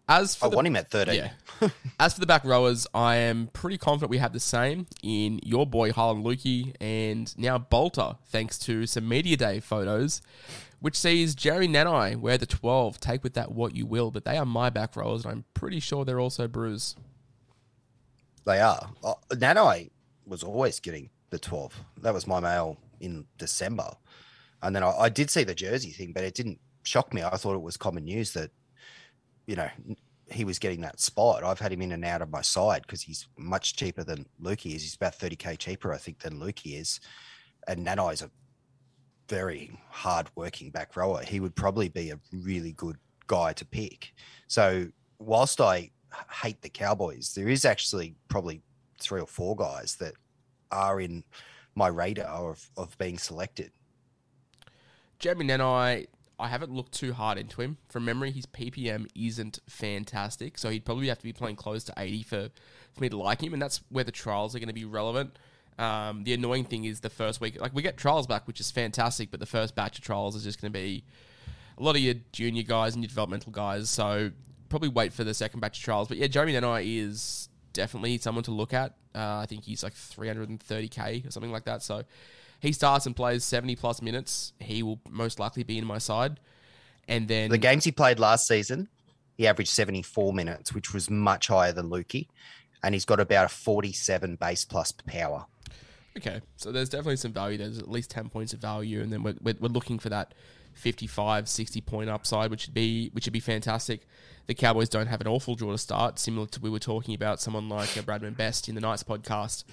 As 0.09 0.35
for 0.35 0.45
I 0.45 0.49
the, 0.49 0.55
want 0.55 0.67
him 0.67 0.75
at 0.77 0.89
13. 0.89 1.15
yeah. 1.15 1.69
As 1.99 2.13
for 2.13 2.19
the 2.19 2.25
back 2.25 2.45
rowers, 2.45 2.87
I 2.93 3.17
am 3.17 3.47
pretty 3.51 3.77
confident 3.77 4.09
we 4.09 4.19
have 4.19 4.31
the 4.33 4.39
same 4.39 4.87
in 5.03 5.39
your 5.43 5.65
boy 5.65 5.91
Heilum 5.91 6.23
Luki 6.23 6.73
and 6.79 7.37
now 7.37 7.57
Bolter, 7.57 8.15
thanks 8.27 8.57
to 8.59 8.85
some 8.85 9.07
media 9.07 9.35
day 9.35 9.59
photos, 9.59 10.21
which 10.79 10.95
sees 10.95 11.35
Jerry 11.35 11.67
Nanai 11.67 12.15
wear 12.15 12.37
the 12.37 12.45
12. 12.45 12.99
Take 12.99 13.23
with 13.23 13.33
that 13.33 13.51
what 13.51 13.75
you 13.75 13.85
will, 13.85 14.11
but 14.11 14.23
they 14.23 14.37
are 14.37 14.45
my 14.45 14.69
back 14.69 14.95
rowers, 14.95 15.25
and 15.25 15.31
I'm 15.33 15.45
pretty 15.53 15.79
sure 15.79 16.05
they're 16.05 16.19
also 16.19 16.47
Brews. 16.47 16.95
They 18.45 18.59
are. 18.61 18.89
Uh, 19.03 19.15
Nanai 19.31 19.89
was 20.25 20.43
always 20.43 20.79
getting 20.79 21.09
the 21.31 21.39
12. 21.39 21.83
That 22.01 22.13
was 22.13 22.25
my 22.27 22.39
mail 22.39 22.77
in 23.01 23.25
December. 23.37 23.91
And 24.61 24.75
then 24.75 24.83
I, 24.83 24.91
I 24.91 25.09
did 25.09 25.29
see 25.29 25.43
the 25.43 25.53
jersey 25.55 25.91
thing, 25.91 26.13
but 26.13 26.23
it 26.23 26.33
didn't 26.33 26.59
shock 26.83 27.13
me. 27.13 27.23
I 27.23 27.35
thought 27.37 27.55
it 27.55 27.61
was 27.61 27.75
common 27.75 28.05
news 28.05 28.33
that, 28.33 28.51
you 29.47 29.55
know, 29.55 29.69
he 30.29 30.43
was 30.43 30.59
getting 30.59 30.81
that 30.81 30.99
spot. 30.99 31.43
I've 31.43 31.59
had 31.59 31.71
him 31.71 31.81
in 31.81 31.93
and 31.93 32.05
out 32.05 32.21
of 32.21 32.29
my 32.29 32.41
side 32.41 32.81
because 32.81 33.01
he's 33.01 33.27
much 33.37 33.75
cheaper 33.75 34.03
than 34.03 34.25
Luki 34.41 34.75
is. 34.75 34.83
He's 34.83 34.95
about 34.95 35.17
30K 35.17 35.57
cheaper, 35.57 35.93
I 35.93 35.97
think, 35.97 36.19
than 36.19 36.39
Luki 36.39 36.79
is. 36.79 36.99
And 37.67 37.85
Nanai's 37.85 38.21
a 38.21 38.29
very 39.29 39.71
hard 39.89 40.29
working 40.35 40.69
back 40.69 40.95
rower. 40.95 41.23
He 41.23 41.39
would 41.39 41.55
probably 41.55 41.89
be 41.89 42.11
a 42.11 42.19
really 42.31 42.73
good 42.73 42.97
guy 43.27 43.53
to 43.53 43.65
pick. 43.65 44.13
So, 44.47 44.87
whilst 45.19 45.61
I 45.61 45.91
hate 46.41 46.61
the 46.61 46.69
Cowboys, 46.69 47.33
there 47.33 47.47
is 47.47 47.65
actually 47.65 48.15
probably 48.27 48.61
three 48.99 49.21
or 49.21 49.27
four 49.27 49.55
guys 49.55 49.95
that 49.95 50.13
are 50.71 50.99
in 50.99 51.23
my 51.75 51.87
radar 51.87 52.51
of, 52.51 52.69
of 52.75 52.97
being 52.97 53.17
selected. 53.17 53.71
Jeremy 55.19 55.45
Nanai, 55.45 56.07
I 56.39 56.47
haven't 56.49 56.71
looked 56.71 56.93
too 56.93 57.13
hard 57.13 57.37
into 57.37 57.61
him. 57.61 57.77
From 57.89 58.05
memory, 58.05 58.31
his 58.31 58.45
PPM 58.45 59.07
isn't 59.15 59.59
fantastic, 59.67 60.57
so 60.57 60.69
he'd 60.69 60.85
probably 60.85 61.07
have 61.07 61.17
to 61.17 61.23
be 61.23 61.33
playing 61.33 61.55
close 61.55 61.83
to 61.85 61.93
80 61.97 62.23
for, 62.23 62.49
for 62.93 63.01
me 63.01 63.09
to 63.09 63.17
like 63.17 63.41
him, 63.41 63.53
and 63.53 63.61
that's 63.61 63.81
where 63.89 64.03
the 64.03 64.11
trials 64.11 64.55
are 64.55 64.59
going 64.59 64.67
to 64.67 64.73
be 64.73 64.85
relevant. 64.85 65.37
Um, 65.79 66.23
the 66.23 66.33
annoying 66.33 66.65
thing 66.65 66.85
is 66.85 66.99
the 66.99 67.09
first 67.09 67.41
week, 67.41 67.59
like 67.59 67.73
we 67.73 67.81
get 67.81 67.97
trials 67.97 68.27
back, 68.27 68.47
which 68.47 68.59
is 68.59 68.69
fantastic, 68.69 69.31
but 69.31 69.39
the 69.39 69.45
first 69.45 69.75
batch 69.75 69.97
of 69.97 70.03
trials 70.03 70.35
is 70.35 70.43
just 70.43 70.61
going 70.61 70.71
to 70.71 70.77
be 70.77 71.03
a 71.77 71.83
lot 71.83 71.95
of 71.95 72.01
your 72.01 72.15
junior 72.31 72.63
guys 72.63 72.95
and 72.95 73.03
your 73.03 73.09
developmental 73.09 73.51
guys. 73.51 73.89
So 73.89 74.31
probably 74.69 74.89
wait 74.89 75.13
for 75.13 75.23
the 75.23 75.33
second 75.33 75.59
batch 75.59 75.77
of 75.77 75.83
trials. 75.83 76.07
But 76.07 76.17
yeah, 76.17 76.27
Jeremy 76.27 76.53
Nanai 76.53 77.03
is 77.03 77.49
definitely 77.73 78.17
someone 78.17 78.43
to 78.45 78.51
look 78.51 78.73
at. 78.73 78.93
Uh, 79.13 79.37
I 79.37 79.45
think 79.47 79.63
he's 79.63 79.83
like 79.83 79.93
330k 79.93 81.27
or 81.27 81.31
something 81.31 81.51
like 81.51 81.65
that. 81.65 81.83
So 81.83 82.03
he 82.59 82.71
starts 82.71 83.05
and 83.05 83.15
plays 83.15 83.43
70 83.43 83.75
plus 83.75 84.01
minutes. 84.01 84.53
He 84.59 84.83
will 84.83 84.99
most 85.09 85.39
likely 85.39 85.63
be 85.63 85.77
in 85.77 85.85
my 85.85 85.97
side. 85.97 86.39
And 87.07 87.27
then 87.27 87.49
The 87.49 87.57
games 87.57 87.83
he 87.83 87.91
played 87.91 88.19
last 88.19 88.47
season, 88.47 88.89
he 89.37 89.47
averaged 89.47 89.69
74 89.69 90.33
minutes, 90.33 90.73
which 90.73 90.93
was 90.93 91.09
much 91.09 91.47
higher 91.47 91.71
than 91.71 91.89
Luki. 91.89 92.27
And 92.83 92.93
he's 92.93 93.05
got 93.05 93.19
about 93.19 93.45
a 93.45 93.49
47 93.49 94.35
base 94.35 94.65
plus 94.65 94.91
power. 94.91 95.45
Okay, 96.17 96.41
so 96.55 96.71
there's 96.71 96.89
definitely 96.89 97.17
some 97.17 97.31
value. 97.31 97.57
There's 97.57 97.77
at 97.77 97.89
least 97.89 98.09
10 98.09 98.29
points 98.29 98.53
of 98.53 98.59
value, 98.59 99.01
and 99.01 99.13
then 99.13 99.21
we're, 99.21 99.35
we're, 99.41 99.55
we're 99.59 99.67
looking 99.67 99.99
for 99.99 100.09
that 100.09 100.33
55, 100.73 101.47
60 101.47 101.81
point 101.81 102.09
upside, 102.09 102.49
which 102.49 102.67
would 102.67 102.73
be 102.73 103.09
which 103.13 103.25
would 103.25 103.33
be 103.33 103.39
fantastic. 103.39 104.07
The 104.47 104.55
Cowboys 104.55 104.89
don't 104.89 105.07
have 105.07 105.21
an 105.21 105.27
awful 105.27 105.55
draw 105.55 105.71
to 105.71 105.77
start, 105.77 106.17
similar 106.17 106.47
to 106.47 106.59
we 106.59 106.69
were 106.69 106.79
talking 106.79 107.13
about 107.13 107.39
someone 107.39 107.69
like 107.69 107.97
uh, 107.97 108.01
Bradman 108.01 108.35
Best 108.35 108.67
in 108.67 108.75
the 108.75 108.81
Knights 108.81 109.03
podcast. 109.03 109.63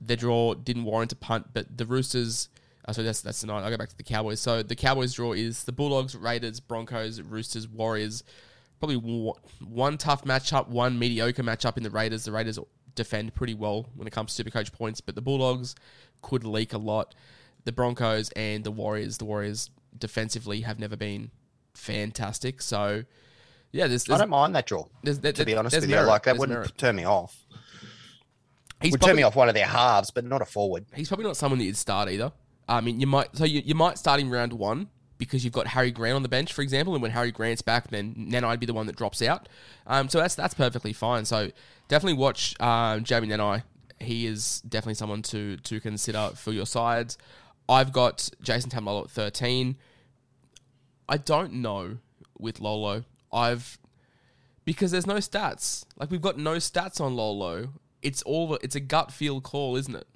Their 0.00 0.16
draw 0.16 0.54
didn't 0.54 0.84
warrant 0.84 1.12
a 1.12 1.16
punt, 1.16 1.48
but 1.52 1.76
the 1.76 1.86
Roosters. 1.86 2.48
Uh, 2.84 2.92
so 2.92 3.02
that's 3.02 3.20
that's 3.20 3.40
the 3.40 3.46
night. 3.48 3.62
I'll 3.62 3.70
go 3.70 3.76
back 3.76 3.88
to 3.88 3.96
the 3.96 4.02
Cowboys. 4.04 4.40
So 4.40 4.62
the 4.62 4.76
Cowboys 4.76 5.14
draw 5.14 5.32
is 5.32 5.64
the 5.64 5.72
Bulldogs, 5.72 6.14
Raiders, 6.14 6.60
Broncos, 6.60 7.20
Roosters, 7.20 7.66
Warriors. 7.68 8.22
Probably 8.78 8.96
w- 8.96 9.32
one 9.66 9.96
tough 9.98 10.24
matchup, 10.24 10.68
one 10.68 10.98
mediocre 10.98 11.42
matchup 11.42 11.76
in 11.78 11.82
the 11.82 11.90
Raiders. 11.90 12.24
The 12.26 12.32
Raiders 12.32 12.58
defend 12.94 13.34
pretty 13.34 13.54
well 13.54 13.86
when 13.96 14.06
it 14.06 14.10
comes 14.12 14.34
to 14.36 14.44
Supercoach 14.44 14.70
points, 14.72 15.00
but 15.00 15.14
the 15.14 15.22
Bulldogs 15.22 15.74
could 16.22 16.44
leak 16.44 16.72
a 16.74 16.78
lot. 16.78 17.14
The 17.64 17.72
Broncos 17.72 18.30
and 18.36 18.62
the 18.64 18.70
Warriors. 18.70 19.18
The 19.18 19.24
Warriors 19.24 19.70
defensively 19.98 20.60
have 20.60 20.78
never 20.78 20.96
been 20.96 21.30
fantastic. 21.74 22.60
So 22.62 23.04
yeah, 23.72 23.86
there's, 23.86 24.08
I 24.08 24.18
don't 24.18 24.30
mind 24.30 24.54
that 24.54 24.66
draw, 24.66 24.84
there's- 25.02 25.18
there- 25.18 25.32
to 25.32 25.44
be 25.44 25.56
honest 25.56 25.72
there's 25.72 25.82
with 25.82 25.90
merit. 25.90 26.02
you. 26.04 26.08
Like, 26.08 26.22
that 26.22 26.32
There's 26.32 26.38
wouldn't 26.40 26.58
merit. 26.58 26.78
turn 26.78 26.96
me 26.96 27.04
off. 27.04 27.44
He's 28.80 28.92
would 28.92 29.00
probably, 29.00 29.12
turn 29.12 29.16
me 29.16 29.22
off 29.22 29.36
one 29.36 29.48
of 29.48 29.54
their 29.54 29.66
halves, 29.66 30.10
but 30.10 30.24
not 30.24 30.42
a 30.42 30.44
forward. 30.44 30.84
He's 30.94 31.08
probably 31.08 31.24
not 31.26 31.36
someone 31.36 31.58
that 31.58 31.64
you'd 31.64 31.76
start 31.76 32.08
either. 32.10 32.32
I 32.68 32.80
mean, 32.80 33.00
you 33.00 33.06
might 33.06 33.34
so 33.36 33.44
you, 33.44 33.62
you 33.64 33.74
might 33.74 33.98
start 33.98 34.20
him 34.20 34.30
round 34.30 34.52
one 34.52 34.88
because 35.18 35.44
you've 35.44 35.54
got 35.54 35.68
Harry 35.68 35.90
Grant 35.90 36.16
on 36.16 36.22
the 36.22 36.28
bench, 36.28 36.52
for 36.52 36.62
example, 36.62 36.94
and 36.94 37.02
when 37.02 37.12
Harry 37.12 37.32
Grant's 37.32 37.62
back, 37.62 37.88
then 37.88 38.14
Nanai 38.14 38.58
be 38.58 38.66
the 38.66 38.74
one 38.74 38.86
that 38.86 38.96
drops 38.96 39.22
out. 39.22 39.48
Um, 39.86 40.08
so 40.08 40.18
that's 40.18 40.34
that's 40.34 40.54
perfectly 40.54 40.92
fine. 40.92 41.24
So 41.24 41.50
definitely 41.88 42.18
watch 42.18 42.60
um, 42.60 43.04
Jeremiah 43.04 43.38
Nanai. 43.38 43.62
He 43.98 44.26
is 44.26 44.60
definitely 44.62 44.94
someone 44.94 45.22
to 45.22 45.56
to 45.58 45.80
consider 45.80 46.30
for 46.34 46.52
your 46.52 46.66
sides. 46.66 47.16
I've 47.68 47.92
got 47.92 48.28
Jason 48.42 48.70
Taumalolo 48.70 49.04
at 49.04 49.10
thirteen. 49.10 49.76
I 51.08 51.16
don't 51.16 51.54
know 51.54 51.98
with 52.38 52.60
Lolo. 52.60 53.04
I've 53.32 53.78
because 54.64 54.90
there's 54.90 55.06
no 55.06 55.16
stats. 55.16 55.84
Like 55.96 56.10
we've 56.10 56.20
got 56.20 56.36
no 56.38 56.56
stats 56.56 57.00
on 57.00 57.16
Lolo. 57.16 57.68
It's 58.06 58.22
all 58.22 58.54
it's 58.62 58.76
a 58.76 58.80
gut 58.80 59.12
feel 59.12 59.40
call, 59.40 59.76
isn't 59.76 59.94
it? 59.94 60.06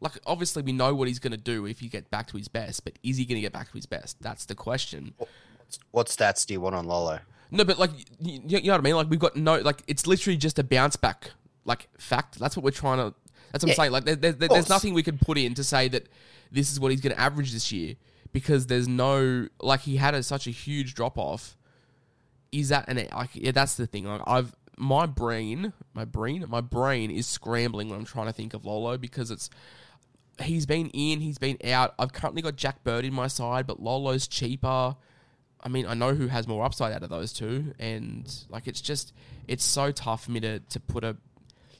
Like 0.00 0.12
obviously 0.26 0.62
we 0.62 0.72
know 0.72 0.94
what 0.94 1.08
he's 1.08 1.18
going 1.18 1.30
to 1.32 1.36
do 1.38 1.66
if 1.66 1.80
he 1.80 1.88
get 1.88 2.10
back 2.10 2.26
to 2.28 2.36
his 2.36 2.48
best, 2.48 2.84
but 2.84 2.98
is 3.02 3.16
he 3.16 3.24
going 3.24 3.36
to 3.36 3.40
get 3.40 3.52
back 3.52 3.68
to 3.68 3.72
his 3.74 3.86
best? 3.86 4.20
That's 4.20 4.44
the 4.44 4.54
question. 4.54 5.14
What 5.92 6.08
stats 6.08 6.44
do 6.46 6.52
you 6.54 6.60
want 6.60 6.74
on 6.74 6.86
Lolo? 6.86 7.20
No, 7.50 7.64
but 7.64 7.78
like 7.78 7.90
you, 8.20 8.40
you 8.44 8.60
know 8.64 8.72
what 8.74 8.80
I 8.80 8.82
mean. 8.82 8.96
Like 8.96 9.08
we've 9.10 9.18
got 9.20 9.36
no 9.36 9.56
like 9.58 9.82
it's 9.86 10.06
literally 10.06 10.36
just 10.36 10.58
a 10.58 10.64
bounce 10.64 10.96
back 10.96 11.30
like 11.64 11.88
fact. 11.98 12.38
That's 12.38 12.56
what 12.56 12.64
we're 12.64 12.70
trying 12.72 12.98
to. 12.98 13.14
That's 13.52 13.64
what 13.64 13.70
I'm 13.70 13.76
saying. 13.76 13.92
Like 13.92 14.04
there, 14.04 14.16
there, 14.16 14.32
there- 14.32 14.48
there's 14.48 14.68
nothing 14.68 14.92
we 14.94 15.02
can 15.02 15.16
put 15.18 15.38
in 15.38 15.54
to 15.54 15.64
say 15.64 15.88
that 15.88 16.08
this 16.50 16.70
is 16.72 16.78
what 16.80 16.90
he's 16.90 17.00
going 17.00 17.14
to 17.14 17.20
average 17.20 17.52
this 17.52 17.70
year 17.72 17.94
because 18.32 18.66
there's 18.66 18.88
no 18.88 19.48
like 19.60 19.80
he 19.80 19.96
had 19.96 20.14
a, 20.14 20.22
such 20.22 20.46
a 20.46 20.50
huge 20.50 20.94
drop 20.94 21.16
off. 21.16 21.56
Is 22.52 22.68
that 22.68 22.84
and 22.88 22.98
like 23.12 23.30
yeah, 23.34 23.52
that's 23.52 23.76
the 23.76 23.86
thing. 23.86 24.04
Like 24.04 24.20
I've 24.26 24.54
my 24.76 25.06
brain, 25.06 25.72
my 25.94 26.04
brain, 26.04 26.44
my 26.48 26.60
brain 26.60 27.10
is 27.10 27.26
scrambling 27.26 27.88
when 27.88 27.98
I'm 27.98 28.04
trying 28.04 28.26
to 28.26 28.32
think 28.32 28.54
of 28.54 28.64
Lolo 28.64 28.96
because 28.96 29.30
it's 29.30 29.50
he's 30.42 30.66
been 30.66 30.88
in, 30.90 31.20
he's 31.20 31.38
been 31.38 31.58
out. 31.64 31.94
I've 31.98 32.12
currently 32.12 32.42
got 32.42 32.56
Jack 32.56 32.82
Bird 32.84 33.04
in 33.04 33.14
my 33.14 33.28
side, 33.28 33.66
but 33.66 33.80
Lolo's 33.80 34.26
cheaper. 34.26 34.96
I 35.62 35.68
mean, 35.68 35.86
I 35.86 35.94
know 35.94 36.14
who 36.14 36.26
has 36.26 36.46
more 36.46 36.64
upside 36.64 36.92
out 36.92 37.02
of 37.02 37.10
those 37.10 37.32
two, 37.32 37.72
and 37.78 38.32
like 38.48 38.66
it's 38.66 38.80
just 38.80 39.12
it's 39.48 39.64
so 39.64 39.92
tough 39.92 40.24
for 40.24 40.30
me 40.30 40.40
to 40.40 40.58
to 40.60 40.80
put 40.80 41.04
a 41.04 41.16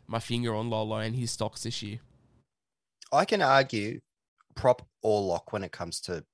my 0.06 0.18
finger 0.18 0.54
on 0.54 0.70
Lolo 0.70 0.98
and 0.98 1.14
his 1.14 1.30
stocks 1.30 1.62
this 1.62 1.82
year. 1.82 2.00
I 3.12 3.24
can 3.24 3.42
argue 3.42 4.00
prop 4.54 4.86
or 5.02 5.20
lock 5.22 5.52
when 5.52 5.64
it 5.64 5.72
comes 5.72 6.00
to 6.02 6.24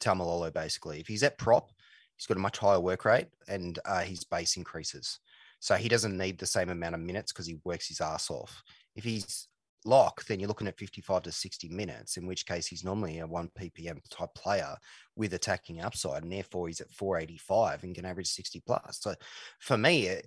Taumalolo, 0.00 0.52
basically. 0.52 1.00
If 1.00 1.06
he's 1.06 1.22
at 1.22 1.38
prop, 1.38 1.72
he's 2.16 2.26
got 2.26 2.36
a 2.36 2.40
much 2.40 2.58
higher 2.58 2.80
work 2.80 3.04
rate 3.04 3.28
and 3.48 3.78
uh, 3.84 4.00
his 4.00 4.24
base 4.24 4.56
increases. 4.56 5.20
So 5.60 5.74
he 5.74 5.88
doesn't 5.88 6.16
need 6.16 6.38
the 6.38 6.46
same 6.46 6.70
amount 6.70 6.94
of 6.94 7.00
minutes 7.00 7.32
because 7.32 7.46
he 7.46 7.58
works 7.64 7.88
his 7.88 8.00
ass 8.00 8.30
off. 8.30 8.62
If 8.94 9.04
he's 9.04 9.48
lock, 9.84 10.24
then 10.26 10.40
you're 10.40 10.48
looking 10.48 10.66
at 10.66 10.78
55 10.78 11.22
to 11.22 11.32
60 11.32 11.68
minutes, 11.68 12.16
in 12.16 12.26
which 12.26 12.46
case 12.46 12.66
he's 12.66 12.84
normally 12.84 13.20
a 13.20 13.26
1 13.26 13.50
ppm 13.58 14.00
type 14.10 14.34
player 14.34 14.76
with 15.14 15.32
attacking 15.32 15.80
upside, 15.80 16.22
and 16.22 16.32
therefore 16.32 16.66
he's 16.66 16.80
at 16.80 16.90
485 16.90 17.84
and 17.84 17.94
can 17.94 18.04
average 18.04 18.28
60 18.28 18.62
plus. 18.66 18.98
So 19.00 19.14
for 19.60 19.78
me, 19.78 20.20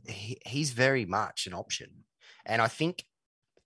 he's 0.46 0.72
very 0.72 1.06
much 1.06 1.46
an 1.46 1.54
option. 1.54 1.90
And 2.46 2.62
I 2.62 2.68
think 2.68 3.04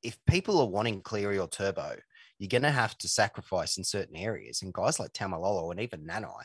if 0.02 0.18
people 0.28 0.60
are 0.60 0.68
wanting 0.68 1.02
Cleary 1.02 1.40
or 1.40 1.48
Turbo, 1.48 1.96
you're 2.40 2.50
going 2.50 2.64
to 2.64 2.72
have 2.72 2.98
to 2.98 3.08
sacrifice 3.08 3.78
in 3.78 3.84
certain 3.84 4.18
areas. 4.18 4.62
And 4.62 4.74
guys 4.74 5.00
like 5.00 5.14
Taumalolo 5.14 5.72
and 5.72 5.80
even 5.80 6.06
Nanai 6.06 6.44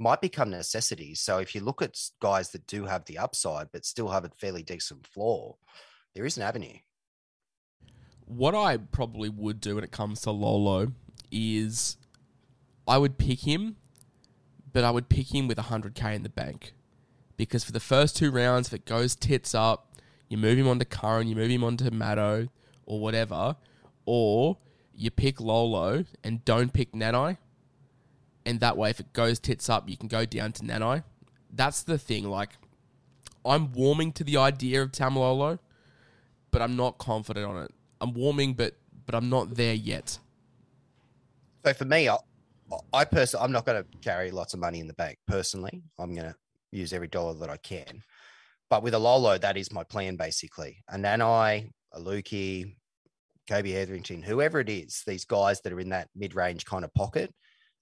might 0.00 0.22
become 0.22 0.50
necessities. 0.50 1.20
So 1.20 1.38
if 1.38 1.54
you 1.54 1.60
look 1.60 1.82
at 1.82 2.00
guys 2.20 2.48
that 2.52 2.66
do 2.66 2.86
have 2.86 3.04
the 3.04 3.18
upside, 3.18 3.70
but 3.70 3.84
still 3.84 4.08
have 4.08 4.24
a 4.24 4.30
fairly 4.30 4.62
decent 4.62 5.06
floor, 5.06 5.56
there 6.14 6.24
is 6.24 6.38
an 6.38 6.42
avenue. 6.42 6.78
What 8.24 8.54
I 8.54 8.78
probably 8.78 9.28
would 9.28 9.60
do 9.60 9.74
when 9.74 9.84
it 9.84 9.92
comes 9.92 10.22
to 10.22 10.30
Lolo 10.30 10.92
is 11.30 11.98
I 12.88 12.96
would 12.96 13.18
pick 13.18 13.40
him, 13.40 13.76
but 14.72 14.84
I 14.84 14.90
would 14.90 15.10
pick 15.10 15.34
him 15.34 15.46
with 15.46 15.58
100k 15.58 16.14
in 16.14 16.22
the 16.22 16.30
bank. 16.30 16.72
Because 17.36 17.62
for 17.62 17.72
the 17.72 17.80
first 17.80 18.16
two 18.16 18.30
rounds, 18.30 18.68
if 18.68 18.74
it 18.74 18.86
goes 18.86 19.14
tits 19.14 19.54
up, 19.54 19.96
you 20.28 20.38
move 20.38 20.58
him 20.58 20.68
onto 20.68 20.86
Curran, 20.86 21.28
you 21.28 21.36
move 21.36 21.50
him 21.50 21.62
onto 21.62 21.90
Maddo 21.90 22.48
or 22.86 23.00
whatever, 23.00 23.56
or 24.06 24.56
you 24.94 25.10
pick 25.10 25.40
Lolo 25.40 26.04
and 26.24 26.42
don't 26.46 26.72
pick 26.72 26.92
Nanai. 26.92 27.36
And 28.46 28.60
that 28.60 28.76
way, 28.76 28.90
if 28.90 29.00
it 29.00 29.12
goes 29.12 29.38
tits 29.38 29.68
up, 29.68 29.88
you 29.88 29.96
can 29.96 30.08
go 30.08 30.24
down 30.24 30.52
to 30.52 30.62
Nanai. 30.62 31.04
That's 31.52 31.82
the 31.82 31.98
thing. 31.98 32.24
Like, 32.28 32.50
I'm 33.44 33.72
warming 33.72 34.12
to 34.12 34.24
the 34.24 34.36
idea 34.36 34.82
of 34.82 34.92
Taumalolo, 34.92 35.58
but 36.50 36.62
I'm 36.62 36.76
not 36.76 36.98
confident 36.98 37.46
on 37.46 37.62
it. 37.62 37.70
I'm 38.00 38.14
warming, 38.14 38.54
but 38.54 38.76
but 39.06 39.14
I'm 39.14 39.28
not 39.28 39.54
there 39.54 39.74
yet. 39.74 40.18
So 41.64 41.74
for 41.74 41.84
me, 41.84 42.08
I, 42.08 42.16
I 42.92 43.04
personally, 43.04 43.44
I'm 43.44 43.52
not 43.52 43.66
going 43.66 43.82
to 43.82 43.98
carry 43.98 44.30
lots 44.30 44.54
of 44.54 44.60
money 44.60 44.80
in 44.80 44.86
the 44.86 44.94
bank. 44.94 45.18
Personally, 45.26 45.82
I'm 45.98 46.14
going 46.14 46.28
to 46.28 46.34
use 46.70 46.92
every 46.92 47.08
dollar 47.08 47.34
that 47.34 47.50
I 47.50 47.56
can. 47.56 48.02
But 48.70 48.82
with 48.82 48.94
a 48.94 48.98
Lolo, 48.98 49.36
that 49.36 49.56
is 49.56 49.72
my 49.72 49.82
plan 49.82 50.16
basically. 50.16 50.78
A 50.88 50.96
Nanai, 50.96 51.70
a 51.92 52.00
Luki, 52.00 52.76
Kobe 53.48 53.72
Hetherington, 53.72 54.22
whoever 54.22 54.60
it 54.60 54.68
is, 54.68 55.02
these 55.06 55.24
guys 55.24 55.60
that 55.62 55.72
are 55.72 55.80
in 55.80 55.88
that 55.88 56.08
mid-range 56.14 56.64
kind 56.64 56.84
of 56.84 56.94
pocket, 56.94 57.34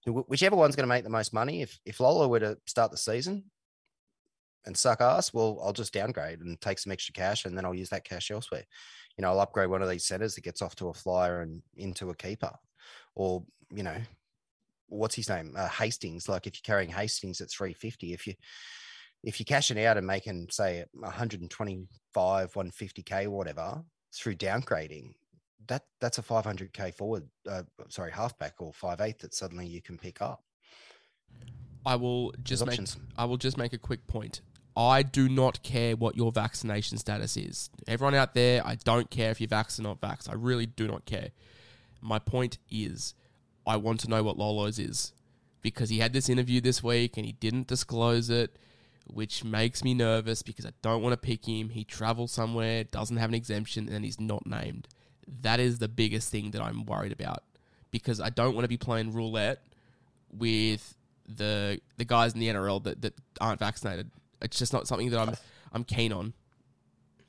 whichever 0.07 0.57
one's 0.57 0.77
going 0.77 0.85
to 0.85 0.95
make 0.95 1.05
the 1.05 1.11
most 1.11 1.33
money. 1.33 1.63
If 1.63 1.79
if 1.85 2.01
Lolo 2.01 2.29
were 2.29 2.41
to 2.41 2.59
start 2.67 2.91
the 2.91 2.97
season 2.97 3.45
and 4.65 4.77
suck 4.77 5.01
ass, 5.01 5.33
well, 5.33 5.61
I'll 5.63 5.73
just 5.73 5.93
downgrade 5.93 6.41
and 6.41 6.61
take 6.61 6.79
some 6.79 6.93
extra 6.93 7.13
cash, 7.13 7.45
and 7.45 7.57
then 7.57 7.65
I'll 7.65 7.75
use 7.75 7.91
that 7.91 8.05
cash 8.05 8.31
elsewhere. 8.31 8.65
You 9.17 9.23
know, 9.23 9.29
I'll 9.29 9.41
upgrade 9.41 9.71
one 9.71 9.83
of 9.83 9.89
these 9.89 10.07
centers 10.07 10.35
that 10.35 10.45
gets 10.45 10.63
off 10.63 10.77
to 10.77 10.89
a 10.89 10.95
flyer 10.95 11.41
and 11.43 11.63
into 11.77 12.11
a 12.11 12.15
keeper, 12.15 12.53
or 13.15 13.45
you 13.75 13.83
know, 13.83 13.97
what's 14.89 15.15
his 15.15 15.29
name? 15.29 15.55
Uh, 15.57 15.69
Hastings. 15.69 16.29
Like 16.29 16.47
if 16.47 16.55
you're 16.55 16.75
carrying 16.75 16.91
Hastings 16.91 17.41
at 17.41 17.51
350, 17.51 18.13
if 18.13 18.27
you 18.27 18.35
if 19.25 19.41
you're 19.41 19.45
cashing 19.45 19.83
out 19.85 19.97
and 19.97 20.07
making 20.07 20.49
say 20.51 20.85
125, 20.93 22.53
150k, 22.53 23.29
whatever 23.29 23.83
through 24.15 24.37
downgrading, 24.37 25.13
that 25.67 25.85
that's 26.01 26.19
a 26.19 26.23
500k 26.23 26.95
forward. 26.95 27.29
Uh, 27.49 27.63
sorry, 27.89 28.13
halfback 28.13 28.55
or 28.59 28.73
five 28.73 29.01
eight 29.01 29.19
that 29.21 29.35
suddenly 29.35 29.67
you 29.67 29.83
can 29.83 29.99
pick 29.99 30.23
up. 30.23 30.43
I 31.85 31.97
will 31.97 32.33
just 32.43 32.65
make 32.65 32.75
options. 32.75 32.97
I 33.17 33.25
will 33.25 33.37
just 33.37 33.57
make 33.57 33.73
a 33.73 33.79
quick 33.79 34.07
point. 34.07 34.41
I 34.77 35.03
do 35.03 35.29
not 35.29 35.63
care 35.65 35.97
what 35.97 36.17
your 36.17 36.31
vaccination 36.31 36.99
status 36.99 37.37
is. 37.37 37.69
Everyone 37.89 38.15
out 38.15 38.35
there, 38.35 38.65
I 38.65 38.77
don't 38.77 39.11
care 39.11 39.31
if 39.33 39.41
you're 39.41 39.49
vaxxed 39.49 39.81
or 39.81 39.83
not 39.83 40.01
vaxxed. 40.01 40.31
I 40.31 40.35
really 40.35 40.67
do 40.67 40.87
not 40.87 41.05
care. 41.05 41.31
My 42.01 42.21
point 42.21 42.59
is, 42.71 43.15
I 43.67 43.77
want 43.77 43.99
to 44.01 44.09
know 44.09 44.23
what 44.23 44.39
Lolo's 44.39 44.79
is 44.79 45.13
because 45.63 45.91
he 45.91 45.99
had 45.99 46.13
this 46.13 46.29
interview 46.29 46.61
this 46.61 46.83
week 46.83 47.17
and 47.17 47.27
he 47.27 47.33
didn't 47.33 47.67
disclose 47.67 48.31
it, 48.31 48.57
which 49.07 49.43
makes 49.43 49.83
me 49.83 49.95
nervous 49.95 50.43
because 50.43 50.65
I 50.65 50.73
don't 50.81 51.03
want 51.03 51.13
to 51.13 51.17
pick 51.17 51.47
him. 51.47 51.71
He 51.71 51.83
travels 51.83 52.31
somewhere, 52.31 52.85
doesn't 52.85 53.17
have 53.17 53.31
an 53.31 53.35
exemption, 53.35 53.89
and 53.89 54.05
he's 54.05 54.21
not 54.21 54.47
named. 54.47 54.87
That 55.43 55.61
is 55.61 55.79
the 55.79 55.89
biggest 55.89 56.31
thing 56.31 56.51
that 56.53 56.63
I'm 56.63 56.85
worried 56.85 57.13
about 57.13 57.43
because 57.91 58.21
I 58.21 58.31
don't 58.31 58.55
want 58.55 58.65
to 58.65 58.69
be 58.69 58.77
playing 58.77 59.13
roulette 59.13 59.63
with 60.33 60.95
the 61.27 61.81
the 61.97 62.05
guys 62.05 62.33
in 62.35 62.41
the 62.41 62.49
NRL 62.49 62.83
that, 62.85 63.03
that 63.03 63.15
aren't 63.41 63.59
vaccinated. 63.61 64.11
It's 64.41 64.59
just 64.59 64.73
not 64.73 64.87
something 64.89 65.11
that 65.11 65.21
I'm 65.21 65.35
I'm 65.73 65.85
keen 65.85 66.13
on. 66.13 66.33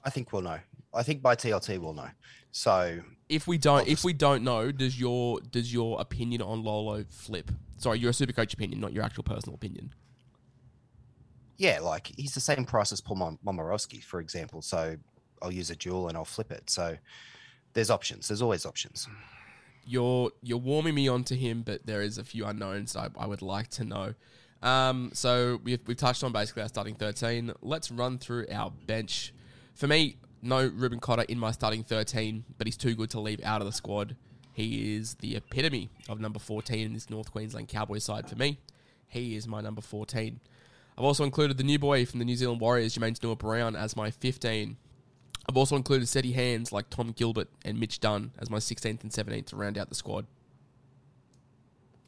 I 0.04 0.10
think 0.10 0.32
we'll 0.32 0.42
know. 0.44 0.60
I 0.94 1.04
think 1.04 1.22
by 1.22 1.36
TLT 1.36 1.80
we'll 1.80 1.94
know. 1.94 2.10
So 2.52 3.00
If 3.28 3.48
we 3.48 3.58
don't 3.58 3.88
if 3.88 4.04
we 4.04 4.14
don't 4.14 4.44
know, 4.44 4.72
does 4.72 5.00
your 5.00 5.40
does 5.42 5.74
your 5.74 6.00
opinion 6.00 6.42
on 6.42 6.64
Lolo 6.64 7.04
flip? 7.10 7.52
Sorry, 7.78 8.00
your 8.00 8.12
super 8.14 8.34
coach 8.34 8.54
opinion, 8.54 8.80
not 8.82 8.92
your 8.94 9.04
actual 9.04 9.24
personal 9.24 9.56
opinion. 9.56 9.94
yeah, 11.58 11.80
like 11.80 12.12
he's 12.18 12.34
the 12.34 12.40
same 12.40 12.66
price 12.66 12.92
as 12.92 13.02
Paul 13.02 13.18
Mom- 13.18 13.40
Momirovski, 13.46 14.02
for 14.04 14.20
example. 14.20 14.62
So 14.62 14.96
I'll 15.42 15.52
use 15.52 15.70
a 15.70 15.76
dual 15.76 16.08
and 16.08 16.18
I'll 16.18 16.26
flip 16.26 16.52
it. 16.52 16.70
So 16.70 16.98
there's 17.74 17.90
options. 17.90 18.28
There's 18.28 18.42
always 18.42 18.66
options. 18.66 19.08
you're 19.90 20.32
you're 20.44 20.60
warming 20.60 20.94
me 20.94 21.08
on 21.08 21.24
to 21.26 21.36
him, 21.36 21.64
but 21.64 21.86
there 21.86 22.02
is 22.02 22.18
a 22.18 22.24
few 22.24 22.46
unknowns 22.46 22.96
I, 22.96 23.10
I 23.18 23.26
would 23.26 23.42
like 23.42 23.70
to 23.72 23.84
know. 23.84 24.14
Um, 24.62 25.10
so 25.14 25.60
we've 25.64 25.80
we've 25.88 25.98
touched 25.98 26.24
on 26.24 26.32
basically 26.32 26.62
our 26.62 26.70
starting 26.70 26.96
thirteen. 26.96 27.54
Let's 27.62 27.90
run 27.92 28.20
through 28.20 28.46
our 28.52 28.72
bench. 28.86 29.34
For 29.74 29.88
me, 29.88 30.18
no 30.42 30.68
Reuben 30.68 31.00
Cotter 31.00 31.24
in 31.24 31.40
my 31.40 31.52
starting 31.52 31.84
thirteen, 31.84 32.46
but 32.58 32.68
he's 32.68 32.78
too 32.78 32.94
good 32.94 33.10
to 33.12 33.20
leave 33.20 33.44
out 33.44 33.62
of 33.62 33.68
the 33.68 33.74
squad. 33.74 34.16
He 34.54 34.96
is 34.96 35.16
the 35.16 35.36
epitome 35.36 35.90
of 36.08 36.20
number 36.20 36.40
fourteen 36.40 36.86
in 36.86 36.94
this 36.94 37.10
North 37.10 37.32
Queensland 37.32 37.68
Cowboys 37.68 38.04
side 38.04 38.30
for 38.30 38.36
me. 38.36 38.60
He 39.08 39.36
is 39.36 39.48
my 39.48 39.62
number 39.62 39.82
fourteen. 39.82 40.40
I've 40.98 41.06
also 41.06 41.24
included 41.24 41.58
the 41.58 41.64
new 41.64 41.80
boy 41.80 42.06
from 42.06 42.20
the 42.20 42.26
New 42.26 42.36
Zealand 42.36 42.62
Warriors, 42.62 42.96
Jamayne 42.96 43.16
Stewart 43.16 43.40
Brown, 43.40 43.76
as 43.76 43.96
my 43.96 44.12
fifteen. 44.12 44.78
I've 45.48 45.58
also 45.58 45.76
included 45.76 46.08
steady 46.08 46.32
hands 46.34 46.72
like 46.72 46.90
Tom 46.90 47.12
Gilbert 47.12 47.48
and 47.66 47.80
Mitch 47.80 48.00
Dunn 48.00 48.32
as 48.40 48.50
my 48.50 48.58
16th 48.58 49.04
and 49.04 49.12
17th 49.12 49.48
to 49.48 49.56
round 49.56 49.78
out 49.78 49.90
the 49.90 49.96
squad. 49.96 50.26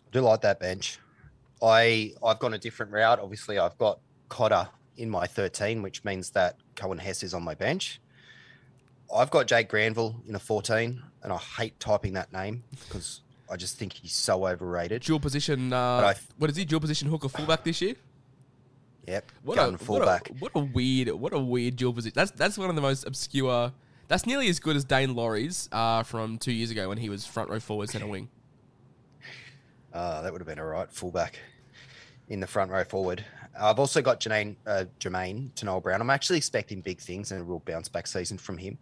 I 0.08 0.12
do 0.12 0.22
like 0.22 0.42
that 0.42 0.60
bench. 0.60 1.00
I 1.62 2.14
I've 2.24 2.40
gone 2.40 2.54
a 2.54 2.58
different 2.58 2.92
route. 2.92 3.20
Obviously, 3.20 3.58
I've 3.60 3.78
got 3.78 4.00
Cotter 4.30 4.68
in 4.98 5.10
my 5.10 5.28
13, 5.28 5.82
which 5.82 6.04
means 6.04 6.32
that 6.32 6.58
Coen 6.76 7.00
Hess 7.00 7.24
is 7.24 7.34
on 7.34 7.44
my 7.44 7.56
bench. 7.56 8.00
I've 9.14 9.30
got 9.30 9.48
Jake 9.48 9.68
Granville 9.70 10.16
in 10.28 10.36
a 10.36 10.40
14, 10.40 11.02
and 11.24 11.34
I 11.34 11.38
hate 11.38 11.80
typing 11.80 12.14
that 12.14 12.32
name 12.32 12.64
because 12.88 13.22
I 13.50 13.58
just 13.58 13.78
think 13.78 13.94
he's 13.94 14.14
so 14.14 14.48
overrated. 14.48 15.02
Dual 15.02 15.20
position, 15.20 15.74
uh, 15.74 15.78
I 15.78 16.16
what 16.38 16.50
is 16.50 16.56
he? 16.56 16.66
Dual 16.66 16.80
position 16.80 17.10
hooker 17.10 17.26
or 17.26 17.30
fullback 17.30 17.64
this 17.64 17.82
year? 17.82 17.96
Yep, 19.08 19.32
What 19.44 19.58
a, 19.58 19.72
what 19.72 19.80
fullback. 19.82 20.30
a 20.30 20.34
what 20.34 20.52
a 20.56 20.60
weird 20.60 21.10
what 21.10 21.34
a 21.34 21.40
weird 21.40 21.76
dual 21.76 21.94
position. 21.94 22.14
That's 22.16 22.32
that's 22.32 22.58
one 22.58 22.70
of 22.70 22.76
the 22.76 22.82
most 22.82 23.06
obscure. 23.06 23.72
That's 24.08 24.26
nearly 24.26 24.48
as 24.50 24.60
good 24.60 24.76
as 24.76 24.84
Dane 24.84 25.16
Laurie's 25.16 25.70
uh, 25.72 26.04
from 26.04 26.38
two 26.38 26.52
years 26.52 26.70
ago 26.70 26.90
when 26.90 26.98
he 26.98 27.10
was 27.10 27.26
front 27.26 27.50
row 27.50 27.60
forward 27.60 27.90
centre 27.90 28.08
wing. 28.08 28.30
Uh, 29.94 30.22
that 30.22 30.32
would 30.32 30.42
have 30.42 30.48
been 30.48 30.60
all 30.60 30.66
right, 30.66 30.92
fullback 30.92 31.40
in 32.30 32.40
the 32.40 32.48
front 32.48 32.72
row 32.72 32.84
forward. 32.84 33.24
I've 33.60 33.80
also 33.80 34.02
got 34.02 34.20
Jamayne, 34.22 34.56
uh, 34.66 34.86
Jamayne 35.00 35.52
Taunoa-Brown. 35.56 36.00
I'm 36.00 36.10
actually 36.10 36.38
expecting 36.38 36.80
big 36.82 37.00
things 37.00 37.32
and 37.32 37.42
a 37.42 37.44
real 37.44 37.60
bounce 37.60 37.90
back 37.90 38.08
season 38.08 38.38
from 38.38 38.58
him. 38.58 38.78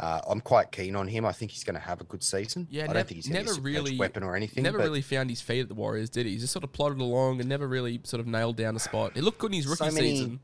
Uh, 0.00 0.20
I'm 0.28 0.40
quite 0.40 0.72
keen 0.72 0.96
on 0.96 1.06
him. 1.06 1.24
I 1.24 1.30
think 1.32 1.52
he's 1.52 1.62
going 1.62 1.74
to 1.74 1.80
have 1.80 2.00
a 2.00 2.04
good 2.04 2.22
season. 2.22 2.66
Yeah, 2.70 2.82
I 2.82 2.86
nev- 2.88 2.94
don't 2.94 3.06
think 3.08 3.16
he's 3.16 3.30
never 3.30 3.52
a 3.52 3.60
really 3.60 3.96
weapon 3.96 4.22
or 4.24 4.34
anything. 4.34 4.64
Never 4.64 4.78
really 4.78 5.02
found 5.02 5.30
his 5.30 5.40
feet 5.40 5.60
at 5.60 5.68
the 5.68 5.74
Warriors, 5.74 6.10
did 6.10 6.26
he? 6.26 6.32
He 6.32 6.38
just 6.38 6.52
sort 6.52 6.64
of 6.64 6.72
plodded 6.72 6.98
along 7.00 7.38
and 7.40 7.48
never 7.48 7.68
really 7.68 8.00
sort 8.02 8.20
of 8.20 8.26
nailed 8.26 8.56
down 8.56 8.74
a 8.74 8.80
spot. 8.80 9.12
He 9.14 9.20
looked 9.20 9.38
good 9.38 9.52
in 9.52 9.56
his 9.58 9.66
rookie 9.68 9.88
So 9.88 9.94
many- 9.94 10.16
season. 10.16 10.40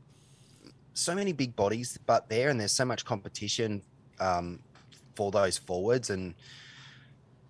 so 0.93 1.13
many 1.15 1.33
big 1.33 1.55
bodies, 1.55 1.99
but 2.05 2.29
there 2.29 2.49
and 2.49 2.59
there's 2.59 2.71
so 2.71 2.85
much 2.85 3.03
competition 3.03 3.81
um, 4.21 4.59
for 5.15 5.31
those 5.31 5.57
forwards, 5.57 6.09
and 6.09 6.33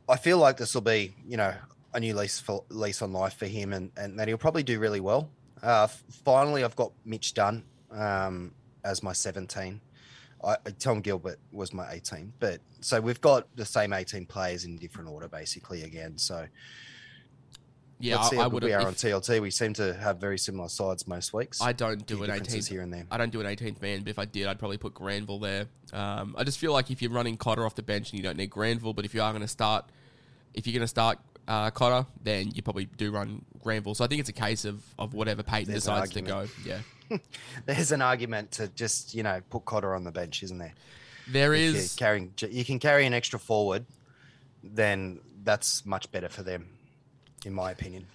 I 0.10 0.18
feel 0.18 0.38
like 0.40 0.58
this 0.58 0.74
will 0.74 0.82
be, 0.82 1.14
you 1.28 1.38
know, 1.38 1.54
a 1.94 2.00
new 2.00 2.16
lease 2.16 2.40
for, 2.40 2.64
lease 2.70 3.02
on 3.04 3.14
life 3.14 3.36
for 3.36 3.46
him, 3.46 3.74
and, 3.74 3.92
and 3.96 4.18
that 4.20 4.28
he'll 4.28 4.38
probably 4.38 4.64
do 4.64 4.80
really 4.80 5.00
well. 5.02 5.30
Uh, 5.62 5.86
finally, 6.26 6.64
I've 6.64 6.76
got 6.76 6.92
Mitch 7.06 7.34
Dunn 7.36 7.64
um, 7.92 8.54
as 8.84 9.04
my 9.04 9.14
17. 9.14 9.80
I, 10.44 10.58
Tom 10.80 11.02
Gilbert 11.02 11.40
was 11.52 11.74
my 11.74 11.92
18, 11.92 12.34
but 12.40 12.60
so 12.80 13.00
we've 13.00 13.22
got 13.22 13.48
the 13.56 13.66
same 13.66 13.94
18 13.94 14.26
players 14.26 14.66
in 14.66 14.78
different 14.78 15.10
order, 15.10 15.28
basically 15.28 15.84
again. 15.84 16.18
So 16.18 16.46
Yeah, 18.00 18.18
let's 18.18 18.30
see 18.30 18.38
I, 18.38 18.46
I 18.46 18.48
would 18.48 18.64
we 18.64 18.74
are 18.74 18.82
on 18.82 18.94
TLT. 18.94 19.42
We 19.42 19.52
seem 19.52 19.74
to 19.74 19.94
have 19.94 20.18
very 20.18 20.40
similar 20.40 20.70
sides 20.70 21.08
most 21.08 21.34
weeks. 21.34 21.62
I 21.62 21.74
don't 21.74 22.06
do 22.06 22.24
an 22.24 22.32
18th 22.32 22.68
here 22.68 22.82
and 22.82 22.92
there. 22.92 23.06
I 23.12 23.18
don't 23.18 23.32
do 23.32 23.42
an 23.42 23.46
18th 23.46 23.82
man, 23.82 24.00
but 24.00 24.10
if 24.10 24.18
I 24.18 24.26
did, 24.26 24.48
I'd 24.48 24.58
probably 24.58 24.78
put 24.78 24.94
Granville 24.94 25.40
there. 25.40 25.68
Um, 25.94 26.36
I 26.38 26.44
just 26.44 26.58
feel 26.58 26.74
like 26.74 26.90
if 26.90 27.02
you're 27.02 27.12
running 27.12 27.38
Cotter 27.38 27.66
off 27.66 27.76
the 27.76 27.84
bench 27.84 28.10
and 28.12 28.20
you 28.20 28.24
don't 28.24 28.38
need 28.38 28.50
Granville, 28.50 28.94
but 28.94 29.06
if 29.06 29.14
you 29.14 29.22
are 29.22 29.32
going 29.32 29.44
to 29.44 29.48
start, 29.48 29.86
if 30.54 30.66
you're 30.66 30.74
going 30.74 30.82
to 30.82 30.88
start 30.88 31.20
uh, 31.48 31.70
Cotter, 31.70 32.08
then 32.24 32.52
you 32.52 32.62
probably 32.62 32.86
do 32.86 33.12
run 33.12 33.46
Granville. 33.62 33.94
So 33.94 34.04
I 34.04 34.08
think 34.08 34.20
it's 34.20 34.30
a 34.30 34.34
case 34.34 34.66
of, 34.66 34.84
of 34.98 35.14
whatever 35.14 35.44
Payten 35.44 35.68
There's 35.68 35.84
decides 35.84 36.12
to 36.12 36.22
go. 36.22 36.48
Yeah, 36.66 36.80
There's 37.66 37.92
an 37.92 38.02
argument 38.02 38.52
to 38.54 38.68
just 38.70 39.14
you 39.14 39.24
know 39.24 39.42
put 39.50 39.66
Cotter 39.66 39.94
on 39.96 40.04
the 40.04 40.12
bench, 40.12 40.44
isn't 40.44 40.58
there? 40.58 40.74
there 41.28 41.54
If 41.54 41.76
is. 41.76 41.96
carrying, 41.96 42.34
you 42.50 42.66
can 42.66 42.80
carry 42.80 43.06
an 43.06 43.14
extra 43.14 43.40
forward, 43.40 43.86
then 44.64 45.20
that's 45.44 45.86
much 45.86 46.12
better 46.12 46.30
for 46.30 46.44
them, 46.44 46.68
in 47.46 47.54
my 47.54 47.72
opinion. 47.72 48.06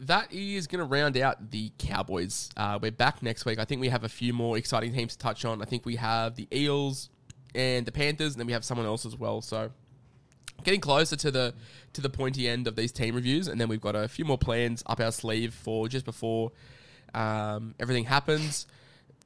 that 0.00 0.32
is 0.32 0.66
going 0.66 0.80
to 0.80 0.84
round 0.84 1.16
out 1.16 1.50
the 1.50 1.70
Cowboys. 1.78 2.50
Uh, 2.56 2.78
we're 2.80 2.90
back 2.90 3.22
next 3.22 3.44
week. 3.44 3.58
I 3.58 3.64
think 3.64 3.80
we 3.80 3.88
have 3.90 4.04
a 4.04 4.08
few 4.08 4.32
more 4.32 4.58
exciting 4.58 4.92
teams 4.92 5.12
to 5.14 5.18
touch 5.18 5.44
on. 5.44 5.62
I 5.62 5.66
think 5.66 5.86
we 5.86 5.96
have 5.96 6.34
the 6.36 6.48
Eels 6.52 7.10
and 7.54 7.86
the 7.86 7.92
Panthers, 7.92 8.32
and 8.32 8.40
then 8.40 8.46
we 8.46 8.52
have 8.52 8.64
someone 8.64 8.86
else 8.86 9.06
as 9.06 9.16
well. 9.16 9.40
So 9.40 9.70
getting 10.64 10.80
closer 10.80 11.16
to 11.16 11.30
the 11.30 11.54
to 11.92 12.00
the 12.00 12.10
pointy 12.10 12.48
end 12.48 12.66
of 12.66 12.74
these 12.76 12.90
team 12.92 13.14
reviews, 13.14 13.46
and 13.46 13.60
then 13.60 13.68
we've 13.68 13.80
got 13.80 13.94
a 13.94 14.08
few 14.08 14.24
more 14.24 14.38
plans 14.38 14.82
up 14.86 15.00
our 15.00 15.12
sleeve 15.12 15.54
for 15.54 15.86
just 15.88 16.04
before 16.04 16.50
um, 17.14 17.74
everything 17.80 18.04
happens. 18.04 18.66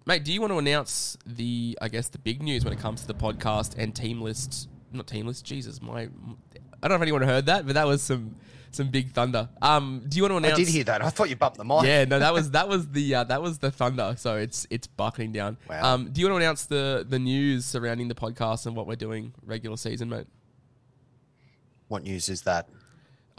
Mate, 0.06 0.24
do 0.24 0.32
you 0.32 0.40
want 0.40 0.52
to 0.52 0.58
announce 0.58 1.18
the, 1.26 1.78
I 1.82 1.88
guess, 1.88 2.08
the 2.08 2.18
big 2.18 2.42
news 2.42 2.64
when 2.64 2.72
it 2.72 2.78
comes 2.78 3.02
to 3.02 3.06
the 3.06 3.14
podcast 3.14 3.74
and 3.76 3.94
team 3.94 4.22
lists? 4.22 4.68
Not 4.92 5.06
team 5.06 5.26
lists, 5.26 5.42
Jesus, 5.42 5.82
my, 5.82 6.02
I 6.02 6.08
don't 6.82 6.90
know 6.90 6.94
if 6.94 7.02
anyone 7.02 7.22
heard 7.22 7.46
that, 7.46 7.66
but 7.66 7.74
that 7.74 7.86
was 7.86 8.02
some 8.02 8.36
some 8.70 8.90
big 8.90 9.12
thunder. 9.12 9.48
Um, 9.60 10.04
do 10.08 10.16
you 10.16 10.22
want 10.22 10.32
to 10.32 10.36
announce? 10.36 10.54
I 10.54 10.56
did 10.56 10.68
hear 10.68 10.84
that. 10.84 11.02
I 11.02 11.08
thought 11.10 11.28
you 11.28 11.36
bumped 11.36 11.58
the 11.58 11.64
mic. 11.64 11.84
Yeah, 11.84 12.04
no, 12.04 12.18
that 12.18 12.32
was 12.32 12.50
that 12.52 12.68
was 12.68 12.88
the 12.88 13.14
uh, 13.16 13.24
that 13.24 13.42
was 13.42 13.58
the 13.58 13.70
thunder. 13.70 14.14
So 14.16 14.36
it's 14.36 14.66
it's 14.70 14.86
buckling 14.86 15.32
down. 15.32 15.56
Wow. 15.68 15.94
Um, 15.94 16.10
do 16.10 16.20
you 16.20 16.28
want 16.28 16.40
to 16.40 16.44
announce 16.44 16.66
the 16.66 17.04
the 17.08 17.18
news 17.18 17.64
surrounding 17.64 18.08
the 18.08 18.14
podcast 18.14 18.66
and 18.66 18.76
what 18.76 18.86
we're 18.86 18.96
doing 18.96 19.34
regular 19.44 19.76
season, 19.76 20.08
mate? 20.08 20.26
What 21.88 22.02
news 22.02 22.28
is 22.28 22.42
that? 22.42 22.68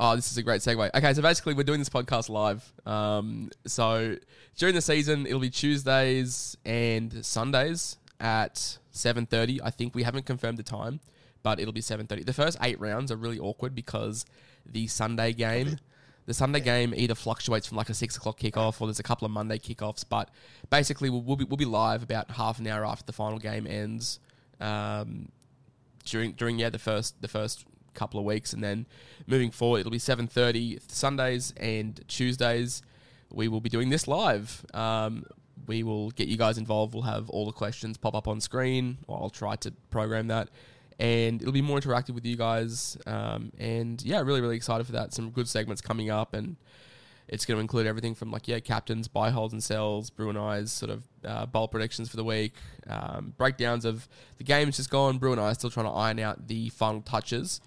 Oh, 0.01 0.15
this 0.15 0.31
is 0.31 0.37
a 0.37 0.43
great 0.43 0.61
segue. 0.61 0.89
Okay, 0.95 1.13
so 1.13 1.21
basically, 1.21 1.53
we're 1.53 1.63
doing 1.63 1.79
this 1.79 1.89
podcast 1.89 2.29
live. 2.29 2.71
Um, 2.85 3.51
so 3.67 4.15
during 4.55 4.73
the 4.73 4.81
season, 4.81 5.27
it'll 5.27 5.41
be 5.41 5.49
Tuesdays 5.49 6.55
and 6.63 7.25
Sundays 7.25 7.97
at 8.17 8.77
seven 8.91 9.25
thirty. 9.25 9.61
I 9.61 9.71
think 9.71 9.93
we 9.93 10.03
haven't 10.03 10.25
confirmed 10.25 10.57
the 10.57 10.63
time, 10.63 11.01
but 11.43 11.59
it'll 11.59 11.73
be 11.73 11.81
seven 11.81 12.07
thirty. 12.07 12.23
The 12.23 12.31
first 12.31 12.57
eight 12.61 12.79
rounds 12.79 13.11
are 13.11 13.17
really 13.17 13.39
awkward 13.39 13.75
because 13.75 14.25
the 14.65 14.87
Sunday 14.87 15.33
game, 15.33 15.79
the 16.27 16.33
Sunday 16.33 16.61
game 16.61 16.93
either 16.95 17.13
fluctuates 17.13 17.67
from 17.67 17.75
like 17.75 17.89
a 17.89 17.93
six 17.93 18.15
o'clock 18.15 18.39
kickoff 18.39 18.79
or 18.79 18.87
there's 18.87 19.01
a 19.01 19.03
couple 19.03 19.25
of 19.25 19.31
Monday 19.33 19.57
kickoffs. 19.57 20.05
But 20.07 20.29
basically, 20.69 21.09
we'll, 21.09 21.23
we'll 21.23 21.35
be 21.35 21.43
we'll 21.43 21.57
be 21.57 21.65
live 21.65 22.03
about 22.03 22.31
half 22.31 22.57
an 22.59 22.67
hour 22.67 22.85
after 22.85 23.03
the 23.03 23.13
final 23.13 23.37
game 23.37 23.67
ends. 23.67 24.21
Um, 24.61 25.27
during 26.05 26.31
during 26.31 26.57
yeah 26.57 26.69
the 26.69 26.79
first 26.79 27.21
the 27.21 27.27
first 27.27 27.65
couple 27.93 28.19
of 28.19 28.25
weeks, 28.25 28.53
and 28.53 28.63
then 28.63 28.85
moving 29.27 29.51
forward, 29.51 29.79
it'll 29.79 29.91
be 29.91 29.99
seven 29.99 30.27
thirty 30.27 30.79
Sundays 30.87 31.53
and 31.57 32.03
Tuesdays. 32.07 32.81
We 33.31 33.47
will 33.47 33.61
be 33.61 33.69
doing 33.69 33.89
this 33.89 34.07
live. 34.07 34.65
Um, 34.73 35.25
we 35.67 35.83
will 35.83 36.09
get 36.11 36.27
you 36.27 36.37
guys 36.37 36.57
involved. 36.57 36.93
We'll 36.93 37.03
have 37.03 37.29
all 37.29 37.45
the 37.45 37.51
questions 37.51 37.97
pop 37.97 38.15
up 38.15 38.27
on 38.27 38.41
screen, 38.41 38.97
I'll 39.07 39.29
try 39.29 39.55
to 39.57 39.71
program 39.91 40.27
that, 40.27 40.49
and 40.99 41.41
it'll 41.41 41.53
be 41.53 41.61
more 41.61 41.79
interactive 41.79 42.15
with 42.15 42.25
you 42.25 42.35
guys. 42.35 42.97
Um, 43.05 43.51
and 43.59 44.01
yeah, 44.03 44.19
really 44.21 44.41
really 44.41 44.55
excited 44.55 44.85
for 44.85 44.93
that. 44.93 45.13
Some 45.13 45.29
good 45.29 45.47
segments 45.47 45.81
coming 45.81 46.09
up, 46.09 46.33
and 46.33 46.55
it's 47.27 47.45
going 47.45 47.57
to 47.57 47.61
include 47.61 47.85
everything 47.85 48.15
from 48.15 48.31
like 48.31 48.47
yeah, 48.47 48.59
captains, 48.59 49.07
buy, 49.07 49.29
holds, 49.29 49.53
and 49.53 49.63
sells, 49.63 50.09
Brew 50.09 50.29
and 50.29 50.37
I's 50.37 50.71
sort 50.71 50.89
of 50.89 51.03
uh, 51.23 51.45
bowl 51.45 51.67
predictions 51.67 52.09
for 52.09 52.17
the 52.17 52.23
week, 52.23 52.53
um, 52.87 53.33
breakdowns 53.37 53.85
of 53.85 54.07
the 54.37 54.43
games 54.43 54.77
just 54.77 54.89
gone. 54.89 55.19
Brew 55.19 55.31
and 55.31 55.39
I 55.39 55.51
are 55.51 55.53
still 55.53 55.69
trying 55.69 55.85
to 55.85 55.91
iron 55.91 56.19
out 56.19 56.47
the 56.47 56.69
final 56.69 57.01
touches. 57.01 57.61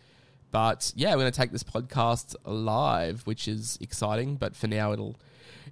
But 0.53 0.93
yeah, 0.95 1.11
we're 1.15 1.23
going 1.23 1.33
to 1.33 1.37
take 1.37 1.51
this 1.51 1.65
podcast 1.65 2.37
live, 2.45 3.23
which 3.27 3.49
is 3.49 3.79
exciting. 3.81 4.37
But 4.37 4.55
for 4.55 4.69
now, 4.69 4.93
it'll 4.93 5.17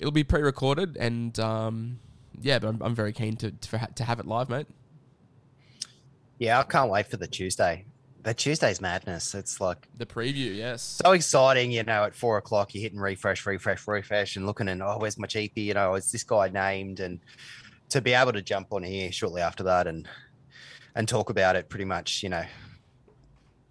it'll 0.01 0.11
be 0.11 0.24
pre-recorded, 0.24 0.97
and 0.97 1.39
um, 1.39 2.01
yeah, 2.41 2.59
but 2.59 2.68
I'm, 2.68 2.83
I'm 2.83 2.95
very 2.95 3.12
keen 3.12 3.37
to 3.37 3.53
to, 3.53 3.78
ha- 3.78 3.89
to 3.95 4.05
have 4.05 4.18
it 4.18 4.26
live, 4.26 4.49
mate. 4.49 4.66
Yeah, 6.39 6.59
I 6.59 6.62
can't 6.62 6.91
wait 6.91 7.07
for 7.07 7.18
the 7.18 7.26
Tuesday. 7.28 7.85
But 8.22 8.37
Tuesday's 8.37 8.81
madness. 8.81 9.35
It's 9.35 9.61
like 9.61 9.89
The 9.97 10.05
preview, 10.07 10.55
yes. 10.55 11.01
so 11.05 11.12
exciting, 11.12 11.70
you 11.70 11.83
know, 11.83 12.05
at 12.05 12.14
four 12.14 12.37
o'clock, 12.37 12.74
you're 12.74 12.83
hitting 12.83 12.99
refresh, 12.99 13.47
refresh, 13.47 13.87
refresh, 13.89 14.37
and 14.37 14.47
looking 14.47 14.68
and 14.68 14.83
oh, 14.83 14.97
where's 14.99 15.18
my 15.18 15.26
GP? 15.26 15.53
You 15.57 15.74
know, 15.74 15.95
is 15.95 16.12
this 16.12 16.22
guy 16.22 16.49
named? 16.49 17.01
And 17.01 17.20
to 17.91 18.01
be 18.01 18.12
able 18.12 18.33
to 18.33 18.43
jump 18.43 18.72
on 18.72 18.83
here 18.83 19.11
shortly 19.12 19.41
after 19.43 19.62
that 19.64 19.87
and 19.87 20.07
and 20.95 21.09
talk 21.09 21.31
about 21.31 21.57
it 21.57 21.68
pretty 21.68 21.85
much, 21.85 22.22
you 22.22 22.28
know, 22.28 22.45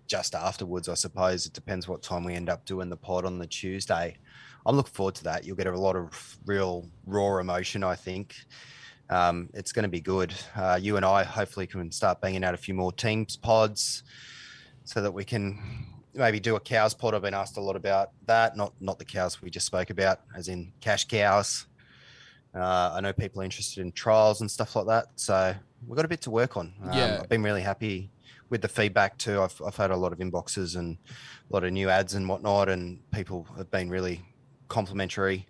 just 0.09 0.35
afterwards, 0.35 0.89
I 0.89 0.95
suppose. 0.95 1.45
It 1.45 1.53
depends 1.53 1.87
what 1.87 2.01
time 2.01 2.25
we 2.25 2.33
end 2.33 2.49
up 2.49 2.65
doing 2.65 2.89
the 2.89 2.97
pod 2.97 3.23
on 3.25 3.37
the 3.39 3.47
Tuesday. 3.47 4.17
I'm 4.65 4.75
looking 4.75 4.91
forward 4.91 5.15
to 5.15 5.23
that. 5.25 5.45
You'll 5.45 5.55
get 5.55 5.67
a 5.67 5.79
lot 5.79 5.95
of 5.95 6.37
real 6.45 6.89
raw 7.05 7.37
emotion, 7.37 7.83
I 7.83 7.95
think. 7.95 8.35
Um, 9.09 9.49
it's 9.53 9.71
going 9.71 9.83
to 9.83 9.89
be 9.89 10.01
good. 10.01 10.33
Uh, 10.55 10.77
you 10.81 10.97
and 10.97 11.05
I 11.05 11.23
hopefully 11.23 11.65
can 11.67 11.91
start 11.91 12.19
banging 12.19 12.43
out 12.43 12.53
a 12.53 12.57
few 12.57 12.73
more 12.73 12.91
teams 12.91 13.37
pods 13.37 14.03
so 14.83 15.01
that 15.01 15.11
we 15.11 15.23
can 15.23 15.85
maybe 16.13 16.39
do 16.39 16.55
a 16.55 16.59
cows 16.59 16.93
pod. 16.93 17.13
I've 17.13 17.21
been 17.21 17.33
asked 17.33 17.57
a 17.57 17.61
lot 17.61 17.75
about 17.75 18.11
that. 18.25 18.57
Not 18.57 18.73
not 18.81 18.99
the 18.99 19.05
cows 19.05 19.41
we 19.41 19.49
just 19.49 19.65
spoke 19.67 19.89
about, 19.91 20.21
as 20.35 20.47
in 20.47 20.73
cash 20.81 21.05
cows. 21.05 21.67
Uh, 22.53 22.91
I 22.95 23.01
know 23.01 23.13
people 23.13 23.41
are 23.41 23.45
interested 23.45 23.81
in 23.81 23.91
trials 23.91 24.41
and 24.41 24.49
stuff 24.49 24.75
like 24.75 24.87
that. 24.87 25.05
So 25.15 25.55
we've 25.87 25.95
got 25.95 26.05
a 26.05 26.09
bit 26.09 26.21
to 26.21 26.31
work 26.31 26.57
on. 26.57 26.73
Um, 26.83 26.93
Yeah. 26.97 27.19
I've 27.21 27.29
been 27.29 27.43
really 27.43 27.61
happy 27.61 28.09
with 28.49 28.61
the 28.61 28.67
feedback 28.67 29.17
too. 29.17 29.41
I've, 29.41 29.61
I've 29.65 29.75
had 29.75 29.91
a 29.91 29.97
lot 29.97 30.13
of 30.13 30.19
inboxes 30.19 30.75
and 30.75 30.97
a 31.49 31.53
lot 31.53 31.63
of 31.63 31.71
new 31.71 31.89
ads 31.89 32.13
and 32.13 32.27
whatnot, 32.27 32.69
and 32.69 32.99
people 33.11 33.47
have 33.57 33.69
been 33.71 33.89
really 33.89 34.21
complimentary 34.67 35.45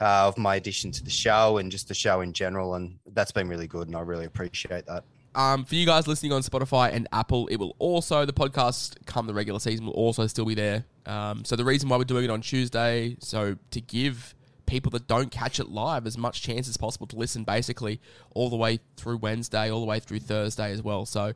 uh, 0.00 0.28
of 0.28 0.38
my 0.38 0.56
addition 0.56 0.90
to 0.92 1.04
the 1.04 1.10
show 1.10 1.58
and 1.58 1.70
just 1.70 1.88
the 1.88 1.94
show 1.94 2.20
in 2.20 2.32
general. 2.32 2.74
And 2.74 2.98
that's 3.12 3.32
been 3.32 3.48
really 3.48 3.66
good, 3.66 3.88
and 3.88 3.96
I 3.96 4.00
really 4.00 4.26
appreciate 4.26 4.86
that. 4.86 5.04
Um, 5.34 5.66
for 5.66 5.74
you 5.74 5.84
guys 5.84 6.08
listening 6.08 6.32
on 6.32 6.40
Spotify 6.40 6.92
and 6.92 7.06
Apple, 7.12 7.46
it 7.48 7.56
will 7.56 7.76
also 7.78 8.24
the 8.24 8.32
podcast 8.32 8.96
come 9.04 9.26
the 9.26 9.34
regular 9.34 9.60
season 9.60 9.84
will 9.84 9.92
also 9.92 10.26
still 10.26 10.46
be 10.46 10.54
there. 10.54 10.86
Um, 11.04 11.44
so 11.44 11.56
the 11.56 11.64
reason 11.64 11.90
why 11.90 11.98
we're 11.98 12.04
doing 12.04 12.24
it 12.24 12.30
on 12.30 12.40
Tuesday, 12.40 13.16
so 13.20 13.56
to 13.70 13.80
give 13.82 14.34
people 14.66 14.90
that 14.90 15.06
don't 15.06 15.30
catch 15.30 15.60
it 15.60 15.68
live 15.68 16.06
as 16.06 16.18
much 16.18 16.42
chance 16.42 16.68
as 16.68 16.76
possible 16.76 17.06
to 17.06 17.16
listen, 17.16 17.44
basically 17.44 18.00
all 18.34 18.50
the 18.50 18.56
way 18.56 18.80
through 18.96 19.18
Wednesday, 19.18 19.70
all 19.70 19.80
the 19.80 19.86
way 19.86 20.00
through 20.00 20.20
Thursday 20.20 20.72
as 20.72 20.82
well. 20.82 21.06
So 21.06 21.32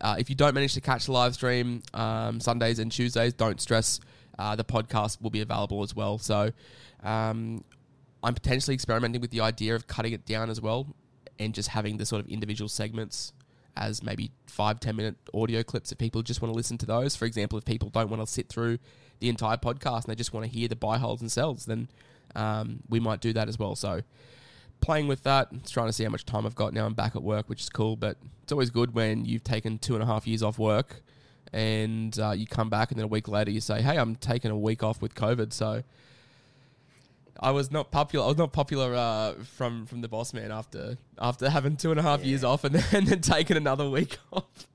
uh, 0.00 0.16
if 0.18 0.28
you 0.28 0.36
don't 0.36 0.54
manage 0.54 0.74
to 0.74 0.80
catch 0.80 1.06
the 1.06 1.12
live 1.12 1.34
stream 1.34 1.82
um, 1.94 2.40
Sundays 2.40 2.78
and 2.78 2.90
Tuesdays, 2.90 3.32
don't 3.32 3.60
stress. 3.60 4.00
Uh, 4.38 4.56
the 4.56 4.64
podcast 4.64 5.20
will 5.20 5.30
be 5.30 5.40
available 5.40 5.82
as 5.82 5.94
well. 5.94 6.18
So 6.18 6.52
um, 7.02 7.62
I'm 8.22 8.34
potentially 8.34 8.74
experimenting 8.74 9.20
with 9.20 9.30
the 9.30 9.40
idea 9.40 9.74
of 9.74 9.86
cutting 9.86 10.12
it 10.12 10.24
down 10.24 10.50
as 10.50 10.60
well 10.60 10.86
and 11.38 11.54
just 11.54 11.68
having 11.70 11.96
the 11.96 12.06
sort 12.06 12.24
of 12.24 12.28
individual 12.28 12.68
segments 12.68 13.32
as 13.76 14.02
maybe 14.02 14.30
five, 14.46 14.80
10 14.80 14.96
minute 14.96 15.16
audio 15.32 15.62
clips 15.62 15.92
if 15.92 15.98
people 15.98 16.22
just 16.22 16.42
want 16.42 16.52
to 16.52 16.56
listen 16.56 16.78
to 16.78 16.86
those. 16.86 17.16
For 17.16 17.24
example, 17.24 17.58
if 17.58 17.64
people 17.64 17.88
don't 17.88 18.10
want 18.10 18.22
to 18.24 18.30
sit 18.30 18.48
through 18.48 18.78
the 19.20 19.28
entire 19.28 19.56
podcast 19.56 20.04
and 20.04 20.12
they 20.12 20.14
just 20.14 20.32
want 20.32 20.44
to 20.44 20.50
hear 20.50 20.68
the 20.68 20.76
buy, 20.76 20.98
holds, 20.98 21.22
and 21.22 21.30
sells, 21.30 21.66
then 21.66 21.88
um, 22.34 22.80
we 22.88 23.00
might 23.00 23.20
do 23.20 23.32
that 23.32 23.48
as 23.48 23.58
well. 23.58 23.74
So 23.74 24.02
playing 24.80 25.08
with 25.08 25.22
that, 25.22 25.48
trying 25.66 25.88
to 25.88 25.92
see 25.92 26.04
how 26.04 26.10
much 26.10 26.24
time 26.24 26.46
I've 26.46 26.54
got 26.54 26.72
now. 26.74 26.86
I'm 26.86 26.94
back 26.94 27.16
at 27.16 27.22
work, 27.22 27.48
which 27.48 27.62
is 27.62 27.68
cool, 27.68 27.96
but 27.96 28.16
it's 28.42 28.52
always 28.52 28.70
good 28.70 28.94
when 28.94 29.24
you've 29.24 29.44
taken 29.44 29.78
two 29.78 29.94
and 29.94 30.02
a 30.02 30.06
half 30.06 30.26
years 30.26 30.42
off 30.42 30.58
work 30.58 31.02
and 31.52 32.18
uh, 32.18 32.30
you 32.30 32.46
come 32.46 32.70
back 32.70 32.90
and 32.90 32.98
then 32.98 33.04
a 33.04 33.08
week 33.08 33.28
later 33.28 33.50
you 33.50 33.60
say, 33.60 33.82
hey, 33.82 33.96
I'm 33.96 34.16
taking 34.16 34.50
a 34.50 34.58
week 34.58 34.82
off 34.82 35.02
with 35.02 35.14
COVID. 35.14 35.52
So 35.52 35.82
I 37.38 37.50
was 37.50 37.70
not 37.70 37.90
popular. 37.90 38.24
I 38.24 38.28
was 38.28 38.38
not 38.38 38.52
popular 38.52 38.94
uh, 38.94 39.34
from 39.44 39.86
from 39.86 40.00
the 40.00 40.08
boss 40.08 40.32
man 40.32 40.50
after 40.50 40.96
after 41.18 41.50
having 41.50 41.76
two 41.76 41.90
and 41.90 42.00
a 42.00 42.02
half 42.02 42.24
years 42.24 42.44
off 42.44 42.64
and 42.64 42.74
then, 42.76 42.84
and 42.92 43.06
then 43.06 43.20
taking 43.20 43.56
another 43.56 43.88
week 43.88 44.18
off. 44.32 44.66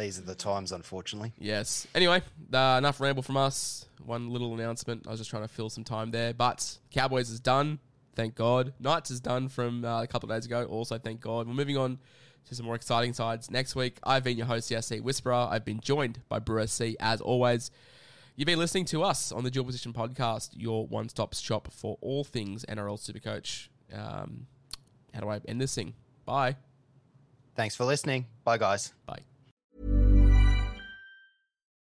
These 0.00 0.18
are 0.18 0.22
the 0.22 0.34
times, 0.34 0.72
unfortunately. 0.72 1.34
Yes. 1.38 1.86
Anyway, 1.94 2.22
uh, 2.54 2.76
enough 2.78 3.02
ramble 3.02 3.22
from 3.22 3.36
us. 3.36 3.84
One 4.02 4.30
little 4.30 4.54
announcement. 4.54 5.06
I 5.06 5.10
was 5.10 5.20
just 5.20 5.28
trying 5.28 5.42
to 5.42 5.48
fill 5.48 5.68
some 5.68 5.84
time 5.84 6.10
there, 6.10 6.32
but 6.32 6.78
Cowboys 6.90 7.28
is 7.28 7.38
done. 7.38 7.80
Thank 8.16 8.34
God. 8.34 8.72
Knights 8.80 9.10
is 9.10 9.20
done 9.20 9.48
from 9.50 9.84
uh, 9.84 10.02
a 10.02 10.06
couple 10.06 10.30
of 10.32 10.34
days 10.34 10.46
ago. 10.46 10.64
Also, 10.64 10.96
thank 10.96 11.20
God. 11.20 11.46
We're 11.46 11.52
moving 11.52 11.76
on 11.76 11.98
to 12.46 12.54
some 12.54 12.64
more 12.64 12.76
exciting 12.76 13.12
sides 13.12 13.50
next 13.50 13.76
week. 13.76 13.98
I've 14.02 14.24
been 14.24 14.38
your 14.38 14.46
host, 14.46 14.70
CSC 14.70 15.02
Whisperer. 15.02 15.34
I've 15.34 15.66
been 15.66 15.80
joined 15.80 16.20
by 16.30 16.38
Brew 16.38 16.66
SC 16.66 16.94
as 16.98 17.20
always. 17.20 17.70
You've 18.36 18.46
been 18.46 18.58
listening 18.58 18.86
to 18.86 19.02
us 19.02 19.32
on 19.32 19.44
the 19.44 19.50
Dual 19.50 19.66
Position 19.66 19.92
Podcast, 19.92 20.52
your 20.54 20.86
one-stop 20.86 21.34
shop 21.34 21.68
for 21.70 21.98
all 22.00 22.24
things 22.24 22.64
NRL 22.66 22.98
Supercoach. 22.98 23.68
Um, 23.92 24.46
how 25.12 25.20
do 25.20 25.28
I 25.28 25.40
end 25.46 25.60
this 25.60 25.74
thing? 25.74 25.92
Bye. 26.24 26.56
Thanks 27.54 27.76
for 27.76 27.84
listening. 27.84 28.24
Bye, 28.44 28.56
guys. 28.56 28.94
Bye. 29.04 29.24